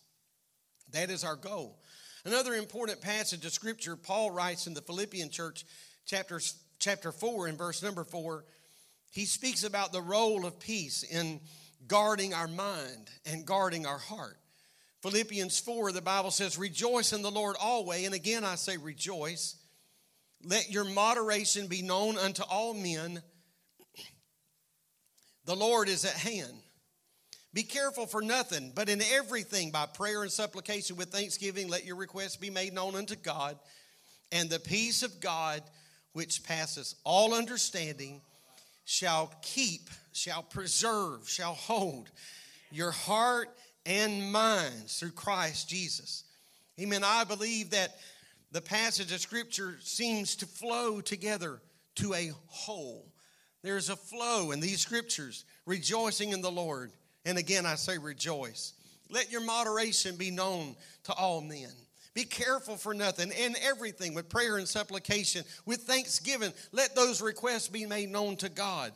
That 0.91 1.11
is 1.11 1.23
our 1.23 1.35
goal. 1.35 1.77
Another 2.25 2.55
important 2.55 3.01
passage 3.01 3.45
of 3.45 3.53
scripture, 3.53 3.95
Paul 3.95 4.31
writes 4.31 4.65
in 4.65 4.73
the 4.73 4.81
Philippian 4.81 5.29
church, 5.29 5.65
chapters, 6.07 6.55
chapter 6.79 7.11
4 7.11 7.47
and 7.47 7.57
verse 7.57 7.83
number 7.83 8.03
4. 8.03 8.43
He 9.11 9.25
speaks 9.25 9.63
about 9.63 9.93
the 9.93 10.01
role 10.01 10.43
of 10.43 10.59
peace 10.59 11.03
in 11.03 11.39
guarding 11.87 12.33
our 12.33 12.47
mind 12.47 13.11
and 13.27 13.45
guarding 13.45 13.85
our 13.85 13.99
heart. 13.99 14.37
Philippians 15.01 15.59
4, 15.59 15.91
the 15.93 16.01
Bible 16.01 16.31
says, 16.31 16.57
Rejoice 16.57 17.13
in 17.13 17.21
the 17.21 17.31
Lord 17.31 17.55
always. 17.59 18.05
And 18.05 18.13
again, 18.13 18.43
I 18.43 18.55
say 18.55 18.77
rejoice. 18.77 19.55
let 20.43 20.69
your 20.69 20.85
moderation 20.85 21.67
be 21.67 21.81
known 21.81 22.17
unto 22.17 22.43
all 22.43 22.73
men. 22.73 23.21
The 25.45 25.55
Lord 25.55 25.89
is 25.89 26.05
at 26.05 26.13
hand. 26.13 26.53
Be 27.53 27.63
careful 27.63 28.05
for 28.05 28.21
nothing, 28.21 28.71
but 28.75 28.89
in 28.89 29.01
everything 29.01 29.71
by 29.71 29.87
prayer 29.87 30.21
and 30.21 30.31
supplication 30.31 30.97
with 30.97 31.09
thanksgiving, 31.09 31.67
let 31.67 31.85
your 31.85 31.95
requests 31.95 32.35
be 32.35 32.51
made 32.51 32.73
known 32.73 32.95
unto 32.95 33.15
God. 33.15 33.57
And 34.31 34.49
the 34.49 34.59
peace 34.59 35.01
of 35.01 35.19
God, 35.19 35.63
which 36.13 36.43
passes 36.43 36.95
all 37.03 37.33
understanding, 37.33 38.21
shall 38.85 39.33
keep, 39.41 39.89
shall 40.11 40.43
preserve, 40.43 41.27
shall 41.27 41.55
hold 41.55 42.11
your 42.71 42.91
heart 42.91 43.49
and 43.89 44.31
minds 44.31 44.99
through 44.99 45.11
Christ 45.11 45.67
Jesus. 45.67 46.23
Amen. 46.79 47.01
I 47.03 47.23
believe 47.23 47.71
that 47.71 47.97
the 48.51 48.61
passage 48.61 49.11
of 49.11 49.19
Scripture 49.19 49.77
seems 49.81 50.35
to 50.37 50.45
flow 50.45 51.01
together 51.01 51.59
to 51.95 52.13
a 52.13 52.31
whole. 52.47 53.07
There's 53.63 53.89
a 53.89 53.95
flow 53.95 54.51
in 54.51 54.59
these 54.59 54.79
Scriptures, 54.79 55.43
rejoicing 55.65 56.31
in 56.31 56.41
the 56.41 56.51
Lord. 56.51 56.91
And 57.25 57.39
again, 57.39 57.65
I 57.65 57.75
say 57.75 57.97
rejoice. 57.97 58.73
Let 59.09 59.31
your 59.31 59.41
moderation 59.41 60.17
be 60.17 60.29
known 60.29 60.75
to 61.05 61.13
all 61.13 61.41
men. 61.41 61.71
Be 62.13 62.25
careful 62.25 62.77
for 62.77 62.93
nothing 62.93 63.31
and 63.41 63.55
everything 63.63 64.13
with 64.13 64.29
prayer 64.29 64.57
and 64.57 64.67
supplication, 64.67 65.43
with 65.65 65.81
thanksgiving. 65.81 66.53
Let 66.71 66.95
those 66.95 67.21
requests 67.21 67.67
be 67.67 67.87
made 67.87 68.11
known 68.11 68.35
to 68.37 68.49
God. 68.49 68.93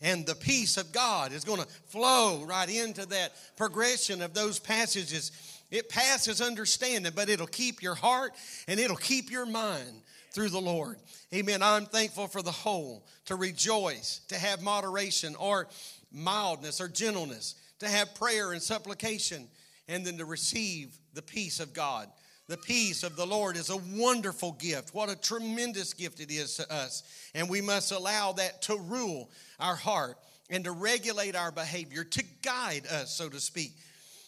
And 0.00 0.24
the 0.24 0.34
peace 0.34 0.76
of 0.76 0.92
God 0.92 1.32
is 1.32 1.44
going 1.44 1.60
to 1.60 1.66
flow 1.86 2.44
right 2.44 2.68
into 2.68 3.04
that 3.06 3.32
progression 3.56 4.22
of 4.22 4.32
those 4.32 4.58
passages. 4.58 5.32
It 5.70 5.88
passes 5.88 6.40
understanding, 6.40 7.12
but 7.14 7.28
it'll 7.28 7.46
keep 7.46 7.82
your 7.82 7.96
heart 7.96 8.32
and 8.68 8.78
it'll 8.78 8.96
keep 8.96 9.30
your 9.30 9.46
mind 9.46 10.02
through 10.30 10.50
the 10.50 10.60
Lord. 10.60 10.98
Amen. 11.34 11.62
I'm 11.62 11.86
thankful 11.86 12.28
for 12.28 12.42
the 12.42 12.52
whole 12.52 13.04
to 13.26 13.34
rejoice, 13.34 14.20
to 14.28 14.36
have 14.36 14.62
moderation 14.62 15.34
or 15.34 15.66
mildness 16.12 16.80
or 16.80 16.88
gentleness, 16.88 17.56
to 17.80 17.88
have 17.88 18.14
prayer 18.14 18.52
and 18.52 18.62
supplication, 18.62 19.48
and 19.88 20.06
then 20.06 20.18
to 20.18 20.24
receive 20.24 20.96
the 21.14 21.22
peace 21.22 21.60
of 21.60 21.74
God. 21.74 22.08
The 22.48 22.56
peace 22.56 23.02
of 23.02 23.14
the 23.14 23.26
Lord 23.26 23.56
is 23.56 23.68
a 23.68 23.76
wonderful 23.76 24.52
gift. 24.52 24.94
What 24.94 25.10
a 25.10 25.16
tremendous 25.16 25.92
gift 25.92 26.18
it 26.18 26.30
is 26.30 26.56
to 26.56 26.72
us. 26.72 27.02
And 27.34 27.48
we 27.48 27.60
must 27.60 27.92
allow 27.92 28.32
that 28.32 28.62
to 28.62 28.76
rule 28.78 29.30
our 29.60 29.76
heart 29.76 30.16
and 30.48 30.64
to 30.64 30.72
regulate 30.72 31.36
our 31.36 31.52
behavior, 31.52 32.04
to 32.04 32.24
guide 32.42 32.86
us, 32.86 33.12
so 33.12 33.28
to 33.28 33.38
speak. 33.38 33.72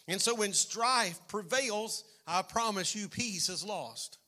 And 0.07 0.21
so 0.21 0.35
when 0.35 0.53
strife 0.53 1.19
prevails, 1.27 2.03
I 2.27 2.43
promise 2.43 2.95
you, 2.95 3.07
peace 3.07 3.49
is 3.49 3.63
lost. 3.63 4.19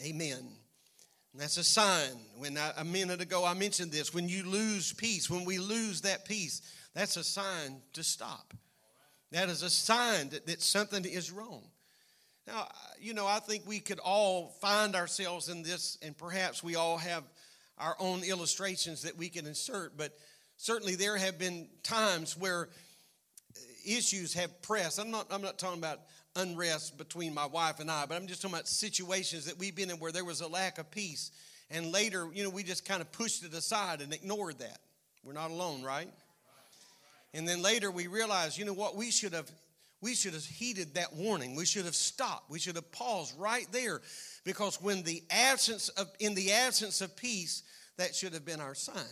Amen. 0.00 0.48
That's 1.34 1.56
a 1.56 1.64
sign. 1.64 2.12
When 2.36 2.56
I, 2.56 2.72
a 2.76 2.84
minute 2.84 3.20
ago 3.20 3.44
I 3.44 3.54
mentioned 3.54 3.90
this, 3.90 4.14
when 4.14 4.28
you 4.28 4.44
lose 4.44 4.92
peace, 4.92 5.28
when 5.28 5.44
we 5.44 5.58
lose 5.58 6.02
that 6.02 6.24
peace, 6.24 6.62
that's 6.94 7.16
a 7.16 7.24
sign 7.24 7.82
to 7.94 8.04
stop. 8.04 8.54
That 9.32 9.48
is 9.48 9.62
a 9.62 9.70
sign 9.70 10.28
that, 10.30 10.46
that 10.46 10.62
something 10.62 11.04
is 11.04 11.32
wrong. 11.32 11.62
Now, 12.50 12.66
you 13.00 13.14
know, 13.14 13.28
I 13.28 13.38
think 13.38 13.62
we 13.64 13.78
could 13.78 14.00
all 14.00 14.48
find 14.60 14.96
ourselves 14.96 15.48
in 15.48 15.62
this, 15.62 15.96
and 16.02 16.18
perhaps 16.18 16.64
we 16.64 16.74
all 16.74 16.98
have 16.98 17.22
our 17.78 17.94
own 18.00 18.24
illustrations 18.24 19.02
that 19.02 19.16
we 19.16 19.28
can 19.28 19.46
insert, 19.46 19.96
but 19.96 20.12
certainly 20.56 20.96
there 20.96 21.16
have 21.16 21.38
been 21.38 21.68
times 21.84 22.36
where 22.36 22.62
uh, 22.64 23.60
issues 23.86 24.34
have 24.34 24.62
pressed. 24.62 24.98
I'm 24.98 25.12
not, 25.12 25.28
I'm 25.30 25.42
not 25.42 25.58
talking 25.58 25.78
about 25.78 26.00
unrest 26.34 26.98
between 26.98 27.32
my 27.32 27.46
wife 27.46 27.78
and 27.78 27.88
I, 27.88 28.04
but 28.06 28.16
I'm 28.16 28.26
just 28.26 28.42
talking 28.42 28.56
about 28.56 28.66
situations 28.66 29.44
that 29.44 29.56
we've 29.56 29.76
been 29.76 29.90
in 29.90 29.96
where 29.96 30.10
there 30.12 30.24
was 30.24 30.40
a 30.40 30.48
lack 30.48 30.78
of 30.78 30.90
peace. 30.90 31.30
And 31.70 31.92
later, 31.92 32.26
you 32.34 32.42
know, 32.42 32.50
we 32.50 32.64
just 32.64 32.84
kind 32.84 33.00
of 33.00 33.12
pushed 33.12 33.44
it 33.44 33.54
aside 33.54 34.00
and 34.00 34.12
ignored 34.12 34.58
that. 34.58 34.80
We're 35.22 35.34
not 35.34 35.52
alone, 35.52 35.84
right? 35.84 36.08
And 37.32 37.46
then 37.46 37.62
later 37.62 37.92
we 37.92 38.08
realized, 38.08 38.58
you 38.58 38.64
know 38.64 38.72
what, 38.72 38.96
we 38.96 39.12
should 39.12 39.34
have 39.34 39.48
we 40.00 40.14
should 40.14 40.32
have 40.32 40.44
heeded 40.44 40.94
that 40.94 41.14
warning. 41.14 41.54
We 41.54 41.66
should 41.66 41.84
have 41.84 41.94
stopped. 41.94 42.50
We 42.50 42.58
should 42.58 42.76
have 42.76 42.90
paused 42.90 43.38
right 43.38 43.66
there 43.70 44.00
because 44.44 44.80
when 44.80 45.02
the 45.02 45.22
absence 45.30 45.88
of 45.90 46.08
in 46.18 46.34
the 46.34 46.52
absence 46.52 47.00
of 47.00 47.14
peace, 47.16 47.62
that 47.98 48.14
should 48.14 48.32
have 48.32 48.44
been 48.44 48.60
our 48.60 48.74
sign. 48.74 49.04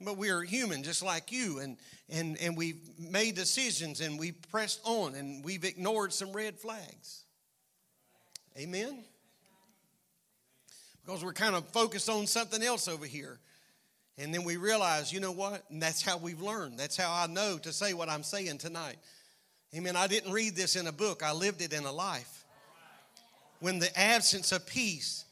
But 0.00 0.16
we 0.16 0.30
are 0.30 0.42
human 0.42 0.82
just 0.82 1.02
like 1.02 1.30
you 1.30 1.58
and 1.58 1.76
and 2.08 2.38
and 2.40 2.56
we've 2.56 2.80
made 2.98 3.34
decisions 3.34 4.00
and 4.00 4.18
we've 4.18 4.40
pressed 4.50 4.80
on 4.84 5.14
and 5.14 5.44
we've 5.44 5.64
ignored 5.64 6.12
some 6.12 6.32
red 6.32 6.58
flags. 6.58 7.24
Amen. 8.56 9.04
Because 11.04 11.22
we're 11.22 11.34
kind 11.34 11.54
of 11.54 11.68
focused 11.68 12.08
on 12.08 12.26
something 12.26 12.62
else 12.62 12.88
over 12.88 13.04
here. 13.04 13.38
And 14.16 14.32
then 14.32 14.44
we 14.44 14.56
realize, 14.56 15.12
you 15.12 15.20
know 15.20 15.32
what? 15.32 15.64
And 15.70 15.82
that's 15.82 16.00
how 16.00 16.16
we've 16.18 16.40
learned. 16.40 16.78
That's 16.78 16.96
how 16.96 17.12
I 17.12 17.26
know 17.26 17.58
to 17.58 17.72
say 17.72 17.94
what 17.94 18.08
I'm 18.08 18.22
saying 18.22 18.58
tonight. 18.58 18.96
Amen. 19.76 19.96
I 19.96 20.06
didn't 20.06 20.32
read 20.32 20.54
this 20.54 20.76
in 20.76 20.86
a 20.86 20.92
book, 20.92 21.22
I 21.22 21.32
lived 21.32 21.60
it 21.60 21.72
in 21.72 21.84
a 21.84 21.92
life. 21.92 22.44
When 23.60 23.78
the 23.78 23.98
absence 23.98 24.52
of 24.52 24.66
peace, 24.66 25.24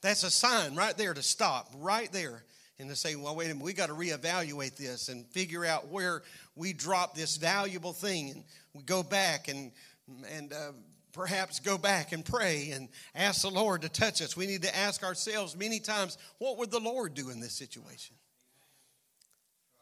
that's 0.00 0.22
a 0.22 0.30
sign 0.30 0.74
right 0.74 0.96
there 0.96 1.12
to 1.12 1.22
stop, 1.22 1.70
right 1.78 2.10
there, 2.12 2.44
and 2.78 2.88
to 2.88 2.96
say, 2.96 3.16
well, 3.16 3.34
wait 3.36 3.46
a 3.46 3.48
minute, 3.48 3.64
we 3.64 3.72
got 3.72 3.88
to 3.88 3.94
reevaluate 3.94 4.76
this 4.76 5.08
and 5.08 5.26
figure 5.26 5.64
out 5.64 5.88
where 5.88 6.22
we 6.56 6.72
drop 6.72 7.14
this 7.14 7.36
valuable 7.36 7.92
thing. 7.92 8.30
And 8.30 8.44
we 8.72 8.82
go 8.82 9.02
back 9.02 9.48
and, 9.48 9.72
and, 10.30 10.52
uh, 10.52 10.72
perhaps 11.12 11.60
go 11.60 11.76
back 11.76 12.12
and 12.12 12.24
pray 12.24 12.70
and 12.74 12.88
ask 13.14 13.42
the 13.42 13.50
Lord 13.50 13.82
to 13.82 13.88
touch 13.88 14.22
us. 14.22 14.36
We 14.36 14.46
need 14.46 14.62
to 14.62 14.74
ask 14.74 15.04
ourselves 15.04 15.56
many 15.56 15.78
times, 15.78 16.16
what 16.38 16.58
would 16.58 16.70
the 16.70 16.80
Lord 16.80 17.14
do 17.14 17.30
in 17.30 17.40
this 17.40 17.52
situation? 17.52 18.16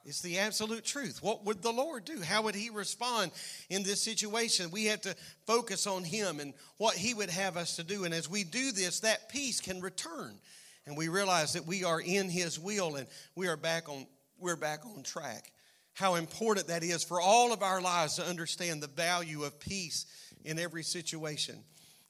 It's 0.04 0.22
the 0.22 0.38
absolute 0.38 0.84
truth. 0.84 1.22
What 1.22 1.44
would 1.44 1.62
the 1.62 1.72
Lord 1.72 2.04
do? 2.04 2.20
How 2.20 2.42
would 2.42 2.54
He 2.54 2.70
respond 2.70 3.32
in 3.68 3.82
this 3.82 4.00
situation? 4.00 4.70
We 4.70 4.86
have 4.86 5.02
to 5.02 5.14
focus 5.46 5.86
on 5.86 6.04
Him 6.04 6.40
and 6.40 6.54
what 6.78 6.96
He 6.96 7.12
would 7.12 7.30
have 7.30 7.56
us 7.56 7.76
to 7.76 7.84
do. 7.84 8.04
And 8.04 8.14
as 8.14 8.28
we 8.28 8.44
do 8.44 8.72
this, 8.72 9.00
that 9.00 9.28
peace 9.28 9.60
can 9.60 9.80
return. 9.80 10.38
And 10.86 10.96
we 10.96 11.08
realize 11.08 11.52
that 11.52 11.66
we 11.66 11.84
are 11.84 12.00
in 12.00 12.30
His 12.30 12.58
will 12.58 12.96
and 12.96 13.06
we 13.34 13.48
are 13.48 13.56
back 13.56 13.88
on, 13.88 14.06
we're 14.38 14.56
back 14.56 14.86
on 14.86 15.02
track. 15.02 15.52
How 15.92 16.14
important 16.14 16.68
that 16.68 16.82
is 16.82 17.04
for 17.04 17.20
all 17.20 17.52
of 17.52 17.62
our 17.62 17.80
lives 17.80 18.16
to 18.16 18.24
understand 18.24 18.82
the 18.82 18.88
value 18.88 19.44
of 19.44 19.60
peace 19.60 20.06
in 20.44 20.58
every 20.58 20.82
situation. 20.82 21.56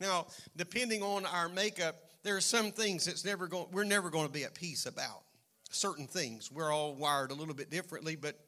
Now, 0.00 0.28
depending 0.56 1.02
on 1.02 1.26
our 1.26 1.48
makeup, 1.48 1.96
there 2.22 2.36
are 2.36 2.40
some 2.40 2.70
things 2.70 3.06
that's 3.06 3.24
never 3.24 3.48
going, 3.48 3.66
we're 3.72 3.84
never 3.84 4.10
going 4.10 4.26
to 4.26 4.32
be 4.32 4.44
at 4.44 4.54
peace 4.54 4.86
about 4.86 5.22
certain 5.70 6.06
things. 6.06 6.50
We're 6.52 6.72
all 6.72 6.94
wired 6.94 7.30
a 7.30 7.34
little 7.34 7.54
bit 7.54 7.70
differently, 7.70 8.16
but 8.16 8.38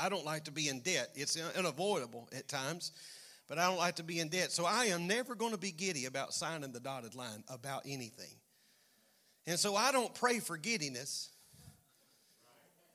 I 0.00 0.08
don't 0.08 0.24
like 0.24 0.44
to 0.44 0.52
be 0.52 0.68
in 0.68 0.80
debt. 0.80 1.10
It's 1.14 1.36
unavoidable 1.56 2.28
at 2.34 2.48
times, 2.48 2.92
but 3.48 3.58
I 3.58 3.66
don't 3.66 3.78
like 3.78 3.96
to 3.96 4.04
be 4.04 4.20
in 4.20 4.28
debt. 4.28 4.52
So 4.52 4.64
I 4.64 4.86
am 4.86 5.06
never 5.06 5.34
going 5.34 5.52
to 5.52 5.58
be 5.58 5.72
giddy 5.72 6.06
about 6.06 6.32
signing 6.32 6.72
the 6.72 6.80
dotted 6.80 7.14
line 7.14 7.44
about 7.48 7.82
anything. 7.84 8.34
And 9.46 9.58
so 9.58 9.74
I 9.74 9.92
don't 9.92 10.14
pray 10.14 10.40
for 10.40 10.56
giddiness 10.56 11.30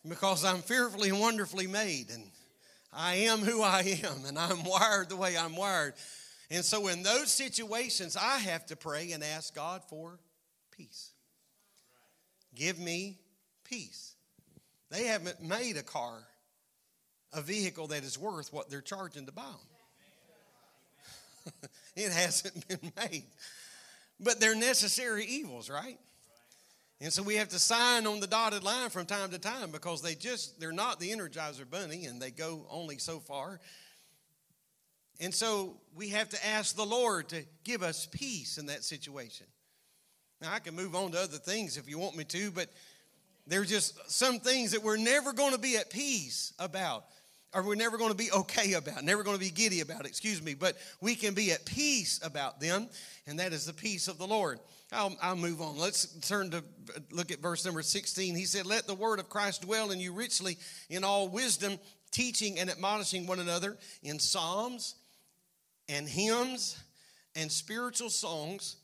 because 0.08 0.45
I'm 0.45 0.62
fearfully 0.62 1.10
and 1.10 1.19
wonderfully 1.19 1.67
made 1.67 2.10
and 2.12 2.23
I 2.91 3.15
am 3.15 3.39
who 3.39 3.62
I 3.63 3.99
am 4.03 4.25
and 4.25 4.38
I'm 4.38 4.63
wired 4.63 5.10
the 5.10 5.15
way 5.15 5.36
I'm 5.38 5.56
wired. 5.56 5.95
And 6.51 6.63
so 6.63 6.88
in 6.88 7.01
those 7.01 7.32
situations, 7.32 8.15
I 8.15 8.38
have 8.38 8.65
to 8.67 8.75
pray 8.75 9.12
and 9.13 9.23
ask 9.23 9.56
God 9.56 9.82
for 9.89 10.19
peace. 10.71 11.12
Give 12.53 12.77
me 12.77 13.17
peace. 13.63 14.15
They 14.89 15.06
haven't 15.06 15.41
made 15.41 15.78
a 15.78 15.84
car, 15.84 16.19
a 17.34 17.41
vehicle 17.41 17.88
that 17.88 18.04
is 18.04 18.17
worth 18.17 18.54
what 18.54 18.69
they're 18.69 18.82
charging 18.82 19.26
to 19.26 19.32
buy 19.32 19.43
them. 21.45 21.54
it 21.95 22.12
hasn't 22.12 22.67
been 22.67 22.91
made. 22.97 23.23
But 24.19 24.39
they're 24.39 24.56
necessary 24.56 25.26
evils, 25.26 25.69
right? 25.69 25.97
And 27.02 27.12
so 27.12 27.21
we 27.21 27.36
have 27.36 27.49
to 27.49 27.60
sign 27.60 28.08
on 28.08 28.19
the 28.21 28.28
dotted 28.28 28.63
line 28.63 28.89
from 28.89 29.06
time 29.06 29.32
to 29.32 29.39
time 29.39 29.71
because 29.71 30.02
they 30.02 30.15
just, 30.15 30.60
they're 30.60 30.71
not 30.71 30.99
the 30.99 31.12
Energizer 31.12 31.69
Bunny 31.69 32.06
and 32.06 32.21
they 32.21 32.32
go 32.32 32.65
only 32.69 32.97
so 32.97 33.19
far. 33.19 33.60
And 35.19 35.34
so 35.34 35.78
we 35.95 36.10
have 36.10 36.30
to 36.30 36.47
ask 36.47 36.76
the 36.76 36.86
Lord 36.86 37.30
to 37.30 37.43
give 37.63 37.84
us 37.84 38.08
peace 38.10 38.58
in 38.58 38.67
that 38.67 38.84
situation. 38.84 39.47
Now, 40.41 40.54
I 40.54 40.60
can 40.60 40.76
move 40.76 40.95
on 40.95 41.12
to 41.12 41.19
other 41.19 41.38
things 41.38 41.78
if 41.78 41.89
you 41.89 41.97
want 41.97 42.15
me 42.15 42.23
to, 42.26 42.52
but 42.52 42.69
there's 43.47 43.69
just 43.69 44.12
some 44.12 44.39
things 44.39 44.71
that 44.71 44.84
we're 44.84 44.97
never 44.97 45.34
going 45.34 45.53
to 45.53 45.60
be 45.60 45.75
at 45.77 45.89
peace 45.89 46.53
about, 46.60 47.06
or 47.53 47.63
we're 47.63 47.75
never 47.75 47.97
going 47.97 48.12
to 48.12 48.17
be 48.17 48.32
okay 48.32 48.73
about, 48.73 49.03
never 49.03 49.23
going 49.23 49.38
to 49.38 49.43
be 49.43 49.51
giddy 49.51 49.82
about, 49.82 50.06
excuse 50.06 50.41
me, 50.41 50.53
but 50.53 50.77
we 51.01 51.15
can 51.15 51.34
be 51.34 51.51
at 51.51 51.65
peace 51.65 52.19
about 52.23 52.60
them, 52.60 52.88
and 53.27 53.39
that 53.39 53.53
is 53.53 53.65
the 53.65 53.73
peace 53.73 54.08
of 54.08 54.17
the 54.17 54.27
Lord. 54.27 54.60
I'll, 54.91 55.15
I'll 55.21 55.36
move 55.36 55.62
on. 55.62 55.77
Let's 55.77 56.06
turn 56.27 56.51
to 56.51 56.63
look 57.12 57.32
at 57.32 57.39
verse 57.39 57.65
number 57.65 57.82
16. 57.82 58.36
He 58.36 58.45
said, 58.45 58.65
Let 58.65 58.88
the 58.88 58.93
word 58.93 59.19
of 59.19 59.29
Christ 59.29 59.63
dwell 59.63 59.91
in 59.91 59.99
you 59.99 60.13
richly 60.13 60.58
in 60.89 61.03
all 61.03 61.27
wisdom, 61.27 61.79
teaching 62.12 62.60
and 62.60 62.69
admonishing 62.69 63.25
one 63.25 63.39
another 63.39 63.77
in 64.03 64.19
psalms 64.19 64.95
and 65.89 66.08
hymns 66.08 66.82
and 67.36 67.51
spiritual 67.51 68.10
songs 68.10 68.77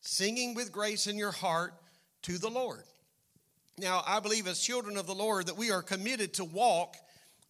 singing 0.00 0.54
with 0.54 0.72
grace 0.72 1.06
in 1.06 1.18
your 1.18 1.32
heart 1.32 1.74
to 2.22 2.38
the 2.38 2.48
Lord. 2.48 2.84
Now, 3.78 4.02
I 4.06 4.20
believe 4.20 4.46
as 4.46 4.58
children 4.58 4.96
of 4.96 5.06
the 5.06 5.14
Lord 5.14 5.46
that 5.46 5.58
we 5.58 5.70
are 5.70 5.82
committed 5.82 6.34
to 6.34 6.44
walk 6.44 6.96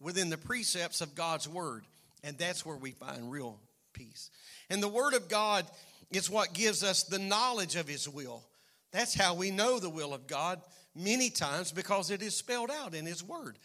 within 0.01 0.29
the 0.29 0.37
precepts 0.37 0.99
of 0.99 1.15
God's 1.15 1.47
word, 1.47 1.85
and 2.21 2.37
that's 2.37 2.65
where 2.65 2.75
we 2.75 2.91
find 2.91 3.31
real 3.31 3.57
peace. 3.93 4.29
And 4.69 4.83
the 4.83 4.89
word 4.89 5.13
of 5.13 5.29
God 5.29 5.65
is 6.11 6.29
what 6.29 6.53
gives 6.53 6.83
us 6.83 7.03
the 7.03 7.17
knowledge 7.17 7.77
of 7.77 7.87
his 7.87 8.09
will. 8.09 8.43
That's 8.91 9.13
how 9.13 9.35
we 9.35 9.51
know 9.51 9.79
the 9.79 9.89
will 9.89 10.13
of 10.13 10.27
God 10.27 10.59
many 10.93 11.29
times 11.29 11.71
because 11.71 12.11
it 12.11 12.21
is 12.21 12.35
spelled 12.35 12.71
out 12.71 12.93
in 12.93 13.05
his 13.05 13.23
word. 13.23 13.57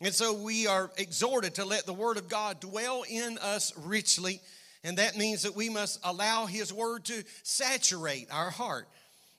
And 0.00 0.14
so 0.14 0.32
we 0.32 0.66
are 0.66 0.90
exhorted 0.96 1.56
to 1.56 1.66
let 1.66 1.84
the 1.84 1.92
word 1.92 2.16
of 2.16 2.28
God 2.28 2.60
dwell 2.60 3.04
in 3.08 3.36
us 3.38 3.76
richly. 3.76 4.40
And 4.84 4.98
that 4.98 5.18
means 5.18 5.42
that 5.42 5.56
we 5.56 5.68
must 5.68 6.00
allow 6.02 6.46
his 6.46 6.72
word 6.72 7.04
to 7.06 7.24
saturate 7.42 8.28
our 8.30 8.50
heart. 8.50 8.88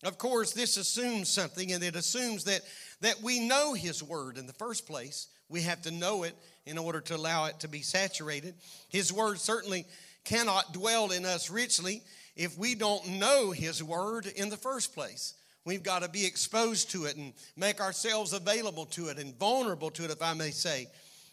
Of 0.04 0.18
course, 0.18 0.54
this 0.54 0.78
assumes 0.78 1.30
something, 1.30 1.72
and 1.72 1.84
it 1.84 1.96
assumes 1.96 2.44
that, 2.44 2.62
that 3.02 3.22
we 3.22 3.40
know 3.40 3.74
his 3.74 4.04
word 4.04 4.38
in 4.38 4.46
the 4.46 4.54
first 4.54 4.86
place. 4.86 5.28
We 5.50 5.62
have 5.62 5.82
to 5.84 5.92
know 5.92 6.24
it 6.24 6.36
in 6.66 6.78
order 6.78 7.02
to 7.02 7.16
allow 7.16 7.46
it 7.46 7.60
to 7.62 7.68
be 7.68 7.82
saturated. 7.82 8.56
His 8.90 9.12
word 9.12 9.40
certainly 9.40 9.86
cannot 10.24 10.74
dwell 10.74 11.12
in 11.12 11.26
us 11.26 11.50
richly 11.50 12.04
if 12.36 12.58
we 12.58 12.76
don't 12.76 13.08
know 13.12 13.52
his 13.52 13.82
word 13.82 14.28
in 14.28 14.50
the 14.50 14.58
first 14.58 14.94
place. 14.94 15.34
We've 15.66 15.84
got 15.84 16.04
to 16.04 16.10
be 16.10 16.26
exposed 16.26 16.92
to 16.92 17.06
it 17.06 17.18
and 17.18 17.34
make 17.58 17.82
ourselves 17.82 18.34
available 18.34 18.86
to 18.88 19.08
it 19.08 19.18
and 19.18 19.38
vulnerable 19.38 19.90
to 19.92 20.06
it, 20.06 20.12
if 20.12 20.22
I 20.22 20.34
may 20.34 20.52
say. 20.52 20.88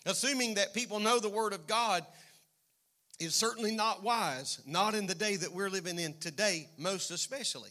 Assuming 0.07 0.55
that 0.55 0.74
people 0.74 0.98
know 0.98 1.20
the 1.20 1.29
Word 1.29 1.53
of 1.53 1.66
God 1.66 2.05
is 3.20 3.35
certainly 3.35 3.74
not 3.74 4.03
wise, 4.03 4.61
not 4.66 4.94
in 4.94 5.07
the 5.07 5.14
day 5.14 5.37
that 5.37 5.53
we're 5.53 5.70
living 5.70 5.98
in 5.98 6.14
today, 6.18 6.68
most 6.77 7.11
especially. 7.11 7.70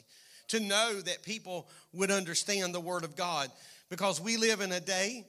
To 0.49 0.59
know 0.59 1.01
that 1.01 1.23
people 1.23 1.67
would 1.93 2.11
understand 2.11 2.75
the 2.75 2.79
Word 2.79 3.03
of 3.03 3.15
God 3.15 3.49
because 3.89 4.21
we 4.21 4.37
live 4.37 4.61
in 4.61 4.71
a 4.71 4.79
day 4.79 5.25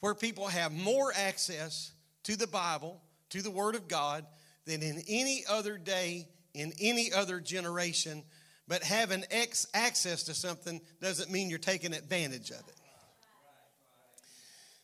where 0.00 0.14
people 0.14 0.46
have 0.48 0.72
more 0.72 1.12
access 1.14 1.92
to 2.24 2.36
the 2.36 2.46
Bible, 2.46 3.00
to 3.30 3.42
the 3.42 3.50
Word 3.50 3.74
of 3.74 3.88
God, 3.88 4.24
than 4.64 4.82
in 4.82 5.02
any 5.08 5.44
other 5.48 5.76
day, 5.76 6.26
in 6.54 6.72
any 6.80 7.12
other 7.12 7.40
generation 7.40 8.22
but 8.68 8.82
having 8.82 9.24
ex- 9.30 9.66
access 9.74 10.22
to 10.24 10.34
something 10.34 10.80
doesn't 11.00 11.30
mean 11.30 11.50
you're 11.50 11.58
taking 11.58 11.92
advantage 11.92 12.50
of 12.50 12.60
it. 12.60 12.76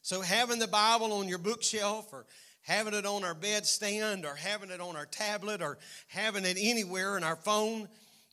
So, 0.03 0.21
having 0.21 0.59
the 0.59 0.69
Bible 0.69 1.13
on 1.13 1.29
your 1.29 1.39
bookshelf 1.39 2.13
or 2.13 2.27
having 2.63 2.95
it 2.95 3.07
on 3.07 3.25
our 3.25 3.35
bedstand 3.35 4.25
or 4.25 4.35
having 4.35 4.71
it 4.71 4.81
on 4.81 4.97
our 4.97 5.07
tablet 5.07 5.63
or 5.63 5.79
having 6.09 6.45
it 6.45 6.57
anywhere 6.61 7.17
in 7.17 7.25
our 7.25 7.37
phone 7.37 7.89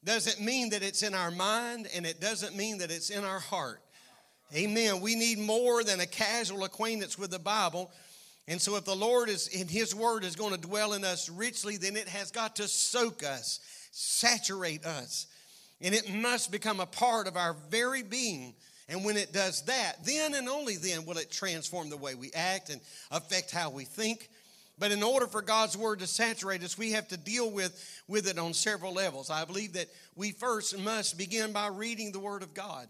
doesn't 0.06 0.39
mean 0.39 0.70
that 0.70 0.84
it's 0.84 1.04
in 1.04 1.13
our 1.13 1.32
mind 1.32 1.88
and 1.96 2.06
it 2.06 2.22
doesn't 2.22 2.56
mean 2.56 2.78
that 2.78 2.91
it's 2.91 3.10
in 3.10 3.24
our 3.24 3.39
heart. 3.39 3.82
Amen. 4.54 5.02
We 5.02 5.15
need 5.15 5.39
more 5.39 5.84
than 5.84 6.00
a 6.00 6.06
casual 6.06 6.63
acquaintance 6.63 7.18
with 7.18 7.32
the 7.32 7.39
Bible. 7.39 7.91
And 8.48 8.62
so, 8.62 8.76
if 8.76 8.86
the 8.86 8.96
Lord 8.96 9.28
is 9.28 9.48
in 9.48 9.68
His 9.68 9.96
Word 9.96 10.24
is 10.24 10.36
going 10.36 10.54
to 10.54 10.60
dwell 10.60 10.94
in 10.94 11.04
us 11.04 11.30
richly, 11.30 11.78
then 11.78 11.96
it 11.96 12.08
has 12.08 12.30
got 12.30 12.58
to 12.58 12.68
soak 12.68 13.24
us, 13.24 13.60
saturate 13.91 14.86
us. 14.86 15.26
And 15.82 15.96
it 15.96 16.13
must 16.13 16.52
become 16.52 16.80
a 16.80 16.86
part 16.86 17.28
of 17.28 17.36
our 17.36 17.56
very 17.70 18.04
being. 18.04 18.54
And 18.88 19.04
when 19.04 19.18
it 19.18 19.34
does 19.34 19.63
that, 19.63 20.06
then 20.06 20.36
and 20.36 20.48
only 20.48 20.76
then 20.76 21.06
will 21.06 21.18
it 21.18 21.32
transform 21.32 21.89
the 21.89 21.98
way 21.98 22.13
we 22.13 22.32
act 22.34 22.70
and 22.70 22.80
affect 23.10 23.50
how 23.50 23.72
we 23.72 23.84
think. 23.84 24.30
But 24.78 24.92
in 24.92 25.04
order 25.04 25.28
for 25.28 25.42
God's 25.42 25.78
word 25.78 26.00
to 26.00 26.08
saturate 26.08 26.64
us, 26.64 26.78
we 26.78 26.92
have 26.92 27.08
to 27.10 27.18
deal 27.18 27.50
with, 27.50 28.04
with 28.08 28.28
it 28.28 28.38
on 28.38 28.54
several 28.54 28.94
levels. 28.94 29.30
I 29.30 29.46
believe 29.46 29.74
that 29.74 29.88
we 30.16 30.32
first 30.32 30.78
must 30.78 31.18
begin 31.18 31.54
by 31.54 31.68
reading 31.68 32.12
the 32.12 32.20
word 32.20 32.44
of 32.44 32.54
God. 32.54 32.88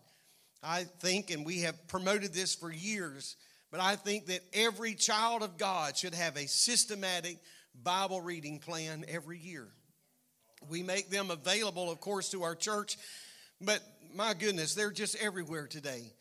I 0.64 0.86
think, 0.86 1.30
and 1.30 1.46
we 1.46 1.62
have 1.62 1.88
promoted 1.88 2.34
this 2.34 2.56
for 2.56 2.72
years, 2.72 3.36
but 3.70 3.80
I 3.80 3.96
think 3.96 4.28
that 4.28 4.40
every 4.52 4.96
child 4.96 5.44
of 5.44 5.58
God 5.58 5.96
should 5.96 6.16
have 6.16 6.38
a 6.38 6.48
systematic 6.48 7.38
Bible 7.84 8.22
reading 8.22 8.58
plan 8.58 9.06
every 9.08 9.38
year. 9.38 9.68
We 10.68 10.82
make 10.82 11.12
them 11.12 11.30
available, 11.30 11.92
of 11.92 12.00
course, 12.00 12.30
to 12.32 12.42
our 12.44 12.56
church, 12.56 12.98
but 13.62 13.80
my 14.16 14.34
goodness, 14.34 14.74
they're 14.74 14.92
just 14.92 15.16
everywhere 15.18 15.68
today. 15.68 16.14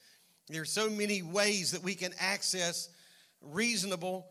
There's 0.49 0.71
so 0.71 0.91
many 0.91 1.23
ways 1.23 1.71
that 1.71 1.83
we 1.83 1.95
can 1.95 2.13
access 2.19 2.91
reasonable 3.41 4.27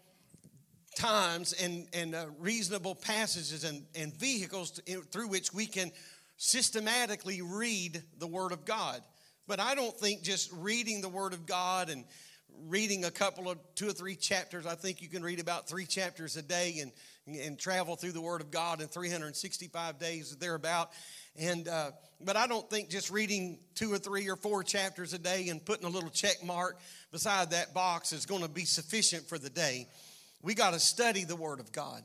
times 0.96 1.54
and, 1.54 1.88
and 1.94 2.16
uh, 2.16 2.26
reasonable 2.40 2.96
passages 2.96 3.64
and, 3.64 3.84
and 3.96 4.14
vehicles 4.14 4.72
to, 4.72 5.02
through 5.12 5.28
which 5.28 5.54
we 5.54 5.66
can 5.66 5.92
systematically 6.38 7.42
read 7.42 8.02
the 8.20 8.28
Word 8.28 8.52
of 8.52 8.66
God. 8.66 9.02
But 9.48 9.60
I 9.60 9.76
don't 9.76 9.98
think 9.98 10.24
just 10.24 10.52
reading 10.54 11.02
the 11.02 11.10
Word 11.10 11.34
of 11.34 11.46
God 11.46 11.90
and 11.90 12.06
reading 12.66 13.06
a 13.06 13.12
couple 13.12 13.50
of 13.50 13.58
two 13.76 13.90
or 13.90 13.94
three 13.94 14.16
chapters, 14.16 14.66
I 14.66 14.76
think 14.76 15.02
you 15.02 15.10
can 15.10 15.24
read 15.24 15.40
about 15.40 15.68
three 15.68 15.86
chapters 15.86 16.38
a 16.38 16.42
day 16.42 16.80
and 16.82 16.92
and 17.26 17.58
travel 17.58 17.96
through 17.96 18.12
the 18.12 18.22
Word 18.22 18.42
of 18.42 18.52
God 18.52 18.82
in 18.82 18.88
365 18.88 19.98
days 19.98 20.36
thereabout. 20.36 20.92
And 21.38 21.68
uh, 21.68 21.92
but 22.22 22.36
I 22.36 22.48
don't 22.48 22.70
think 22.70 22.90
just 22.90 23.12
reading 23.12 23.60
two 23.76 23.92
or 23.92 23.98
three 23.98 24.30
or 24.30 24.36
four 24.36 24.64
chapters 24.64 25.14
a 25.14 25.18
day 25.18 25.48
and 25.50 25.64
putting 25.64 25.86
a 25.86 25.90
little 25.90 26.10
check 26.10 26.44
mark 26.44 26.80
beside 27.12 27.52
that 27.52 27.74
box 27.74 28.12
is 28.14 28.26
going 28.26 28.42
to 28.42 28.50
be 28.50 28.66
sufficient 28.66 29.28
for 29.28 29.38
the 29.38 29.50
day. 29.50 29.88
We 30.44 30.54
got 30.54 30.74
to 30.74 30.80
study 30.80 31.24
the 31.24 31.36
Word 31.36 31.60
of 31.60 31.72
God. 31.72 32.04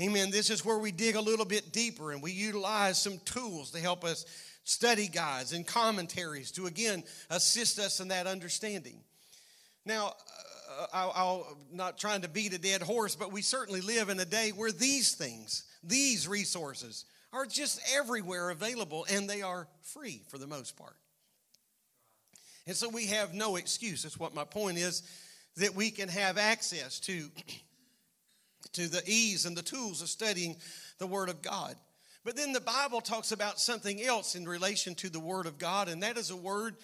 Amen. 0.00 0.30
This 0.30 0.48
is 0.48 0.64
where 0.64 0.78
we 0.78 0.92
dig 0.92 1.16
a 1.16 1.20
little 1.20 1.44
bit 1.44 1.72
deeper 1.72 2.12
and 2.12 2.22
we 2.22 2.32
utilize 2.32 3.02
some 3.02 3.18
tools 3.26 3.72
to 3.72 3.80
help 3.80 4.04
us 4.04 4.24
study 4.64 5.08
guides 5.08 5.52
and 5.52 5.66
commentaries 5.66 6.52
to 6.52 6.66
again 6.66 7.02
assist 7.28 7.78
us 7.78 8.00
in 8.00 8.08
that 8.08 8.26
understanding. 8.26 9.00
Now, 9.84 10.14
uh, 10.80 10.86
I'll, 10.92 11.46
am 11.50 11.76
not 11.76 11.98
trying 11.98 12.22
to 12.22 12.28
beat 12.28 12.54
a 12.54 12.58
dead 12.58 12.80
horse, 12.80 13.16
but 13.16 13.32
we 13.32 13.42
certainly 13.42 13.80
live 13.80 14.08
in 14.08 14.20
a 14.20 14.24
day 14.24 14.52
where 14.54 14.72
these 14.72 15.14
things, 15.14 15.64
these 15.82 16.28
resources, 16.28 17.04
are 17.32 17.44
just 17.44 17.80
everywhere 17.94 18.50
available 18.50 19.06
and 19.10 19.28
they 19.28 19.42
are 19.42 19.68
free 19.82 20.22
for 20.28 20.38
the 20.38 20.46
most 20.46 20.76
part. 20.76 20.96
And 22.66 22.76
so 22.76 22.88
we 22.88 23.06
have 23.06 23.34
no 23.34 23.56
excuse. 23.56 24.04
That's 24.04 24.18
what 24.18 24.34
my 24.34 24.44
point 24.44 24.78
is 24.78 25.02
that 25.56 25.74
we 25.74 25.90
can 25.90 26.08
have 26.08 26.38
access 26.38 27.00
to, 27.00 27.28
to 28.72 28.88
the 28.88 29.02
ease 29.06 29.46
and 29.46 29.56
the 29.56 29.62
tools 29.62 30.02
of 30.02 30.08
studying 30.08 30.56
the 30.98 31.06
Word 31.06 31.28
of 31.28 31.42
God. 31.42 31.74
But 32.24 32.36
then 32.36 32.52
the 32.52 32.60
Bible 32.60 33.00
talks 33.00 33.32
about 33.32 33.58
something 33.58 34.02
else 34.02 34.34
in 34.34 34.46
relation 34.46 34.94
to 34.96 35.08
the 35.08 35.20
Word 35.20 35.46
of 35.46 35.58
God, 35.58 35.88
and 35.88 36.02
that 36.02 36.18
is 36.18 36.30
a 36.30 36.36
word 36.36 36.76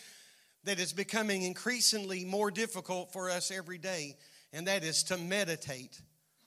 that 0.65 0.81
is 0.81 0.93
becoming 0.93 1.43
increasingly 1.43 2.25
more 2.25 2.51
difficult 2.51 3.12
for 3.12 3.31
us 3.31 3.51
every 3.51 3.79
day, 3.79 4.17
and 4.53 4.67
that 4.67 4.83
is 4.83 5.03
to 5.05 5.19
meditate 5.19 6.01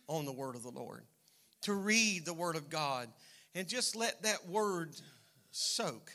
on 0.07 0.25
the 0.25 0.33
Word 0.33 0.55
of 0.55 0.63
the 0.63 0.71
Lord, 0.71 1.03
to 1.61 1.73
read 1.73 2.25
the 2.25 2.33
Word 2.33 2.55
of 2.55 2.69
God, 2.69 3.07
and 3.53 3.67
just 3.67 3.95
let 3.95 4.23
that 4.23 4.47
Word 4.47 4.95
soak. 5.51 6.11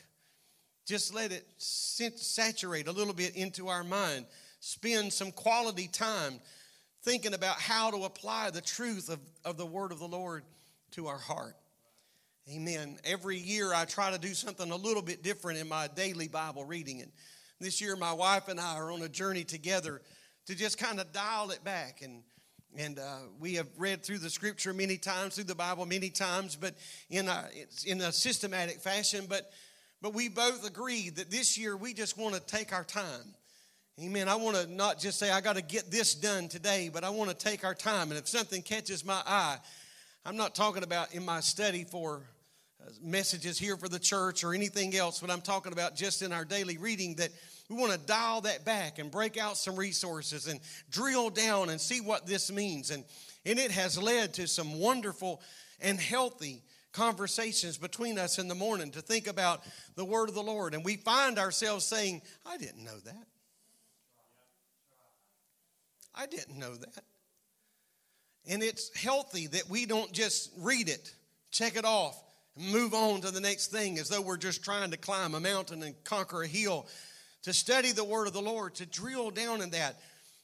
Just 0.85 1.15
let 1.15 1.31
it 1.31 1.47
saturate 1.57 2.87
a 2.87 2.91
little 2.91 3.13
bit 3.13 3.35
into 3.35 3.69
our 3.69 3.83
mind. 3.83 4.25
Spend 4.59 5.11
some 5.11 5.31
quality 5.31 5.87
time 5.87 6.39
thinking 7.05 7.35
about 7.35 7.61
how 7.61 7.91
to 7.91 8.03
apply 8.03 8.49
the 8.49 8.61
truth 8.61 9.09
of, 9.09 9.19
of 9.45 9.57
the 9.57 9.65
Word 9.65 9.91
of 9.91 9.99
the 9.99 10.07
Lord 10.07 10.43
to 10.91 11.05
our 11.05 11.19
heart. 11.19 11.55
Amen. 12.51 12.97
Every 13.05 13.37
year 13.37 13.73
I 13.73 13.85
try 13.85 14.11
to 14.11 14.17
do 14.17 14.33
something 14.33 14.71
a 14.71 14.75
little 14.75 15.03
bit 15.03 15.21
different 15.21 15.59
in 15.59 15.69
my 15.69 15.87
daily 15.87 16.27
Bible 16.27 16.65
reading. 16.65 17.01
And 17.01 17.11
this 17.59 17.79
year, 17.79 17.95
my 17.95 18.11
wife 18.11 18.47
and 18.47 18.59
I 18.59 18.75
are 18.75 18.91
on 18.91 19.03
a 19.03 19.09
journey 19.09 19.43
together 19.43 20.01
to 20.47 20.55
just 20.55 20.79
kind 20.79 20.99
of 20.99 21.11
dial 21.13 21.51
it 21.51 21.63
back. 21.63 22.01
And, 22.01 22.23
and 22.75 22.97
uh, 22.97 23.19
we 23.39 23.53
have 23.53 23.67
read 23.77 24.03
through 24.03 24.19
the 24.19 24.29
scripture 24.31 24.73
many 24.73 24.97
times, 24.97 25.35
through 25.35 25.43
the 25.43 25.53
Bible 25.55 25.85
many 25.85 26.09
times, 26.09 26.55
but 26.55 26.73
in 27.11 27.27
a, 27.27 27.49
in 27.85 28.01
a 28.01 28.11
systematic 28.11 28.79
fashion. 28.79 29.25
But, 29.29 29.51
but 30.01 30.15
we 30.15 30.27
both 30.27 30.67
agreed 30.67 31.17
that 31.17 31.29
this 31.29 31.55
year 31.55 31.77
we 31.77 31.93
just 31.93 32.17
want 32.17 32.33
to 32.33 32.41
take 32.41 32.73
our 32.73 32.83
time. 32.83 33.35
Amen. 34.03 34.27
I 34.27 34.35
want 34.35 34.57
to 34.57 34.67
not 34.67 34.99
just 34.99 35.17
say, 35.17 35.31
I 35.31 35.39
got 35.39 35.55
to 35.55 35.61
get 35.61 35.89
this 35.89 36.15
done 36.15 36.49
today, 36.49 36.89
but 36.91 37.05
I 37.05 37.09
want 37.11 37.29
to 37.29 37.35
take 37.35 37.63
our 37.63 37.73
time. 37.73 38.09
And 38.09 38.19
if 38.19 38.27
something 38.27 38.61
catches 38.61 39.05
my 39.05 39.21
eye, 39.25 39.55
I'm 40.25 40.35
not 40.35 40.53
talking 40.53 40.83
about 40.83 41.13
in 41.13 41.23
my 41.23 41.39
study 41.39 41.85
for 41.85 42.23
uh, 42.85 42.89
messages 43.01 43.57
here 43.57 43.77
for 43.77 43.87
the 43.87 43.97
church 43.97 44.43
or 44.43 44.53
anything 44.53 44.97
else, 44.97 45.21
but 45.21 45.31
I'm 45.31 45.39
talking 45.39 45.71
about 45.71 45.95
just 45.95 46.21
in 46.23 46.33
our 46.33 46.43
daily 46.43 46.77
reading 46.77 47.15
that 47.15 47.29
we 47.69 47.77
want 47.77 47.93
to 47.93 47.97
dial 47.97 48.41
that 48.41 48.65
back 48.65 48.99
and 48.99 49.09
break 49.09 49.37
out 49.37 49.55
some 49.55 49.77
resources 49.77 50.47
and 50.47 50.59
drill 50.91 51.29
down 51.29 51.69
and 51.69 51.79
see 51.79 52.01
what 52.01 52.27
this 52.27 52.51
means. 52.51 52.91
And, 52.91 53.05
and 53.45 53.57
it 53.57 53.71
has 53.71 53.97
led 53.97 54.33
to 54.33 54.45
some 54.45 54.77
wonderful 54.77 55.41
and 55.79 55.97
healthy 55.97 56.63
conversations 56.91 57.77
between 57.77 58.19
us 58.19 58.39
in 58.39 58.49
the 58.49 58.55
morning 58.55 58.91
to 58.91 59.01
think 59.01 59.27
about 59.27 59.63
the 59.95 60.03
word 60.03 60.27
of 60.27 60.35
the 60.35 60.43
Lord. 60.43 60.73
And 60.73 60.83
we 60.83 60.97
find 60.97 61.39
ourselves 61.39 61.85
saying, 61.85 62.23
I 62.45 62.57
didn't 62.57 62.83
know 62.83 62.99
that. 63.05 63.25
I 66.15 66.25
didn't 66.25 66.57
know 66.57 66.73
that. 66.73 67.03
And 68.47 68.63
it's 68.63 68.95
healthy 68.95 69.47
that 69.47 69.69
we 69.69 69.85
don't 69.85 70.11
just 70.11 70.51
read 70.59 70.87
it, 70.87 71.13
check 71.51 71.75
it 71.75 71.85
off, 71.85 72.21
and 72.55 72.71
move 72.71 72.93
on 72.93 73.21
to 73.21 73.31
the 73.31 73.41
next 73.41 73.67
thing 73.67 73.97
as 73.99 74.07
though 74.07 74.21
we're 74.21 74.37
just 74.37 74.63
trying 74.63 74.91
to 74.91 74.97
climb 74.97 75.35
a 75.35 75.39
mountain 75.39 75.83
and 75.83 75.95
conquer 76.03 76.43
a 76.43 76.47
hill, 76.47 76.87
to 77.43 77.53
study 77.53 77.91
the 77.91 78.03
Word 78.03 78.27
of 78.27 78.33
the 78.33 78.41
Lord, 78.41 78.75
to 78.75 78.85
drill 78.85 79.29
down 79.29 79.61
in 79.61 79.71
that, 79.71 79.99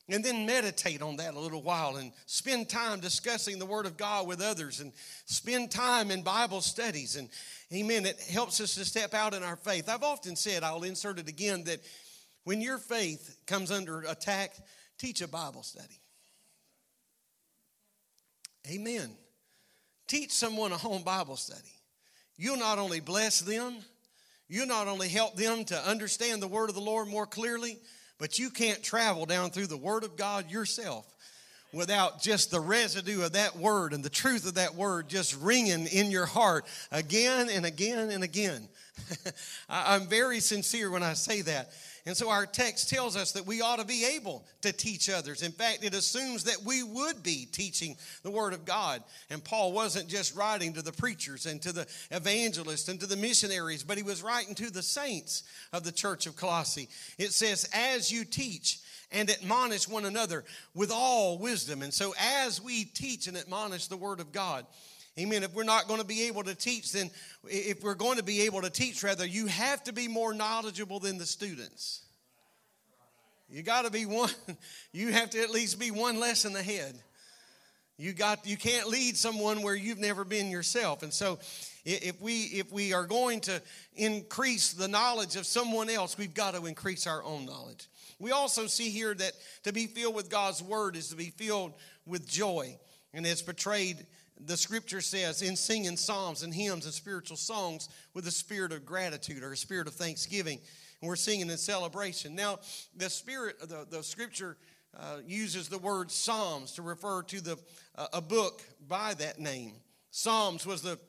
and 0.09 0.25
then 0.25 0.45
meditate 0.45 1.01
on 1.01 1.17
that 1.17 1.35
a 1.35 1.39
little 1.39 1.61
while 1.61 1.95
and 1.95 2.11
spend 2.25 2.69
time 2.69 2.99
discussing 2.99 3.59
the 3.59 3.65
Word 3.65 3.85
of 3.85 3.97
God 3.97 4.27
with 4.27 4.41
others 4.41 4.79
and 4.81 4.91
spend 5.25 5.71
time 5.71 6.11
in 6.11 6.21
Bible 6.21 6.61
studies. 6.61 7.15
And 7.15 7.29
amen, 7.73 8.05
it 8.05 8.19
helps 8.19 8.59
us 8.59 8.75
to 8.75 8.85
step 8.85 9.13
out 9.13 9.33
in 9.33 9.43
our 9.43 9.55
faith. 9.55 9.87
I've 9.87 10.03
often 10.03 10.35
said, 10.35 10.63
I'll 10.63 10.83
insert 10.83 11.19
it 11.19 11.29
again, 11.29 11.63
that 11.65 11.79
when 12.43 12.61
your 12.61 12.77
faith 12.77 13.37
comes 13.45 13.71
under 13.71 14.01
attack, 14.01 14.53
teach 15.01 15.21
a 15.21 15.27
Bible 15.27 15.63
study. 15.63 15.99
Amen. 18.69 19.09
Teach 20.07 20.31
someone 20.31 20.71
a 20.71 20.77
home 20.77 21.01
Bible 21.01 21.37
study. 21.37 21.73
You'll 22.37 22.57
not 22.57 22.77
only 22.77 22.99
bless 22.99 23.39
them, 23.39 23.77
you'll 24.47 24.67
not 24.67 24.87
only 24.87 25.09
help 25.09 25.35
them 25.35 25.65
to 25.65 25.89
understand 25.89 26.39
the 26.39 26.47
word 26.47 26.69
of 26.69 26.75
the 26.75 26.81
Lord 26.81 27.07
more 27.07 27.25
clearly, 27.25 27.79
but 28.19 28.37
you 28.37 28.51
can't 28.51 28.83
travel 28.83 29.25
down 29.25 29.49
through 29.49 29.67
the 29.67 29.77
word 29.77 30.03
of 30.03 30.15
God 30.15 30.51
yourself 30.51 31.11
without 31.73 32.21
just 32.21 32.51
the 32.51 32.59
residue 32.59 33.23
of 33.23 33.31
that 33.31 33.55
word 33.55 33.93
and 33.93 34.03
the 34.03 34.09
truth 34.09 34.45
of 34.45 34.55
that 34.55 34.75
word 34.75 35.09
just 35.09 35.35
ringing 35.41 35.87
in 35.87 36.11
your 36.11 36.27
heart 36.27 36.65
again 36.91 37.49
and 37.49 37.65
again 37.65 38.11
and 38.11 38.23
again. 38.23 38.67
I'm 39.69 40.05
very 40.07 40.41
sincere 40.41 40.91
when 40.91 41.01
I 41.01 41.13
say 41.13 41.41
that. 41.41 41.71
And 42.05 42.17
so 42.17 42.29
our 42.29 42.45
text 42.45 42.89
tells 42.89 43.15
us 43.15 43.33
that 43.33 43.45
we 43.45 43.61
ought 43.61 43.79
to 43.79 43.85
be 43.85 44.05
able 44.15 44.43
to 44.61 44.71
teach 44.71 45.09
others. 45.09 45.43
In 45.43 45.51
fact, 45.51 45.83
it 45.83 45.93
assumes 45.93 46.45
that 46.45 46.63
we 46.65 46.81
would 46.81 47.21
be 47.21 47.47
teaching 47.51 47.95
the 48.23 48.31
Word 48.31 48.53
of 48.53 48.65
God. 48.65 49.03
And 49.29 49.43
Paul 49.43 49.71
wasn't 49.71 50.07
just 50.07 50.35
writing 50.35 50.73
to 50.73 50.81
the 50.81 50.91
preachers 50.91 51.45
and 51.45 51.61
to 51.61 51.71
the 51.71 51.87
evangelists 52.09 52.87
and 52.89 52.99
to 52.99 53.05
the 53.05 53.17
missionaries, 53.17 53.83
but 53.83 53.97
he 53.97 54.03
was 54.03 54.23
writing 54.23 54.55
to 54.55 54.71
the 54.71 54.81
saints 54.81 55.43
of 55.73 55.83
the 55.83 55.91
church 55.91 56.25
of 56.25 56.35
Colossae. 56.35 56.89
It 57.19 57.33
says, 57.33 57.69
As 57.73 58.11
you 58.11 58.25
teach, 58.25 58.79
and 59.11 59.29
admonish 59.29 59.87
one 59.87 60.05
another 60.05 60.45
with 60.73 60.89
all 60.89 61.37
wisdom. 61.37 61.81
And 61.81 61.93
so, 61.93 62.13
as 62.17 62.61
we 62.61 62.85
teach 62.85 63.27
and 63.27 63.37
admonish 63.37 63.87
the 63.87 63.97
Word 63.97 64.19
of 64.19 64.31
God, 64.31 64.65
Amen. 65.19 65.43
If 65.43 65.53
we're 65.53 65.63
not 65.63 65.87
going 65.87 65.99
to 65.99 66.05
be 66.05 66.27
able 66.27 66.43
to 66.43 66.55
teach, 66.55 66.93
then 66.93 67.11
if 67.43 67.83
we're 67.83 67.95
going 67.95 68.17
to 68.17 68.23
be 68.23 68.41
able 68.41 68.61
to 68.61 68.69
teach, 68.69 69.03
rather, 69.03 69.25
you 69.25 69.47
have 69.47 69.83
to 69.83 69.93
be 69.93 70.07
more 70.07 70.33
knowledgeable 70.33 70.99
than 70.99 71.17
the 71.17 71.25
students. 71.25 72.03
You 73.49 73.61
got 73.61 73.83
to 73.83 73.91
be 73.91 74.05
one, 74.05 74.29
you 74.93 75.11
have 75.11 75.31
to 75.31 75.41
at 75.41 75.49
least 75.49 75.79
be 75.79 75.91
one 75.91 76.19
lesson 76.19 76.55
ahead. 76.55 76.97
You 77.97 78.13
got 78.13 78.47
you 78.47 78.57
can't 78.57 78.87
lead 78.87 79.15
someone 79.15 79.61
where 79.61 79.75
you've 79.75 79.99
never 79.99 80.23
been 80.23 80.49
yourself. 80.49 81.03
And 81.03 81.13
so 81.13 81.37
if 81.85 82.19
we 82.19 82.45
if 82.45 82.71
we 82.71 82.93
are 82.93 83.05
going 83.05 83.41
to 83.41 83.61
increase 83.95 84.73
the 84.73 84.87
knowledge 84.87 85.35
of 85.35 85.45
someone 85.45 85.87
else, 85.87 86.17
we've 86.17 86.33
got 86.33 86.55
to 86.55 86.65
increase 86.65 87.05
our 87.05 87.23
own 87.23 87.45
knowledge. 87.45 87.87
We 88.17 88.31
also 88.31 88.65
see 88.65 88.89
here 88.89 89.13
that 89.13 89.33
to 89.65 89.73
be 89.73 89.85
filled 89.85 90.15
with 90.15 90.31
God's 90.31 90.63
word 90.63 90.95
is 90.95 91.09
to 91.09 91.15
be 91.15 91.31
filled 91.31 91.73
with 92.07 92.27
joy. 92.27 92.75
And 93.13 93.25
it's 93.25 93.41
portrayed 93.41 94.07
the 94.45 94.57
scripture 94.57 95.01
says 95.01 95.41
in 95.41 95.55
singing 95.55 95.97
psalms 95.97 96.43
and 96.43 96.53
hymns 96.53 96.85
and 96.85 96.93
spiritual 96.93 97.37
songs 97.37 97.89
with 98.13 98.27
a 98.27 98.31
spirit 98.31 98.71
of 98.71 98.85
gratitude 98.85 99.43
or 99.43 99.53
a 99.53 99.57
spirit 99.57 99.87
of 99.87 99.93
thanksgiving. 99.93 100.59
And 101.01 101.07
we're 101.07 101.15
singing 101.15 101.49
in 101.49 101.57
celebration. 101.57 102.35
Now 102.35 102.59
the 102.95 103.09
spirit 103.09 103.59
the, 103.59 103.85
the 103.89 104.03
scripture 104.03 104.57
uh, 104.97 105.17
uses 105.25 105.69
the 105.69 105.77
word 105.77 106.11
psalms 106.11 106.73
to 106.73 106.81
refer 106.81 107.23
to 107.23 107.41
the 107.41 107.57
uh, 107.95 108.07
a 108.13 108.21
book 108.21 108.61
by 108.87 109.13
that 109.15 109.39
name. 109.39 109.73
Psalms 110.11 110.65
was 110.65 110.81
the 110.81 110.99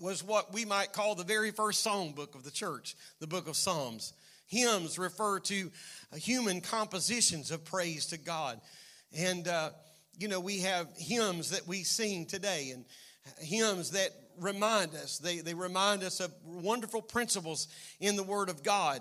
was 0.00 0.22
what 0.22 0.52
we 0.52 0.64
might 0.64 0.92
call 0.92 1.14
the 1.14 1.24
very 1.24 1.50
first 1.50 1.82
song 1.82 2.12
book 2.12 2.34
of 2.34 2.44
the 2.44 2.50
church 2.50 2.96
the 3.20 3.26
book 3.26 3.48
of 3.48 3.56
psalms. 3.56 4.12
Hymns 4.46 4.98
refer 4.98 5.40
to 5.40 5.70
human 6.16 6.62
compositions 6.62 7.50
of 7.50 7.64
praise 7.64 8.06
to 8.06 8.18
god. 8.18 8.60
And 9.16 9.46
uh, 9.46 9.70
you 10.18 10.28
know, 10.28 10.40
we 10.40 10.60
have 10.60 10.88
hymns 10.96 11.50
that 11.50 11.66
we 11.66 11.84
sing 11.84 12.26
today 12.26 12.72
and 12.74 12.84
hymns 13.40 13.92
that 13.92 14.10
remind 14.38 14.94
us. 14.94 15.18
They, 15.18 15.38
they 15.38 15.54
remind 15.54 16.02
us 16.02 16.20
of 16.20 16.32
wonderful 16.44 17.02
principles 17.02 17.68
in 18.00 18.16
the 18.16 18.22
Word 18.22 18.48
of 18.48 18.62
God. 18.62 19.00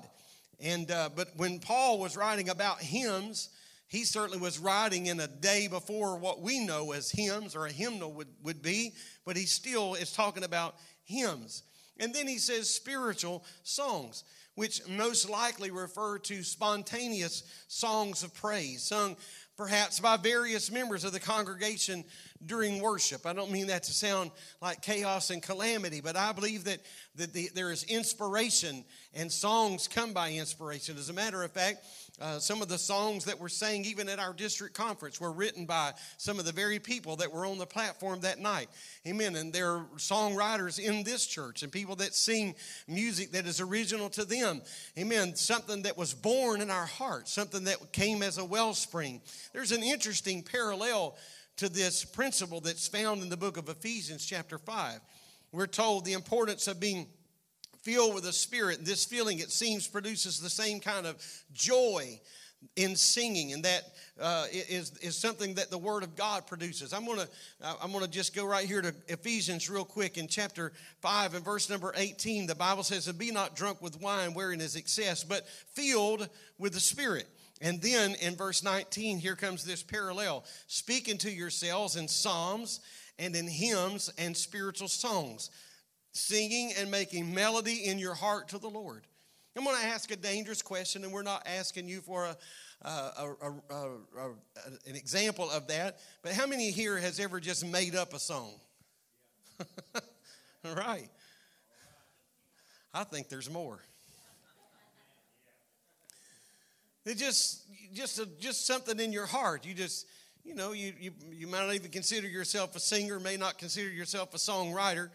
And 0.59 0.89
uh, 0.91 1.09
but 1.15 1.29
when 1.35 1.59
Paul 1.59 1.99
was 1.99 2.15
writing 2.15 2.49
about 2.49 2.81
hymns, 2.81 3.49
he 3.87 4.03
certainly 4.03 4.39
was 4.39 4.59
writing 4.59 5.07
in 5.07 5.19
a 5.19 5.27
day 5.27 5.67
before 5.67 6.17
what 6.17 6.41
we 6.41 6.59
know 6.65 6.91
as 6.91 7.09
hymns 7.09 7.55
or 7.55 7.65
a 7.65 7.71
hymnal 7.71 8.13
would, 8.13 8.27
would 8.43 8.61
be, 8.61 8.93
but 9.25 9.37
he 9.37 9.45
still 9.45 9.95
is 9.95 10.11
talking 10.11 10.43
about 10.43 10.75
hymns. 11.05 11.63
And 11.99 12.13
then 12.13 12.27
he 12.27 12.37
says 12.37 12.69
spiritual 12.69 13.43
songs, 13.63 14.23
which 14.55 14.87
most 14.87 15.29
likely 15.29 15.71
refer 15.71 16.19
to 16.19 16.43
spontaneous 16.43 17.43
songs 17.67 18.23
of 18.23 18.33
praise, 18.33 18.83
sung 18.83 19.15
perhaps 19.57 19.99
by 19.99 20.17
various 20.17 20.71
members 20.71 21.03
of 21.03 21.11
the 21.11 21.19
congregation 21.19 22.05
during 22.45 22.81
worship. 22.81 23.25
I 23.25 23.33
don't 23.33 23.51
mean 23.51 23.67
that 23.67 23.83
to 23.83 23.93
sound 23.93 24.31
like 24.61 24.81
chaos 24.81 25.29
and 25.29 25.41
calamity, 25.41 26.01
but 26.01 26.15
I 26.15 26.31
believe 26.31 26.65
that, 26.65 26.79
that 27.15 27.33
the, 27.33 27.49
there 27.53 27.71
is 27.71 27.83
inspiration 27.83 28.83
and 29.13 29.31
songs 29.31 29.87
come 29.87 30.13
by 30.13 30.31
inspiration. 30.31 30.97
As 30.97 31.09
a 31.09 31.13
matter 31.13 31.43
of 31.43 31.51
fact, 31.51 31.85
uh, 32.19 32.39
some 32.39 32.61
of 32.61 32.67
the 32.67 32.77
songs 32.77 33.25
that 33.25 33.39
were 33.39 33.49
sang 33.49 33.85
even 33.85 34.09
at 34.09 34.19
our 34.19 34.33
district 34.33 34.75
conference 34.75 35.21
were 35.21 35.31
written 35.31 35.65
by 35.65 35.93
some 36.17 36.39
of 36.39 36.45
the 36.45 36.51
very 36.51 36.79
people 36.79 37.15
that 37.15 37.31
were 37.31 37.45
on 37.45 37.57
the 37.57 37.65
platform 37.65 38.19
that 38.21 38.39
night. 38.39 38.69
Amen. 39.05 39.35
And 39.35 39.53
there 39.53 39.71
are 39.71 39.85
songwriters 39.97 40.79
in 40.79 41.03
this 41.03 41.27
church 41.27 41.61
and 41.63 41.71
people 41.71 41.95
that 41.97 42.15
sing 42.15 42.55
music 42.87 43.31
that 43.33 43.45
is 43.45 43.61
original 43.61 44.09
to 44.09 44.25
them. 44.25 44.61
Amen. 44.97 45.35
Something 45.35 45.83
that 45.83 45.97
was 45.97 46.13
born 46.13 46.61
in 46.61 46.71
our 46.71 46.85
hearts, 46.85 47.33
something 47.33 47.65
that 47.65 47.91
came 47.91 48.23
as 48.23 48.37
a 48.39 48.45
wellspring. 48.45 49.21
There's 49.53 49.71
an 49.71 49.83
interesting 49.83 50.41
parallel 50.41 51.15
to 51.57 51.69
this 51.69 52.05
principle 52.05 52.61
that's 52.61 52.87
found 52.87 53.21
in 53.21 53.29
the 53.29 53.37
book 53.37 53.57
of 53.57 53.67
Ephesians, 53.67 54.25
chapter 54.25 54.57
5. 54.57 54.99
We're 55.51 55.67
told 55.67 56.05
the 56.05 56.13
importance 56.13 56.67
of 56.67 56.79
being 56.79 57.07
filled 57.81 58.13
with 58.13 58.23
the 58.23 58.33
Spirit. 58.33 58.85
This 58.85 59.05
feeling, 59.05 59.39
it 59.39 59.51
seems, 59.51 59.87
produces 59.87 60.39
the 60.39 60.49
same 60.49 60.79
kind 60.79 61.07
of 61.07 61.15
joy 61.53 62.19
in 62.75 62.95
singing, 62.95 63.53
and 63.53 63.63
that 63.63 63.83
uh, 64.19 64.45
is 64.51 64.91
is 64.97 65.15
something 65.15 65.53
that 65.55 65.69
the 65.69 65.77
Word 65.77 66.03
of 66.03 66.15
God 66.15 66.47
produces. 66.47 66.91
I'm 66.91 67.05
gonna 67.05 67.27
I'm 67.61 67.91
gonna 67.91 68.07
just 68.07 68.35
go 68.35 68.45
right 68.45 68.65
here 68.65 68.81
to 68.81 68.93
Ephesians 69.07 69.69
real 69.69 69.85
quick 69.85 70.17
in 70.17 70.27
chapter 70.27 70.73
five 70.99 71.35
and 71.35 71.45
verse 71.45 71.69
number 71.69 71.93
18. 71.95 72.47
The 72.47 72.55
Bible 72.55 72.83
says, 72.83 73.07
"And 73.07 73.17
be 73.17 73.31
not 73.31 73.55
drunk 73.55 73.81
with 73.81 74.01
wine, 74.01 74.33
wherein 74.33 74.59
is 74.59 74.75
excess, 74.75 75.23
but 75.23 75.47
filled 75.47 76.29
with 76.57 76.73
the 76.73 76.79
Spirit." 76.79 77.27
And 77.61 77.81
then 77.81 78.15
in 78.15 78.35
verse 78.35 78.63
19, 78.63 79.17
here 79.17 79.35
comes 79.35 79.63
this 79.63 79.81
parallel 79.81 80.45
speaking 80.67 81.17
to 81.19 81.31
yourselves 81.31 81.95
in 81.95 82.07
psalms 82.07 82.81
and 83.17 83.35
in 83.35 83.47
hymns 83.47 84.11
and 84.17 84.37
spiritual 84.37 84.87
songs 84.87 85.49
singing 86.11 86.73
and 86.77 86.89
making 86.89 87.33
melody 87.33 87.85
in 87.85 87.99
your 87.99 88.13
heart 88.13 88.49
to 88.49 88.57
the 88.57 88.69
Lord. 88.69 89.05
I'm 89.55 89.63
going 89.63 89.79
to 89.81 89.87
ask 89.87 90.11
a 90.11 90.15
dangerous 90.15 90.61
question, 90.61 91.03
and 91.03 91.11
we're 91.11 91.23
not 91.23 91.47
asking 91.47 91.87
you 91.87 92.01
for 92.01 92.25
a, 92.25 92.37
a, 92.87 93.35
a, 93.41 94.25
an 94.85 94.95
example 94.95 95.49
of 95.49 95.67
that, 95.67 95.97
but 96.21 96.33
how 96.33 96.45
many 96.45 96.69
here 96.69 96.97
has 96.97 97.19
ever 97.19 97.39
just 97.39 97.65
made 97.65 97.95
up 97.95 98.13
a 98.13 98.19
song? 98.19 98.53
All 100.63 100.75
right. 100.75 101.09
I 102.93 103.03
think 103.03 103.29
there's 103.29 103.49
more. 103.49 103.79
It's 107.07 107.21
just 107.21 107.63
just 107.93 108.19
a, 108.19 108.25
just 108.39 108.67
something 108.67 108.99
in 108.99 109.13
your 109.13 109.25
heart. 109.25 109.65
You 109.65 109.73
just 109.73 110.07
you 110.43 110.55
know 110.55 110.73
you, 110.73 110.93
you 110.99 111.11
you 111.31 111.47
might 111.47 111.65
not 111.65 111.73
even 111.73 111.89
consider 111.89 112.27
yourself 112.27 112.75
a 112.75 112.79
singer, 112.81 113.19
may 113.19 113.37
not 113.37 113.57
consider 113.57 113.89
yourself 113.89 114.33
a 114.33 114.37
songwriter, 114.37 115.09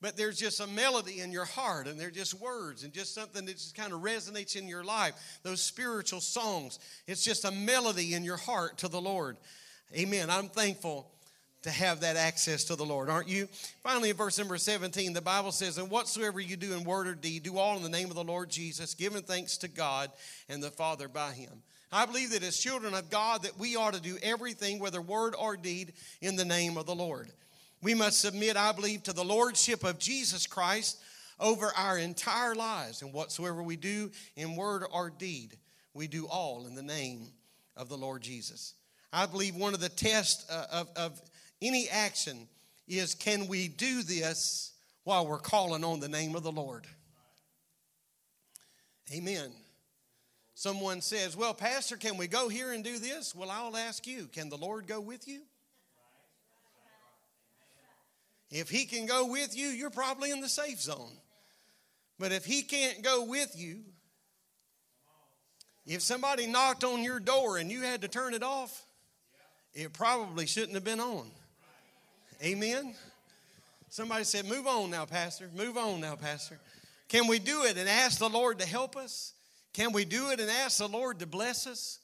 but 0.00 0.16
there's 0.16 0.38
just 0.38 0.60
a 0.60 0.66
melody 0.66 1.20
in 1.20 1.30
your 1.30 1.44
heart 1.44 1.86
and 1.86 2.00
they're 2.00 2.10
just 2.10 2.40
words 2.40 2.82
and 2.82 2.94
just 2.94 3.14
something 3.14 3.44
that 3.44 3.52
just 3.52 3.76
kind 3.76 3.92
of 3.92 4.00
resonates 4.00 4.56
in 4.56 4.66
your 4.66 4.84
life. 4.84 5.12
Those 5.42 5.60
spiritual 5.60 6.20
songs 6.20 6.78
it's 7.06 7.22
just 7.22 7.44
a 7.44 7.50
melody 7.50 8.14
in 8.14 8.24
your 8.24 8.38
heart 8.38 8.78
to 8.78 8.88
the 8.88 9.00
lord. 9.00 9.36
Amen. 9.94 10.30
I'm 10.30 10.48
thankful 10.48 11.11
to 11.62 11.70
have 11.70 12.00
that 12.00 12.16
access 12.16 12.64
to 12.64 12.76
the 12.76 12.84
lord 12.84 13.08
aren't 13.08 13.28
you 13.28 13.48
finally 13.82 14.10
in 14.10 14.16
verse 14.16 14.38
number 14.38 14.56
17 14.56 15.12
the 15.12 15.20
bible 15.20 15.52
says 15.52 15.78
and 15.78 15.90
whatsoever 15.90 16.40
you 16.40 16.56
do 16.56 16.74
in 16.74 16.84
word 16.84 17.06
or 17.06 17.14
deed 17.14 17.42
do 17.42 17.58
all 17.58 17.76
in 17.76 17.82
the 17.82 17.88
name 17.88 18.08
of 18.08 18.14
the 18.14 18.24
lord 18.24 18.50
jesus 18.50 18.94
giving 18.94 19.22
thanks 19.22 19.56
to 19.56 19.68
god 19.68 20.10
and 20.48 20.62
the 20.62 20.70
father 20.70 21.08
by 21.08 21.32
him 21.32 21.62
I 21.94 22.06
believe 22.06 22.30
that 22.30 22.42
as 22.42 22.56
children 22.56 22.94
of 22.94 23.10
God 23.10 23.42
that 23.42 23.58
we 23.58 23.76
ought 23.76 23.92
to 23.92 24.00
do 24.00 24.16
everything 24.22 24.78
whether 24.78 25.02
word 25.02 25.34
or 25.38 25.58
deed 25.58 25.92
in 26.22 26.36
the 26.36 26.44
name 26.44 26.78
of 26.78 26.86
the 26.86 26.94
Lord. 26.94 27.30
We 27.82 27.94
must 27.94 28.20
submit, 28.20 28.56
I 28.56 28.72
believe, 28.72 29.02
to 29.02 29.12
the 29.12 29.24
lordship 29.24 29.84
of 29.84 29.98
Jesus 29.98 30.46
Christ 30.46 31.02
over 31.38 31.70
our 31.76 31.98
entire 31.98 32.54
lives. 32.54 33.02
And 33.02 33.12
whatsoever 33.12 33.62
we 33.62 33.76
do 33.76 34.10
in 34.36 34.56
word 34.56 34.84
or 34.90 35.10
deed, 35.10 35.58
we 35.92 36.06
do 36.06 36.26
all 36.26 36.66
in 36.66 36.74
the 36.74 36.82
name 36.82 37.26
of 37.76 37.90
the 37.90 37.98
Lord 37.98 38.22
Jesus. 38.22 38.74
I 39.12 39.26
believe 39.26 39.56
one 39.56 39.74
of 39.74 39.80
the 39.80 39.90
tests 39.90 40.48
uh, 40.48 40.66
of, 40.72 40.88
of 40.96 41.20
any 41.62 41.88
action 41.88 42.48
is 42.86 43.14
can 43.14 43.46
we 43.46 43.68
do 43.68 44.02
this 44.02 44.72
while 45.04 45.26
we're 45.26 45.38
calling 45.38 45.84
on 45.84 46.00
the 46.00 46.08
name 46.08 46.34
of 46.34 46.42
the 46.42 46.52
Lord. 46.52 46.86
Amen. 49.12 49.50
Someone 50.54 51.00
says, 51.00 51.36
Well, 51.36 51.54
Pastor, 51.54 51.96
can 51.96 52.16
we 52.16 52.26
go 52.26 52.48
here 52.48 52.72
and 52.72 52.84
do 52.84 52.98
this? 52.98 53.34
Well, 53.34 53.50
I'll 53.50 53.76
ask 53.76 54.06
you, 54.06 54.28
can 54.32 54.48
the 54.48 54.56
Lord 54.56 54.86
go 54.86 55.00
with 55.00 55.26
you? 55.26 55.40
If 58.50 58.68
He 58.68 58.84
can 58.84 59.06
go 59.06 59.26
with 59.26 59.56
you, 59.56 59.68
you're 59.68 59.90
probably 59.90 60.30
in 60.30 60.40
the 60.40 60.48
safe 60.48 60.80
zone. 60.80 61.16
But 62.18 62.32
if 62.32 62.44
He 62.44 62.62
can't 62.62 63.02
go 63.02 63.24
with 63.24 63.54
you, 63.56 63.80
if 65.84 66.00
somebody 66.00 66.46
knocked 66.46 66.84
on 66.84 67.02
your 67.02 67.18
door 67.18 67.56
and 67.56 67.70
you 67.70 67.80
had 67.80 68.02
to 68.02 68.08
turn 68.08 68.34
it 68.34 68.42
off, 68.42 68.86
it 69.74 69.92
probably 69.92 70.46
shouldn't 70.46 70.74
have 70.74 70.84
been 70.84 71.00
on. 71.00 71.28
Amen. 72.42 72.92
Somebody 73.88 74.24
said, 74.24 74.46
Move 74.46 74.66
on 74.66 74.90
now, 74.90 75.04
Pastor. 75.04 75.48
Move 75.54 75.76
on 75.76 76.00
now, 76.00 76.16
Pastor. 76.16 76.58
Can 77.06 77.28
we 77.28 77.38
do 77.38 77.62
it 77.66 77.76
and 77.76 77.88
ask 77.88 78.18
the 78.18 78.28
Lord 78.28 78.58
to 78.58 78.66
help 78.66 78.96
us? 78.96 79.32
Can 79.72 79.92
we 79.92 80.04
do 80.04 80.30
it 80.30 80.40
and 80.40 80.50
ask 80.50 80.78
the 80.78 80.88
Lord 80.88 81.20
to 81.20 81.26
bless 81.26 81.68
us? 81.68 82.00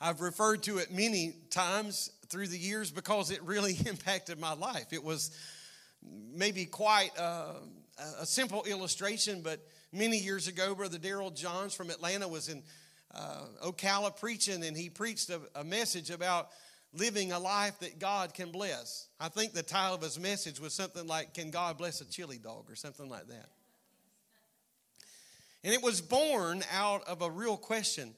I've 0.00 0.22
referred 0.22 0.62
to 0.62 0.78
it 0.78 0.90
many 0.90 1.34
times 1.50 2.10
through 2.28 2.46
the 2.46 2.56
years 2.56 2.90
because 2.90 3.30
it 3.30 3.42
really 3.42 3.76
impacted 3.86 4.40
my 4.40 4.54
life. 4.54 4.94
It 4.94 5.04
was 5.04 5.30
maybe 6.32 6.64
quite 6.64 7.10
uh, 7.18 7.52
a 8.18 8.24
simple 8.24 8.64
illustration, 8.64 9.42
but 9.42 9.60
many 9.92 10.16
years 10.16 10.48
ago, 10.48 10.74
Brother 10.74 10.96
Daryl 10.96 11.36
Johns 11.36 11.74
from 11.74 11.90
Atlanta 11.90 12.26
was 12.26 12.48
in 12.48 12.62
uh, 13.14 13.44
Ocala 13.62 14.18
preaching, 14.18 14.64
and 14.64 14.74
he 14.74 14.88
preached 14.88 15.28
a, 15.28 15.42
a 15.54 15.64
message 15.64 16.08
about 16.08 16.48
living 16.92 17.32
a 17.32 17.38
life 17.38 17.78
that 17.80 17.98
God 17.98 18.34
can 18.34 18.50
bless. 18.50 19.06
I 19.18 19.28
think 19.28 19.52
the 19.52 19.62
title 19.62 19.94
of 19.94 20.02
his 20.02 20.18
message 20.18 20.60
was 20.60 20.74
something 20.74 21.06
like, 21.06 21.34
Can 21.34 21.50
God 21.50 21.78
Bless 21.78 22.00
a 22.00 22.10
Chili 22.10 22.38
Dog? 22.38 22.70
or 22.70 22.74
something 22.74 23.08
like 23.08 23.28
that. 23.28 23.48
And 25.62 25.74
it 25.74 25.82
was 25.82 26.00
born 26.00 26.62
out 26.72 27.06
of 27.06 27.22
a 27.22 27.30
real 27.30 27.56
question. 27.56 28.14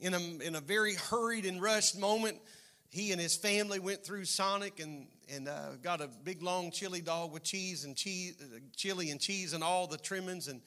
In 0.00 0.14
a, 0.14 0.18
in 0.46 0.54
a 0.54 0.60
very 0.60 0.94
hurried 0.94 1.44
and 1.44 1.60
rushed 1.60 1.98
moment, 1.98 2.38
he 2.90 3.12
and 3.12 3.20
his 3.20 3.36
family 3.36 3.78
went 3.78 4.04
through 4.04 4.24
Sonic 4.24 4.80
and, 4.80 5.08
and 5.28 5.48
uh, 5.48 5.72
got 5.82 6.00
a 6.00 6.08
big 6.24 6.42
long 6.42 6.70
chili 6.70 7.00
dog 7.00 7.32
with 7.32 7.42
cheese 7.42 7.84
and 7.84 7.96
cheese, 7.96 8.36
uh, 8.40 8.58
chili 8.76 9.10
and 9.10 9.20
cheese 9.20 9.52
and 9.52 9.62
all 9.62 9.86
the 9.86 9.98
trimmings. 9.98 10.48
And, 10.48 10.62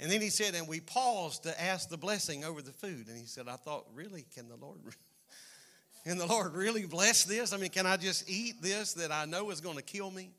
and 0.00 0.10
then 0.10 0.20
he 0.20 0.30
said, 0.30 0.54
and 0.54 0.68
we 0.68 0.80
paused 0.80 1.42
to 1.42 1.62
ask 1.62 1.88
the 1.88 1.98
blessing 1.98 2.44
over 2.44 2.62
the 2.62 2.72
food. 2.72 3.08
And 3.08 3.16
he 3.16 3.26
said, 3.26 3.48
I 3.48 3.56
thought, 3.56 3.86
really, 3.92 4.24
can 4.34 4.48
the 4.48 4.56
Lord, 4.56 4.78
can 6.06 6.18
the 6.18 6.26
Lord 6.26 6.54
really 6.54 6.86
bless 6.86 7.24
this? 7.24 7.52
I 7.52 7.56
mean, 7.56 7.70
can 7.70 7.84
I 7.84 7.96
just 7.96 8.30
eat 8.30 8.62
this 8.62 8.92
that 8.92 9.10
I 9.10 9.24
know 9.24 9.50
is 9.50 9.60
going 9.60 9.74
to 9.74 9.82
kill 9.82 10.08
me? 10.12 10.30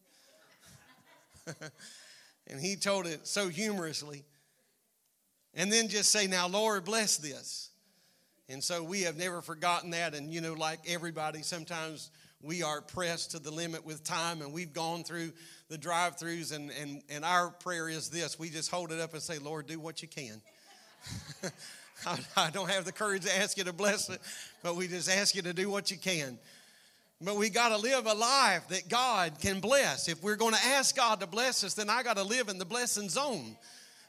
and 2.47 2.57
he 2.61 2.77
told 2.77 3.05
it 3.05 3.27
so 3.27 3.49
humorously. 3.49 4.23
And 5.53 5.69
then 5.69 5.89
just 5.89 6.09
say, 6.09 6.25
Now, 6.25 6.47
Lord, 6.47 6.85
bless 6.85 7.17
this. 7.17 7.69
And 8.47 8.63
so 8.63 8.81
we 8.81 9.01
have 9.01 9.17
never 9.17 9.41
forgotten 9.41 9.89
that. 9.89 10.15
And, 10.15 10.33
you 10.33 10.39
know, 10.39 10.53
like 10.53 10.79
everybody, 10.87 11.41
sometimes 11.41 12.11
we 12.41 12.63
are 12.63 12.79
pressed 12.79 13.31
to 13.31 13.39
the 13.39 13.51
limit 13.51 13.85
with 13.85 14.05
time 14.05 14.41
and 14.41 14.53
we've 14.53 14.71
gone 14.71 15.03
through 15.03 15.33
the 15.67 15.77
drive 15.77 16.15
throughs. 16.15 16.55
And, 16.55 16.71
and, 16.81 17.01
and 17.09 17.25
our 17.25 17.49
prayer 17.49 17.89
is 17.89 18.09
this 18.09 18.39
we 18.39 18.49
just 18.49 18.71
hold 18.71 18.93
it 18.93 19.01
up 19.01 19.11
and 19.11 19.21
say, 19.21 19.37
Lord, 19.37 19.67
do 19.67 19.81
what 19.81 20.01
you 20.01 20.07
can. 20.07 20.41
I, 22.37 22.49
don't 22.51 22.69
have 22.69 22.85
the 22.85 22.91
courage 22.91 23.23
to 23.23 23.37
ask 23.37 23.57
you 23.57 23.63
to 23.65 23.73
bless 23.73 24.09
it, 24.09 24.19
but 24.63 24.75
we 24.75 24.87
just 24.87 25.09
ask 25.09 25.35
you 25.35 25.41
to 25.41 25.53
do 25.53 25.69
what 25.69 25.91
you 25.91 25.97
can. 25.97 26.37
But 27.21 27.35
we 27.35 27.49
got 27.49 27.69
to 27.69 27.77
live 27.77 28.05
a 28.05 28.13
life 28.13 28.67
that 28.69 28.87
God 28.89 29.39
can 29.41 29.59
bless. 29.59 30.07
If 30.07 30.21
we're 30.21 30.35
going 30.35 30.53
to 30.53 30.63
ask 30.63 30.95
God 30.95 31.19
to 31.21 31.27
bless 31.27 31.63
us, 31.63 31.73
then 31.73 31.89
I 31.89 32.03
got 32.03 32.17
to 32.17 32.23
live 32.23 32.47
in 32.47 32.59
the 32.59 32.65
blessing 32.65 33.09
zone. 33.09 33.55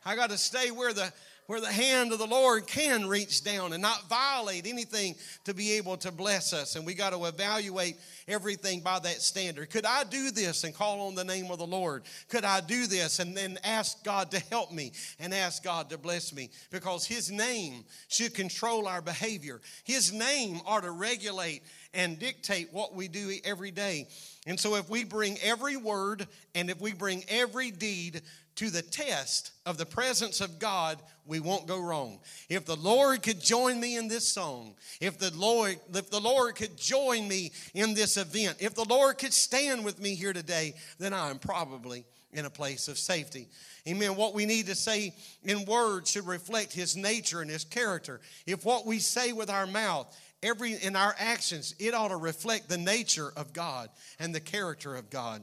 I 0.04 0.14
got 0.14 0.30
to 0.30 0.38
stay 0.38 0.70
where 0.70 0.92
the 0.92 1.10
where 1.48 1.62
the 1.62 1.72
hand 1.72 2.12
of 2.12 2.18
the 2.18 2.26
Lord 2.26 2.66
can 2.66 3.08
reach 3.08 3.42
down 3.42 3.72
and 3.72 3.80
not 3.80 4.06
violate 4.06 4.66
anything 4.66 5.14
to 5.44 5.54
be 5.54 5.72
able 5.72 5.96
to 5.96 6.12
bless 6.12 6.52
us. 6.52 6.76
And 6.76 6.84
we 6.84 6.92
got 6.92 7.14
to 7.14 7.24
evaluate 7.24 7.96
everything 8.28 8.80
by 8.80 8.98
that 8.98 9.22
standard. 9.22 9.70
Could 9.70 9.86
I 9.86 10.04
do 10.04 10.30
this 10.30 10.64
and 10.64 10.74
call 10.74 11.00
on 11.08 11.14
the 11.14 11.24
name 11.24 11.50
of 11.50 11.56
the 11.56 11.66
Lord? 11.66 12.02
Could 12.28 12.44
I 12.44 12.60
do 12.60 12.86
this 12.86 13.18
and 13.18 13.34
then 13.34 13.58
ask 13.64 14.04
God 14.04 14.30
to 14.32 14.40
help 14.50 14.70
me 14.72 14.92
and 15.18 15.32
ask 15.32 15.64
God 15.64 15.88
to 15.88 15.96
bless 15.96 16.34
me? 16.34 16.50
Because 16.70 17.06
His 17.06 17.30
name 17.30 17.82
should 18.08 18.34
control 18.34 18.86
our 18.86 19.00
behavior, 19.00 19.62
His 19.84 20.12
name 20.12 20.60
ought 20.66 20.82
to 20.82 20.90
regulate 20.90 21.62
and 21.94 22.18
dictate 22.18 22.68
what 22.74 22.94
we 22.94 23.08
do 23.08 23.32
every 23.42 23.70
day. 23.70 24.06
And 24.46 24.60
so, 24.60 24.76
if 24.76 24.88
we 24.90 25.04
bring 25.04 25.38
every 25.42 25.76
word 25.76 26.26
and 26.54 26.68
if 26.68 26.80
we 26.80 26.92
bring 26.92 27.24
every 27.28 27.70
deed 27.70 28.20
to 28.58 28.70
the 28.70 28.82
test 28.82 29.52
of 29.66 29.78
the 29.78 29.86
presence 29.86 30.40
of 30.40 30.58
God, 30.58 30.98
we 31.24 31.38
won't 31.38 31.68
go 31.68 31.80
wrong. 31.80 32.18
If 32.48 32.64
the 32.64 32.74
Lord 32.74 33.22
could 33.22 33.40
join 33.40 33.78
me 33.78 33.96
in 33.96 34.08
this 34.08 34.26
song, 34.26 34.74
if 35.00 35.16
the 35.16 35.32
Lord, 35.32 35.76
if 35.94 36.10
the 36.10 36.18
Lord 36.18 36.56
could 36.56 36.76
join 36.76 37.28
me 37.28 37.52
in 37.74 37.94
this 37.94 38.16
event, 38.16 38.56
if 38.58 38.74
the 38.74 38.84
Lord 38.84 39.16
could 39.16 39.32
stand 39.32 39.84
with 39.84 40.00
me 40.00 40.16
here 40.16 40.32
today, 40.32 40.74
then 40.98 41.12
I 41.12 41.30
am 41.30 41.38
probably 41.38 42.04
in 42.32 42.46
a 42.46 42.50
place 42.50 42.88
of 42.88 42.98
safety. 42.98 43.46
Amen. 43.86 44.16
What 44.16 44.34
we 44.34 44.44
need 44.44 44.66
to 44.66 44.74
say 44.74 45.14
in 45.44 45.64
words 45.64 46.10
should 46.10 46.26
reflect 46.26 46.72
his 46.72 46.96
nature 46.96 47.40
and 47.40 47.50
his 47.50 47.62
character. 47.62 48.20
If 48.44 48.64
what 48.64 48.86
we 48.86 48.98
say 48.98 49.32
with 49.32 49.50
our 49.50 49.68
mouth, 49.68 50.12
every 50.42 50.74
in 50.74 50.96
our 50.96 51.14
actions, 51.16 51.76
it 51.78 51.94
ought 51.94 52.08
to 52.08 52.16
reflect 52.16 52.68
the 52.68 52.76
nature 52.76 53.32
of 53.36 53.52
God 53.52 53.88
and 54.18 54.34
the 54.34 54.40
character 54.40 54.96
of 54.96 55.10
God. 55.10 55.42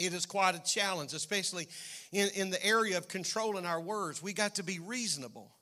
It 0.00 0.12
is 0.12 0.26
quite 0.26 0.56
a 0.56 0.62
challenge, 0.62 1.12
especially 1.12 1.68
in, 2.10 2.28
in 2.34 2.50
the 2.50 2.64
area 2.64 2.98
of 2.98 3.06
controlling 3.06 3.64
our 3.64 3.80
words. 3.80 4.22
We 4.22 4.32
got 4.32 4.56
to 4.56 4.64
be 4.64 4.80
reasonable. 4.80 5.52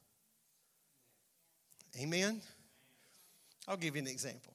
Amen? 2.01 2.41
I'll 3.69 3.77
give 3.77 3.95
you 3.95 4.01
an 4.01 4.09
example. 4.09 4.55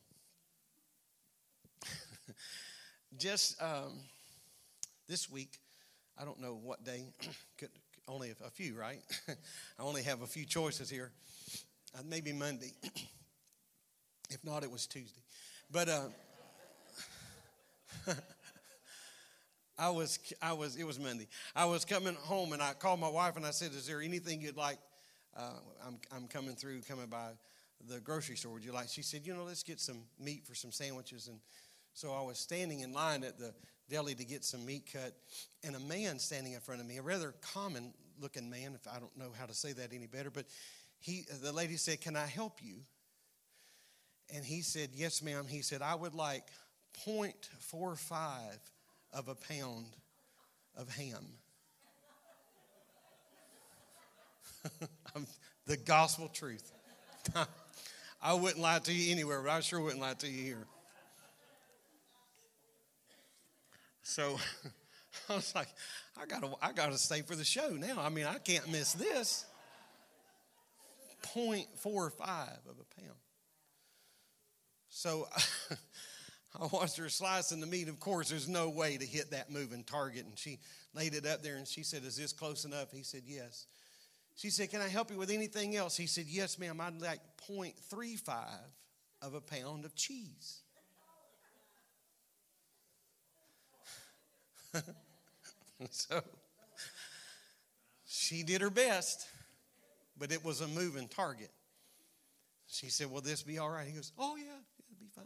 Just 3.20 3.62
um, 3.62 4.00
this 5.08 5.30
week, 5.30 5.60
I 6.20 6.26
don't 6.26 6.42
know 6.42 6.60
what 6.62 6.84
day, 6.84 7.04
could, 7.60 7.70
only 8.08 8.32
a 8.32 8.50
few, 8.50 8.74
right? 8.76 9.00
I 9.30 9.84
only 9.84 10.02
have 10.04 10.24
a 10.24 10.28
few 10.28 10.46
choices 10.46 10.90
here. 10.90 11.12
Uh, 11.96 12.02
maybe 12.10 12.34
Monday. 12.34 12.74
if 14.32 14.44
not, 14.44 14.64
it 14.64 14.72
was 14.72 14.88
Tuesday. 14.88 15.22
But. 15.72 15.88
Uh, 15.88 16.08
I 19.78 19.90
was, 19.90 20.20
I 20.42 20.54
was, 20.54 20.76
it 20.76 20.86
was 20.86 21.00
Monday. 21.00 21.28
I 21.56 21.66
was 21.66 21.86
coming 21.86 22.16
home 22.16 22.54
and 22.54 22.62
I 22.62 22.74
called 22.74 23.00
my 23.00 23.10
wife 23.10 23.36
and 23.36 23.46
I 23.46 23.52
said, 23.52 23.72
Is 23.74 23.86
there 23.86 24.02
anything 24.02 24.42
you'd 24.42 24.58
like? 24.58 24.80
Uh, 25.36 25.52
I'm, 25.86 26.00
I'm 26.16 26.28
coming 26.28 26.56
through, 26.56 26.82
coming 26.82 27.06
by 27.08 27.30
the 27.88 28.00
grocery 28.00 28.36
store. 28.36 28.54
Would 28.54 28.66
you 28.66 28.72
like? 28.72 28.90
She 28.90 29.04
said, 29.04 29.22
You 29.26 29.36
know, 29.36 29.44
let's 29.44 29.64
get 29.64 29.80
some 29.80 30.04
meat 30.20 30.46
for 30.48 30.56
some 30.56 30.72
sandwiches. 30.72 31.28
And 31.28 31.40
so 31.94 32.12
I 32.12 32.22
was 32.22 32.40
standing 32.40 32.80
in 32.80 32.92
line 32.92 33.24
at 33.24 33.38
the 33.38 33.54
deli 33.90 34.16
to 34.16 34.26
get 34.26 34.44
some 34.44 34.66
meat 34.66 34.90
cut, 34.92 35.14
and 35.64 35.76
a 35.76 35.80
man 35.80 36.20
standing 36.20 36.54
in 36.54 36.60
front 36.60 36.82
of 36.82 36.88
me, 36.88 36.98
a 36.98 37.02
rather 37.02 37.34
common 37.54 37.94
looking 38.20 38.50
man, 38.50 38.74
if 38.76 38.88
I 38.88 39.00
don't 39.00 39.16
know 39.18 39.32
how 39.38 39.46
to 39.46 39.54
say 39.54 39.74
that 39.74 39.94
any 39.94 40.08
better, 40.08 40.30
but 40.32 40.46
he, 41.00 41.26
the 41.44 41.52
lady 41.52 41.78
said, 41.78 42.02
Can 42.02 42.16
I 42.16 42.26
help 42.26 42.64
you? 42.64 42.78
And 44.34 44.44
he 44.44 44.62
said, 44.62 44.90
Yes, 44.94 45.22
ma'am. 45.22 45.46
He 45.48 45.62
said, 45.62 45.84
I 45.84 45.94
would 45.94 46.16
like 46.16 46.48
0.45 47.06 48.58
of 49.14 49.28
a 49.28 49.36
pound 49.36 49.86
of 50.76 50.90
ham. 50.96 51.26
the 55.66 55.78
gospel 55.78 56.28
truth. 56.28 56.72
I 58.22 58.34
wouldn't 58.34 58.60
lie 58.60 58.80
to 58.80 58.94
you 58.94 59.12
anywhere, 59.12 59.42
but 59.42 59.52
I 59.52 59.60
sure 59.60 59.80
wouldn't 59.80 60.02
lie 60.02 60.14
to 60.16 60.28
you 60.28 60.44
here. 60.44 60.68
So 64.04 64.38
I 65.30 65.36
was 65.36 65.54
like, 65.54 65.68
I 66.20 66.26
gotta, 66.26 66.50
I 66.62 66.72
gotta 66.72 66.98
stay 66.98 67.22
for 67.22 67.36
the 67.36 67.44
show 67.44 67.70
now. 67.70 68.00
I 68.00 68.10
mean, 68.10 68.26
I 68.26 68.38
can't 68.38 68.72
miss 68.72 68.94
this. 68.94 69.46
0.45 71.36 71.74
of 71.80 72.76
a 72.80 73.02
pound. 73.02 73.18
So 74.90 75.28
I 76.62 76.68
watched 76.68 76.98
her 76.98 77.10
slicing 77.10 77.60
the 77.60 77.68
meat. 77.68 77.88
Of 77.88 78.00
course, 78.00 78.30
there's 78.30 78.48
no 78.48 78.70
way 78.70 78.98
to 78.98 79.06
hit 79.06 79.32
that 79.32 79.52
moving 79.52 79.84
target. 79.84 80.26
And 80.26 80.38
she 80.38 80.60
laid 80.94 81.14
it 81.14 81.26
up 81.26 81.44
there 81.44 81.58
and 81.58 81.68
she 81.68 81.84
said, 81.84 82.04
Is 82.04 82.16
this 82.18 82.34
close 82.34 82.66
enough? 82.66 82.92
He 82.92 83.04
said, 83.04 83.24
Yes. 83.26 83.68
She 84.36 84.50
said, 84.50 84.70
Can 84.70 84.82
I 84.82 84.88
help 84.88 85.12
you 85.12 85.18
with 85.18 85.30
anything 85.30 85.76
else? 85.76 85.98
He 85.98 86.08
said, 86.08 86.26
Yes, 86.28 86.58
ma'am. 86.58 86.80
I'd 86.82 87.02
like 87.02 87.20
0.35 87.50 88.46
of 89.22 89.34
a 89.34 89.42
pound 89.42 89.86
of 89.86 89.96
cheese. 89.96 90.62
so 95.90 96.22
she 98.06 98.44
did 98.44 98.62
her 98.62 98.70
best, 98.70 99.28
but 100.18 100.32
it 100.32 100.44
was 100.44 100.62
a 100.62 100.68
moving 100.68 101.08
target. 101.08 101.52
She 102.68 102.90
said, 102.90 103.12
Will 103.12 103.22
this 103.22 103.44
be 103.44 103.60
all 103.60 103.70
right? 103.70 103.88
He 103.88 103.94
goes, 103.94 104.12
Oh, 104.18 104.36
yeah, 104.36 104.44
it'll 104.44 105.00
be 105.00 105.08
fine. 105.16 105.26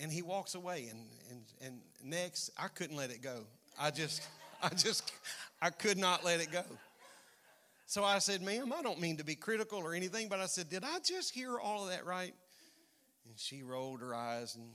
And 0.00 0.12
he 0.12 0.22
walks 0.22 0.54
away. 0.54 0.88
And, 0.90 1.06
and, 1.30 1.42
and 1.60 1.80
next, 2.02 2.50
I 2.58 2.68
couldn't 2.68 2.96
let 2.96 3.10
it 3.10 3.22
go. 3.22 3.44
I 3.78 3.90
just, 3.90 4.22
I 4.62 4.70
just, 4.70 5.12
I 5.60 5.70
could 5.70 5.98
not 5.98 6.24
let 6.24 6.40
it 6.40 6.50
go. 6.50 6.64
So 7.86 8.02
I 8.02 8.18
said, 8.18 8.42
ma'am, 8.42 8.72
I 8.76 8.82
don't 8.82 9.00
mean 9.00 9.16
to 9.18 9.24
be 9.24 9.36
critical 9.36 9.78
or 9.78 9.94
anything, 9.94 10.28
but 10.28 10.40
I 10.40 10.46
said, 10.46 10.68
did 10.68 10.82
I 10.82 10.98
just 11.04 11.32
hear 11.32 11.58
all 11.58 11.84
of 11.84 11.90
that 11.90 12.04
right? 12.04 12.34
And 13.26 13.38
she 13.38 13.62
rolled 13.62 14.00
her 14.00 14.14
eyes 14.14 14.56
and 14.56 14.66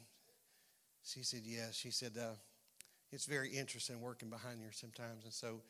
she 1.03 1.23
said, 1.23 1.41
yes. 1.43 1.75
She 1.75 1.91
said, 1.91 2.13
uh, 2.17 2.35
it's 3.11 3.25
very 3.25 3.49
interesting 3.49 3.99
working 3.99 4.29
behind 4.29 4.61
here 4.61 4.71
sometimes. 4.71 5.25
And 5.25 5.33
so 5.33 5.61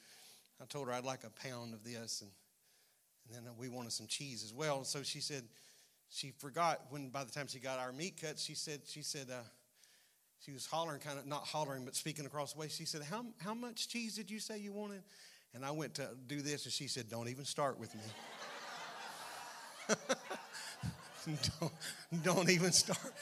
I 0.62 0.66
told 0.66 0.88
her 0.88 0.94
I'd 0.94 1.04
like 1.04 1.24
a 1.24 1.48
pound 1.48 1.74
of 1.74 1.84
this, 1.84 2.22
and, 2.22 2.32
and 3.36 3.46
then 3.46 3.54
we 3.58 3.70
wanted 3.70 3.92
some 3.92 4.08
cheese 4.08 4.44
as 4.44 4.54
well. 4.54 4.78
And 4.78 4.86
so 4.86 5.02
she 5.02 5.20
said, 5.20 5.44
she 6.12 6.32
forgot 6.38 6.82
when 6.90 7.10
by 7.10 7.24
the 7.24 7.32
time 7.32 7.48
she 7.48 7.60
got 7.60 7.80
our 7.80 7.92
meat 7.92 8.20
cut, 8.22 8.38
she 8.38 8.54
said, 8.54 8.82
she 8.86 9.02
said, 9.02 9.28
uh, 9.32 9.42
she 10.46 10.52
was 10.52 10.66
hollering, 10.66 11.00
kind 11.00 11.18
of 11.18 11.26
not 11.26 11.44
hollering, 11.44 11.86
but 11.86 11.96
speaking 11.96 12.26
across 12.26 12.54
the 12.54 12.60
way. 12.60 12.68
She 12.68 12.86
said, 12.86 13.02
how, 13.02 13.26
how 13.40 13.54
much 13.54 13.88
cheese 13.88 14.16
did 14.16 14.30
you 14.30 14.40
say 14.40 14.60
you 14.60 14.74
wanted? 14.74 15.04
And 15.54 15.66
I 15.66 15.72
went 15.72 15.96
to 15.96 16.08
do 16.28 16.42
this, 16.42 16.66
and 16.66 16.74
she 16.74 16.88
said, 16.88 17.10
Don't 17.10 17.28
even 17.28 17.44
start 17.46 17.78
with 17.78 17.94
me. 17.94 18.02
don't, 21.60 21.74
don't 22.24 22.50
even 22.50 22.72
start. 22.72 23.14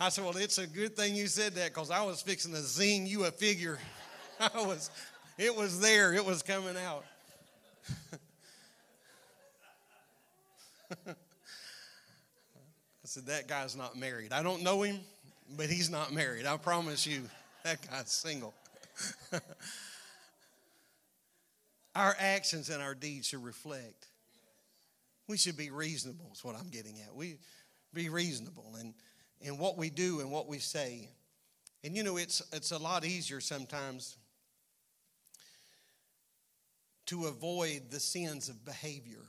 I 0.00 0.08
said, 0.08 0.24
Well, 0.24 0.36
it's 0.36 0.56
a 0.58 0.66
good 0.66 0.96
thing 0.96 1.14
you 1.14 1.26
said 1.26 1.54
that 1.56 1.74
because 1.74 1.90
I 1.90 2.02
was 2.02 2.22
fixing 2.22 2.52
to 2.52 2.60
zing 2.60 3.06
you 3.06 3.24
a 3.24 3.30
figure. 3.30 3.78
I 4.40 4.62
was, 4.62 4.90
it 5.36 5.54
was 5.54 5.78
there, 5.80 6.14
it 6.14 6.24
was 6.24 6.42
coming 6.42 6.76
out. 6.76 7.04
Said, 13.14 13.26
That 13.26 13.46
guy's 13.46 13.76
not 13.76 13.96
married. 13.96 14.32
I 14.32 14.42
don't 14.42 14.64
know 14.64 14.82
him, 14.82 14.98
but 15.56 15.70
he's 15.70 15.88
not 15.88 16.12
married. 16.12 16.46
I 16.46 16.56
promise 16.56 17.06
you, 17.06 17.22
that 17.62 17.78
guy's 17.88 18.10
single. 18.10 18.52
our 21.94 22.16
actions 22.18 22.70
and 22.70 22.82
our 22.82 22.96
deeds 22.96 23.28
should 23.28 23.44
reflect. 23.44 24.08
We 25.28 25.36
should 25.36 25.56
be 25.56 25.70
reasonable, 25.70 26.28
is 26.32 26.42
what 26.42 26.56
I'm 26.56 26.70
getting 26.70 26.96
at. 27.06 27.14
We 27.14 27.36
be 27.92 28.08
reasonable 28.08 28.74
in, 28.80 28.92
in 29.40 29.58
what 29.58 29.78
we 29.78 29.90
do 29.90 30.18
and 30.18 30.32
what 30.32 30.48
we 30.48 30.58
say. 30.58 31.08
And 31.84 31.96
you 31.96 32.02
know, 32.02 32.16
it's, 32.16 32.42
it's 32.52 32.72
a 32.72 32.78
lot 32.78 33.04
easier 33.04 33.40
sometimes 33.40 34.16
to 37.06 37.26
avoid 37.26 37.92
the 37.92 38.00
sins 38.00 38.48
of 38.48 38.64
behavior 38.64 39.22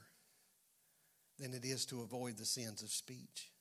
than 1.37 1.53
it 1.53 1.63
is 1.63 1.85
to 1.85 2.01
avoid 2.01 2.39
the 2.39 2.45
sins 2.45 2.81
of 2.81 2.89
speech. 2.89 3.51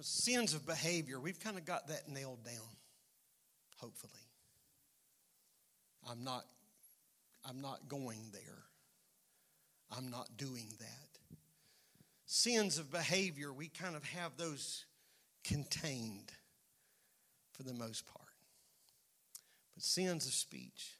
Sins 0.00 0.54
of 0.54 0.66
behavior, 0.66 1.20
we've 1.20 1.38
kind 1.38 1.58
of 1.58 1.64
got 1.64 1.88
that 1.88 2.08
nailed 2.08 2.44
down 2.44 2.76
hopefully. 3.82 4.12
I'm 6.08 6.24
not 6.24 6.44
I'm 7.44 7.60
not 7.60 7.88
going 7.88 8.30
there. 8.32 8.62
I'm 9.94 10.10
not 10.10 10.36
doing 10.36 10.68
that. 10.78 11.36
Sins 12.24 12.78
of 12.78 12.90
behavior, 12.90 13.52
we 13.52 13.68
kind 13.68 13.96
of 13.96 14.04
have 14.04 14.36
those 14.36 14.84
contained 15.42 16.30
for 17.50 17.64
the 17.64 17.74
most 17.74 18.06
part. 18.06 18.20
But 19.74 19.82
sins 19.82 20.24
of 20.26 20.32
speech, 20.32 20.96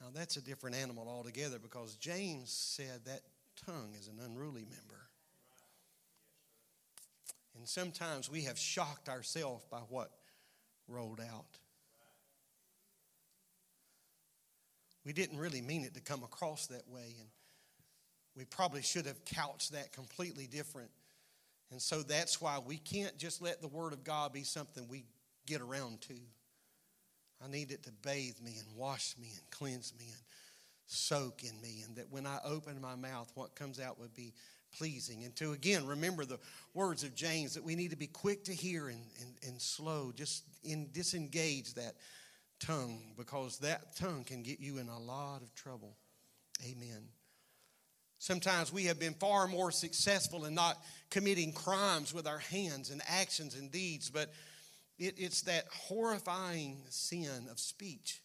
now 0.00 0.06
that's 0.14 0.36
a 0.36 0.40
different 0.40 0.76
animal 0.76 1.08
altogether 1.08 1.58
because 1.58 1.96
James 1.96 2.50
said 2.50 3.04
that 3.06 3.22
tongue 3.66 3.94
is 3.98 4.06
an 4.06 4.20
unruly 4.24 4.64
member. 4.64 5.05
And 7.56 7.66
sometimes 7.66 8.30
we 8.30 8.42
have 8.42 8.58
shocked 8.58 9.08
ourselves 9.08 9.64
by 9.70 9.78
what 9.88 10.10
rolled 10.88 11.20
out. 11.20 11.58
We 15.04 15.12
didn't 15.12 15.38
really 15.38 15.62
mean 15.62 15.84
it 15.84 15.94
to 15.94 16.00
come 16.00 16.22
across 16.24 16.66
that 16.66 16.88
way, 16.88 17.14
and 17.18 17.28
we 18.36 18.44
probably 18.44 18.82
should 18.82 19.06
have 19.06 19.24
couched 19.24 19.72
that 19.72 19.92
completely 19.92 20.46
different. 20.46 20.90
And 21.70 21.80
so 21.80 22.02
that's 22.02 22.40
why 22.40 22.58
we 22.64 22.76
can't 22.76 23.16
just 23.16 23.40
let 23.40 23.60
the 23.60 23.68
Word 23.68 23.92
of 23.92 24.04
God 24.04 24.32
be 24.32 24.42
something 24.42 24.86
we 24.88 25.04
get 25.46 25.60
around 25.60 26.00
to. 26.02 26.14
I 27.44 27.48
need 27.48 27.70
it 27.70 27.82
to 27.84 27.92
bathe 27.92 28.40
me 28.42 28.56
and 28.58 28.76
wash 28.76 29.14
me 29.20 29.28
and 29.36 29.50
cleanse 29.50 29.92
me 29.98 30.06
and 30.06 30.22
soak 30.86 31.42
in 31.44 31.60
me, 31.60 31.82
and 31.86 31.96
that 31.96 32.10
when 32.10 32.26
I 32.26 32.38
open 32.44 32.80
my 32.80 32.96
mouth, 32.96 33.30
what 33.34 33.54
comes 33.54 33.80
out 33.80 33.98
would 34.00 34.14
be 34.14 34.32
pleasing. 34.72 35.24
And 35.24 35.34
to 35.36 35.52
again 35.52 35.86
remember 35.86 36.24
the 36.24 36.38
words 36.74 37.02
of 37.02 37.14
James 37.14 37.54
that 37.54 37.64
we 37.64 37.74
need 37.74 37.90
to 37.90 37.96
be 37.96 38.06
quick 38.06 38.44
to 38.44 38.52
hear 38.52 38.88
and, 38.88 39.00
and, 39.20 39.34
and 39.48 39.60
slow, 39.60 40.12
just 40.14 40.44
in 40.62 40.88
disengage 40.92 41.74
that 41.74 41.94
tongue 42.60 43.00
because 43.16 43.58
that 43.58 43.96
tongue 43.96 44.24
can 44.24 44.42
get 44.42 44.60
you 44.60 44.78
in 44.78 44.88
a 44.88 44.98
lot 44.98 45.42
of 45.42 45.54
trouble. 45.54 45.96
Amen. 46.64 47.08
Sometimes 48.18 48.72
we 48.72 48.84
have 48.84 48.98
been 48.98 49.14
far 49.14 49.46
more 49.46 49.70
successful 49.70 50.46
in 50.46 50.54
not 50.54 50.78
committing 51.10 51.52
crimes 51.52 52.14
with 52.14 52.26
our 52.26 52.38
hands 52.38 52.90
and 52.90 53.02
actions 53.06 53.54
and 53.54 53.70
deeds, 53.70 54.10
but 54.10 54.32
it, 54.98 55.14
it's 55.18 55.42
that 55.42 55.66
horrifying 55.70 56.78
sin 56.88 57.46
of 57.50 57.58
speech. 57.58 58.22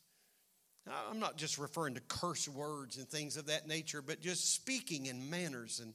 I'm 1.09 1.19
not 1.19 1.37
just 1.37 1.57
referring 1.57 1.93
to 1.95 2.01
curse 2.01 2.47
words 2.47 2.97
and 2.97 3.07
things 3.07 3.37
of 3.37 3.47
that 3.47 3.67
nature, 3.67 4.01
but 4.01 4.21
just 4.21 4.53
speaking 4.53 5.05
in 5.05 5.29
manners 5.29 5.79
and, 5.79 5.93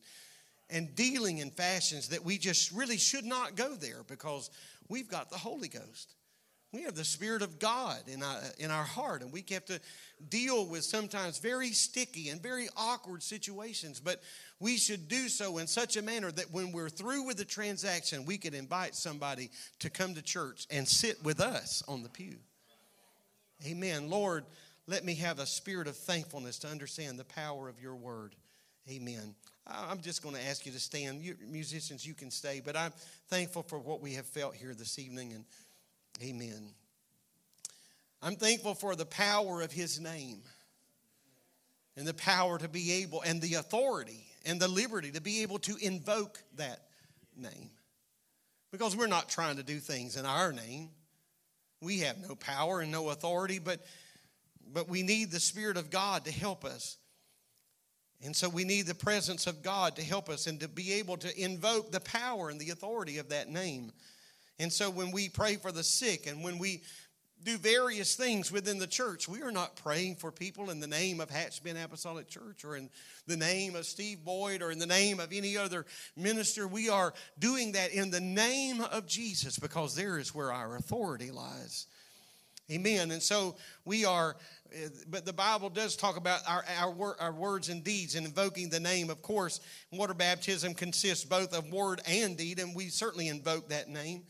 and 0.71 0.95
dealing 0.95 1.39
in 1.39 1.51
fashions 1.51 2.09
that 2.09 2.25
we 2.25 2.39
just 2.39 2.73
really 2.73 2.97
should 2.97 3.25
not 3.25 3.57
go 3.57 3.75
there 3.75 4.03
because 4.09 4.51
we've 4.89 5.09
got 5.09 5.31
the 5.31 5.39
Holy 5.39 5.69
Ghost. 5.69 6.15
We 6.73 6.83
have 6.83 6.95
the 6.95 7.05
Spirit 7.05 7.43
of 7.43 7.59
God 7.59 8.01
in 8.07 8.23
our, 8.23 8.39
in 8.59 8.71
our 8.71 8.85
heart, 8.85 9.23
and 9.23 9.33
we 9.33 9.45
have 9.51 9.65
to 9.67 9.81
deal 10.29 10.67
with 10.67 10.85
sometimes 10.85 11.39
very 11.39 11.71
sticky 11.71 12.29
and 12.29 12.43
very 12.43 12.69
awkward 12.77 13.23
situations. 13.23 14.01
But 14.01 14.21
we 14.61 14.77
should 14.77 15.09
do 15.09 15.29
so 15.29 15.59
in 15.59 15.69
such 15.69 15.97
a 15.97 16.03
manner 16.03 16.31
that 16.33 16.53
when 16.53 16.73
we're 16.73 16.89
through 16.89 17.25
with 17.25 17.37
the 17.37 17.45
transaction, 17.45 18.27
we 18.27 18.37
could 18.37 18.53
invite 18.53 18.95
somebody 18.95 19.51
to 19.79 19.91
come 19.91 20.15
to 20.15 20.23
church 20.23 20.67
and 20.71 20.87
sit 20.87 21.23
with 21.25 21.41
us 21.41 21.83
on 21.87 22.03
the 22.03 22.09
pew. 22.09 22.37
Amen. 23.65 24.11
Lord, 24.11 24.45
let 24.87 25.05
me 25.05 25.15
have 25.15 25.39
a 25.39 25.47
spirit 25.47 25.89
of 25.89 25.97
thankfulness 25.97 26.59
to 26.59 26.69
understand 26.69 27.19
the 27.19 27.25
power 27.25 27.69
of 27.69 27.81
your 27.81 27.95
word. 27.95 28.35
Amen. 28.91 29.35
I'm 29.67 30.01
just 30.01 30.23
going 30.23 30.35
to 30.35 30.45
ask 30.47 30.65
you 30.65 30.73
to 30.73 30.81
stand. 30.81 31.23
You, 31.23 31.37
musicians, 31.49 32.07
you 32.07 32.15
can 32.15 32.31
stay, 32.31 32.63
but 32.65 32.77
I'm 32.77 32.93
thankful 33.29 33.63
for 33.63 33.79
what 33.79 34.01
we 34.01 34.15
have 34.15 34.27
felt 34.27 34.55
here 34.55 34.75
this 34.75 34.99
evening. 34.99 35.33
And 35.33 35.45
Amen. 36.23 36.71
I'm 38.23 38.37
thankful 38.37 38.75
for 38.75 38.95
the 38.95 39.07
power 39.07 39.63
of 39.63 39.73
His 39.73 40.01
name 40.01 40.43
and 41.97 42.07
the 42.07 42.15
power 42.15 42.59
to 42.59 42.69
be 42.69 43.03
able, 43.03 43.23
and 43.23 43.41
the 43.41 43.55
authority 43.55 44.27
and 44.45 44.61
the 44.61 44.69
liberty 44.69 45.11
to 45.13 45.21
be 45.21 45.43
able 45.43 45.59
to 45.61 45.77
invoke 45.81 46.39
that 46.57 46.81
name. 47.37 47.71
Because 48.71 48.97
we're 48.97 49.07
not 49.07 49.29
trying 49.29 49.57
to 49.57 49.63
do 49.63 49.79
things 49.79 50.17
in 50.17 50.27
our 50.27 50.53
name. 50.53 50.91
We 51.83 52.01
have 52.01 52.19
no 52.19 52.35
power 52.35 52.81
and 52.81 52.93
no 52.93 53.09
authority, 53.11 53.59
but, 53.59 53.85
but 54.73 54.89
we 54.89 55.03
need 55.03 55.31
the 55.31 55.41
Spirit 55.41 55.77
of 55.77 55.91
God 55.91 56.25
to 56.27 56.33
help 56.33 56.65
us. 56.65 56.99
And 58.25 58.35
so 58.35 58.49
we 58.49 58.65
need 58.65 58.87
the 58.87 58.95
presence 58.95 59.47
of 59.47 59.63
God 59.63 59.97
to 59.97 60.03
help 60.03 60.29
us 60.29 60.47
and 60.47 60.59
to 60.61 60.69
be 60.69 60.95
able 60.95 61.17
to 61.19 61.41
invoke 61.41 61.93
the 61.93 62.01
power 62.01 62.49
and 62.49 62.59
the 62.59 62.71
authority 62.71 63.19
of 63.19 63.29
that 63.29 63.49
name. 63.49 63.93
And 64.59 64.73
so 64.73 64.89
when 64.89 65.11
we 65.11 65.29
pray 65.29 65.57
for 65.57 65.71
the 65.71 65.85
sick 65.85 66.27
and 66.27 66.43
when 66.43 66.59
we 66.59 66.83
do 67.45 67.59
various 67.59 68.15
things 68.17 68.51
within 68.51 68.79
the 68.79 68.87
church, 68.87 69.29
we 69.29 69.43
are 69.43 69.53
not 69.53 69.77
praying 69.77 70.17
for 70.17 70.33
people 70.33 70.71
in 70.71 70.81
the 70.81 70.87
name 70.87 71.21
of 71.21 71.29
Hatchbend 71.29 71.83
Apostolic 71.83 72.29
Church 72.29 72.65
or 72.65 72.77
in 72.77 72.89
the 73.27 73.37
name 73.37 73.77
of 73.77 73.85
Steve 73.85 74.25
Boyd 74.25 74.63
or 74.63 74.71
in 74.71 74.79
the 74.79 74.87
name 74.87 75.21
of 75.21 75.33
any 75.33 75.57
other 75.57 75.85
minister. 76.17 76.67
We 76.67 76.89
are 76.89 77.13
doing 77.39 77.73
that 77.73 77.93
in 77.93 78.11
the 78.11 78.21
name 78.21 78.81
of 78.81 79.07
Jesus 79.07 79.59
because 79.59 79.95
there 79.95 80.19
is 80.19 80.35
where 80.35 80.51
our 80.51 80.77
authority 80.77 81.31
lies. 81.31 81.87
Amen. 82.71 83.13
And 83.13 83.23
so 83.23 83.57
we 83.85 84.05
are, 84.05 84.37
eh, 84.73 84.89
but 85.09 85.25
the 85.25 85.33
Bible 85.33 85.71
does 85.71 85.95
talk 85.97 86.17
about 86.17 86.41
our, 86.49 86.65
our, 86.79 87.17
our 87.21 87.33
words 87.33 87.69
and 87.69 87.85
deeds 87.85 88.17
and 88.17 88.27
invoking 88.27 88.69
the 88.69 88.81
name. 88.81 89.09
Of 89.09 89.23
course, 89.23 89.61
water 89.93 90.15
baptism 90.15 90.75
consists 90.75 91.25
both 91.25 91.57
of 91.57 91.71
word 91.71 92.01
and 92.09 92.37
deed, 92.37 92.59
and 92.59 92.75
we 92.75 92.89
certainly 92.89 93.29
invoke 93.29 93.69
that 93.69 93.89
name. 93.89 94.25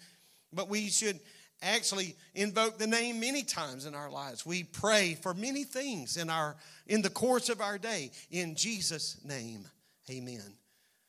But 0.53 0.68
we 0.68 0.89
should 0.89 1.18
actually 1.62 2.14
invoke 2.34 2.78
the 2.78 2.87
name 2.87 3.20
many 3.20 3.43
times 3.43 3.87
in 3.87 3.95
our 3.95 4.11
lives. 4.11 4.45
We 4.45 4.64
pray 4.64 5.14
for 5.14 5.32
many 5.32 5.64
things 5.64 6.18
in 6.18 6.28
our 6.28 6.57
in 6.87 7.03
the 7.03 7.11
course 7.11 7.49
of 7.49 7.61
our 7.61 7.78
day 7.78 8.11
in 8.30 8.55
Jesus 8.55 9.18
name. 9.24 9.66
Amen. 10.11 10.55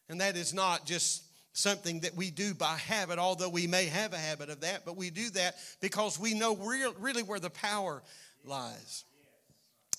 And 0.10 0.22
that 0.22 0.38
is 0.38 0.54
not 0.54 0.86
just 0.86 1.24
something 1.58 2.02
that 2.02 2.16
we 2.16 2.32
do 2.32 2.54
by 2.54 2.76
habit, 2.76 3.20
although 3.20 3.50
we 3.50 3.68
may 3.68 3.86
have 3.86 4.14
a 4.14 4.18
habit 4.18 4.50
of 4.50 4.62
that, 4.62 4.86
but 4.86 4.96
we 4.96 5.10
do 5.10 5.30
that 5.32 5.56
because 5.82 6.20
we 6.20 6.34
know 6.34 6.56
real, 6.56 6.94
really 7.00 7.24
where 7.24 7.40
the 7.40 7.50
power 7.50 8.02
lies. 8.44 9.04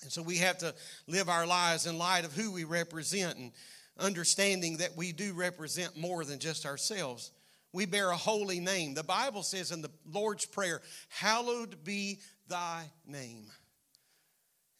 And 0.01 0.11
so 0.11 0.21
we 0.21 0.37
have 0.37 0.57
to 0.59 0.73
live 1.07 1.27
our 1.27 1.45
lives 1.45 1.85
in 1.85 1.97
light 1.97 2.23
of 2.23 2.33
who 2.33 2.51
we 2.51 2.63
represent. 2.63 3.37
And 3.37 3.51
understanding 3.99 4.77
that 4.77 4.95
we 4.95 5.11
do 5.11 5.33
represent 5.33 5.97
more 5.97 6.23
than 6.23 6.39
just 6.39 6.65
ourselves. 6.65 7.31
We 7.71 7.85
bear 7.85 8.09
a 8.09 8.17
holy 8.17 8.59
name. 8.59 8.93
The 8.93 9.03
Bible 9.03 9.43
says 9.43 9.71
in 9.71 9.81
the 9.81 9.91
Lord's 10.11 10.45
Prayer, 10.45 10.81
Hallowed 11.09 11.83
be 11.83 12.19
thy 12.47 12.85
name. 13.05 13.45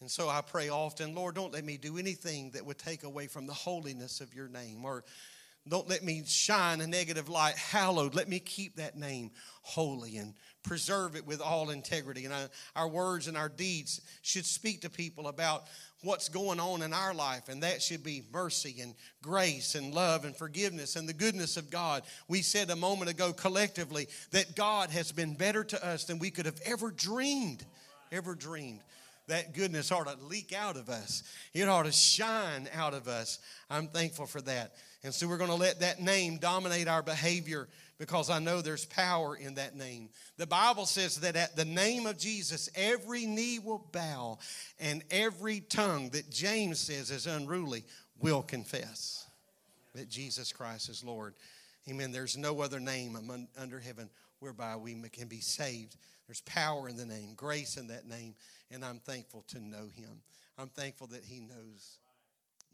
And 0.02 0.10
so 0.10 0.30
I 0.30 0.42
pray 0.42 0.70
often, 0.70 1.14
Lord, 1.14 1.36
don't 1.36 1.54
let 1.54 1.66
me 1.66 1.78
do 1.78 1.98
anything 1.98 2.52
that 2.52 2.66
would 2.66 2.78
take 2.78 3.04
away 3.04 3.28
from 3.28 3.46
the 3.46 3.54
holiness 3.54 4.22
of 4.22 4.34
your 4.34 4.48
name 4.48 4.86
or 4.86 5.04
don't 5.70 5.88
let 5.88 6.04
me 6.04 6.24
shine 6.26 6.82
a 6.82 6.88
negative 6.88 7.30
light. 7.30 7.56
Hallowed. 7.56 8.16
Let 8.16 8.28
me 8.28 8.40
keep 8.40 8.78
that 8.78 8.98
name 8.98 9.32
holy 9.62 10.18
and 10.18 10.34
preserve 10.64 11.16
it 11.16 11.26
with 11.26 11.42
all 11.42 11.70
integrity. 11.70 12.26
And 12.26 12.34
our 12.76 12.88
words 12.88 13.28
and 13.28 13.38
our 13.38 13.50
deeds 13.50 14.02
should 14.22 14.46
speak 14.46 14.82
to 14.82 14.90
people 14.90 15.28
about 15.28 15.66
what's 16.02 16.30
going 16.30 16.60
on 16.60 16.82
in 16.82 16.94
our 16.94 17.14
life, 17.14 17.50
and 17.50 17.62
that 17.62 17.82
should 17.82 18.04
be 18.04 18.24
mercy 18.32 18.78
and 18.82 18.96
grace 19.22 19.76
and 19.76 19.94
love 19.94 20.24
and 20.24 20.36
forgiveness 20.36 20.96
and 20.96 21.10
the 21.10 21.14
goodness 21.14 21.58
of 21.58 21.70
God. 21.70 22.04
We 22.28 22.42
said 22.42 22.70
a 22.70 22.76
moment 22.76 23.12
ago 23.12 23.34
collectively 23.34 24.08
that 24.32 24.56
God 24.56 24.90
has 24.92 25.12
been 25.12 25.34
better 25.34 25.64
to 25.66 25.86
us 25.86 26.06
than 26.06 26.20
we 26.20 26.32
could 26.32 26.46
have 26.46 26.60
ever 26.66 26.90
dreamed, 26.90 27.66
ever 28.12 28.34
dreamed. 28.34 28.80
That 29.30 29.54
goodness 29.54 29.92
ought 29.92 30.08
to 30.08 30.26
leak 30.26 30.54
out 30.54 30.76
of 30.76 30.90
us. 30.90 31.24
It 31.54 31.68
ought 31.68 31.84
to 31.84 31.92
shine 31.92 32.68
out 32.74 32.94
of 32.94 33.08
us. 33.08 33.40
I'm 33.70 33.88
thankful 33.88 34.26
for 34.26 34.42
that. 34.42 34.74
And 35.04 35.14
so 35.14 35.28
we're 35.28 35.38
going 35.38 35.50
to 35.50 35.56
let 35.56 35.80
that 35.80 36.02
name 36.02 36.38
dominate 36.38 36.88
our 36.88 37.02
behavior 37.02 37.70
because 38.00 38.30
I 38.30 38.40
know 38.40 38.62
there's 38.62 38.86
power 38.86 39.36
in 39.36 39.56
that 39.56 39.76
name. 39.76 40.10
The 40.38 40.48
Bible 40.48 40.86
says 40.86 41.18
that 41.22 41.36
at 41.36 41.56
the 41.56 41.66
name 41.66 42.06
of 42.06 42.18
Jesus, 42.18 42.70
every 42.76 43.26
knee 43.26 43.60
will 43.60 43.86
bow 43.92 44.40
and 44.80 45.04
every 45.12 45.62
tongue 45.62 46.10
that 46.12 46.30
James 46.30 46.80
says 46.80 47.12
is 47.12 47.28
unruly 47.28 47.84
will 48.20 48.42
confess 48.42 49.26
that 49.96 50.10
Jesus 50.10 50.52
Christ 50.52 50.90
is 50.90 51.04
Lord. 51.04 51.34
Amen. 51.90 52.12
There's 52.12 52.38
no 52.38 52.62
other 52.62 52.80
name 52.80 53.18
under 53.58 53.80
heaven 53.80 54.10
whereby 54.40 54.76
we 54.76 54.96
can 55.12 55.28
be 55.28 55.40
saved. 55.40 55.96
There's 56.28 56.42
power 56.42 56.88
in 56.88 56.96
the 56.96 57.06
name, 57.06 57.34
grace 57.36 57.76
in 57.76 57.88
that 57.88 58.08
name, 58.08 58.36
and 58.72 58.86
I'm 58.86 59.00
thankful 59.00 59.44
to 59.50 59.60
know 59.60 59.88
him. 59.96 60.22
I'm 60.58 60.70
thankful 60.70 61.08
that 61.08 61.24
he 61.24 61.40
knows 61.40 62.00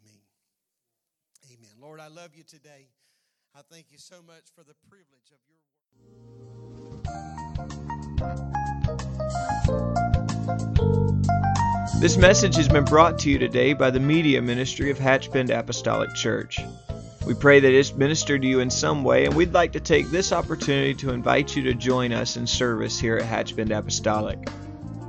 me. 0.03 0.23
Amen. 1.53 1.71
Lord, 1.79 1.99
I 1.99 2.07
love 2.07 2.35
you 2.35 2.43
today. 2.43 2.87
I 3.55 3.61
thank 3.71 3.91
you 3.91 3.97
so 3.97 4.21
much 4.25 4.43
for 4.53 4.63
the 4.63 4.73
privilege 4.89 5.31
of 5.31 5.39
your 5.47 5.59
work. 5.59 5.75
This 12.01 12.17
message 12.17 12.55
has 12.57 12.67
been 12.67 12.83
brought 12.83 13.19
to 13.19 13.29
you 13.29 13.39
today 13.39 13.73
by 13.73 13.89
the 13.89 13.99
Media 13.99 14.41
Ministry 14.41 14.91
of 14.91 14.97
Hatchbend 14.97 15.57
Apostolic 15.57 16.13
Church. 16.13 16.59
We 17.25 17.33
pray 17.33 17.59
that 17.61 17.71
it's 17.71 17.93
ministered 17.93 18.41
to 18.41 18.47
you 18.47 18.59
in 18.59 18.69
some 18.69 19.03
way, 19.03 19.25
and 19.25 19.35
we'd 19.35 19.53
like 19.53 19.71
to 19.73 19.79
take 19.79 20.09
this 20.09 20.33
opportunity 20.33 20.93
to 20.95 21.11
invite 21.11 21.55
you 21.55 21.63
to 21.63 21.73
join 21.73 22.11
us 22.11 22.35
in 22.37 22.45
service 22.45 22.99
here 22.99 23.17
at 23.17 23.23
Hatchbend 23.23 23.75
Apostolic. 23.75 24.47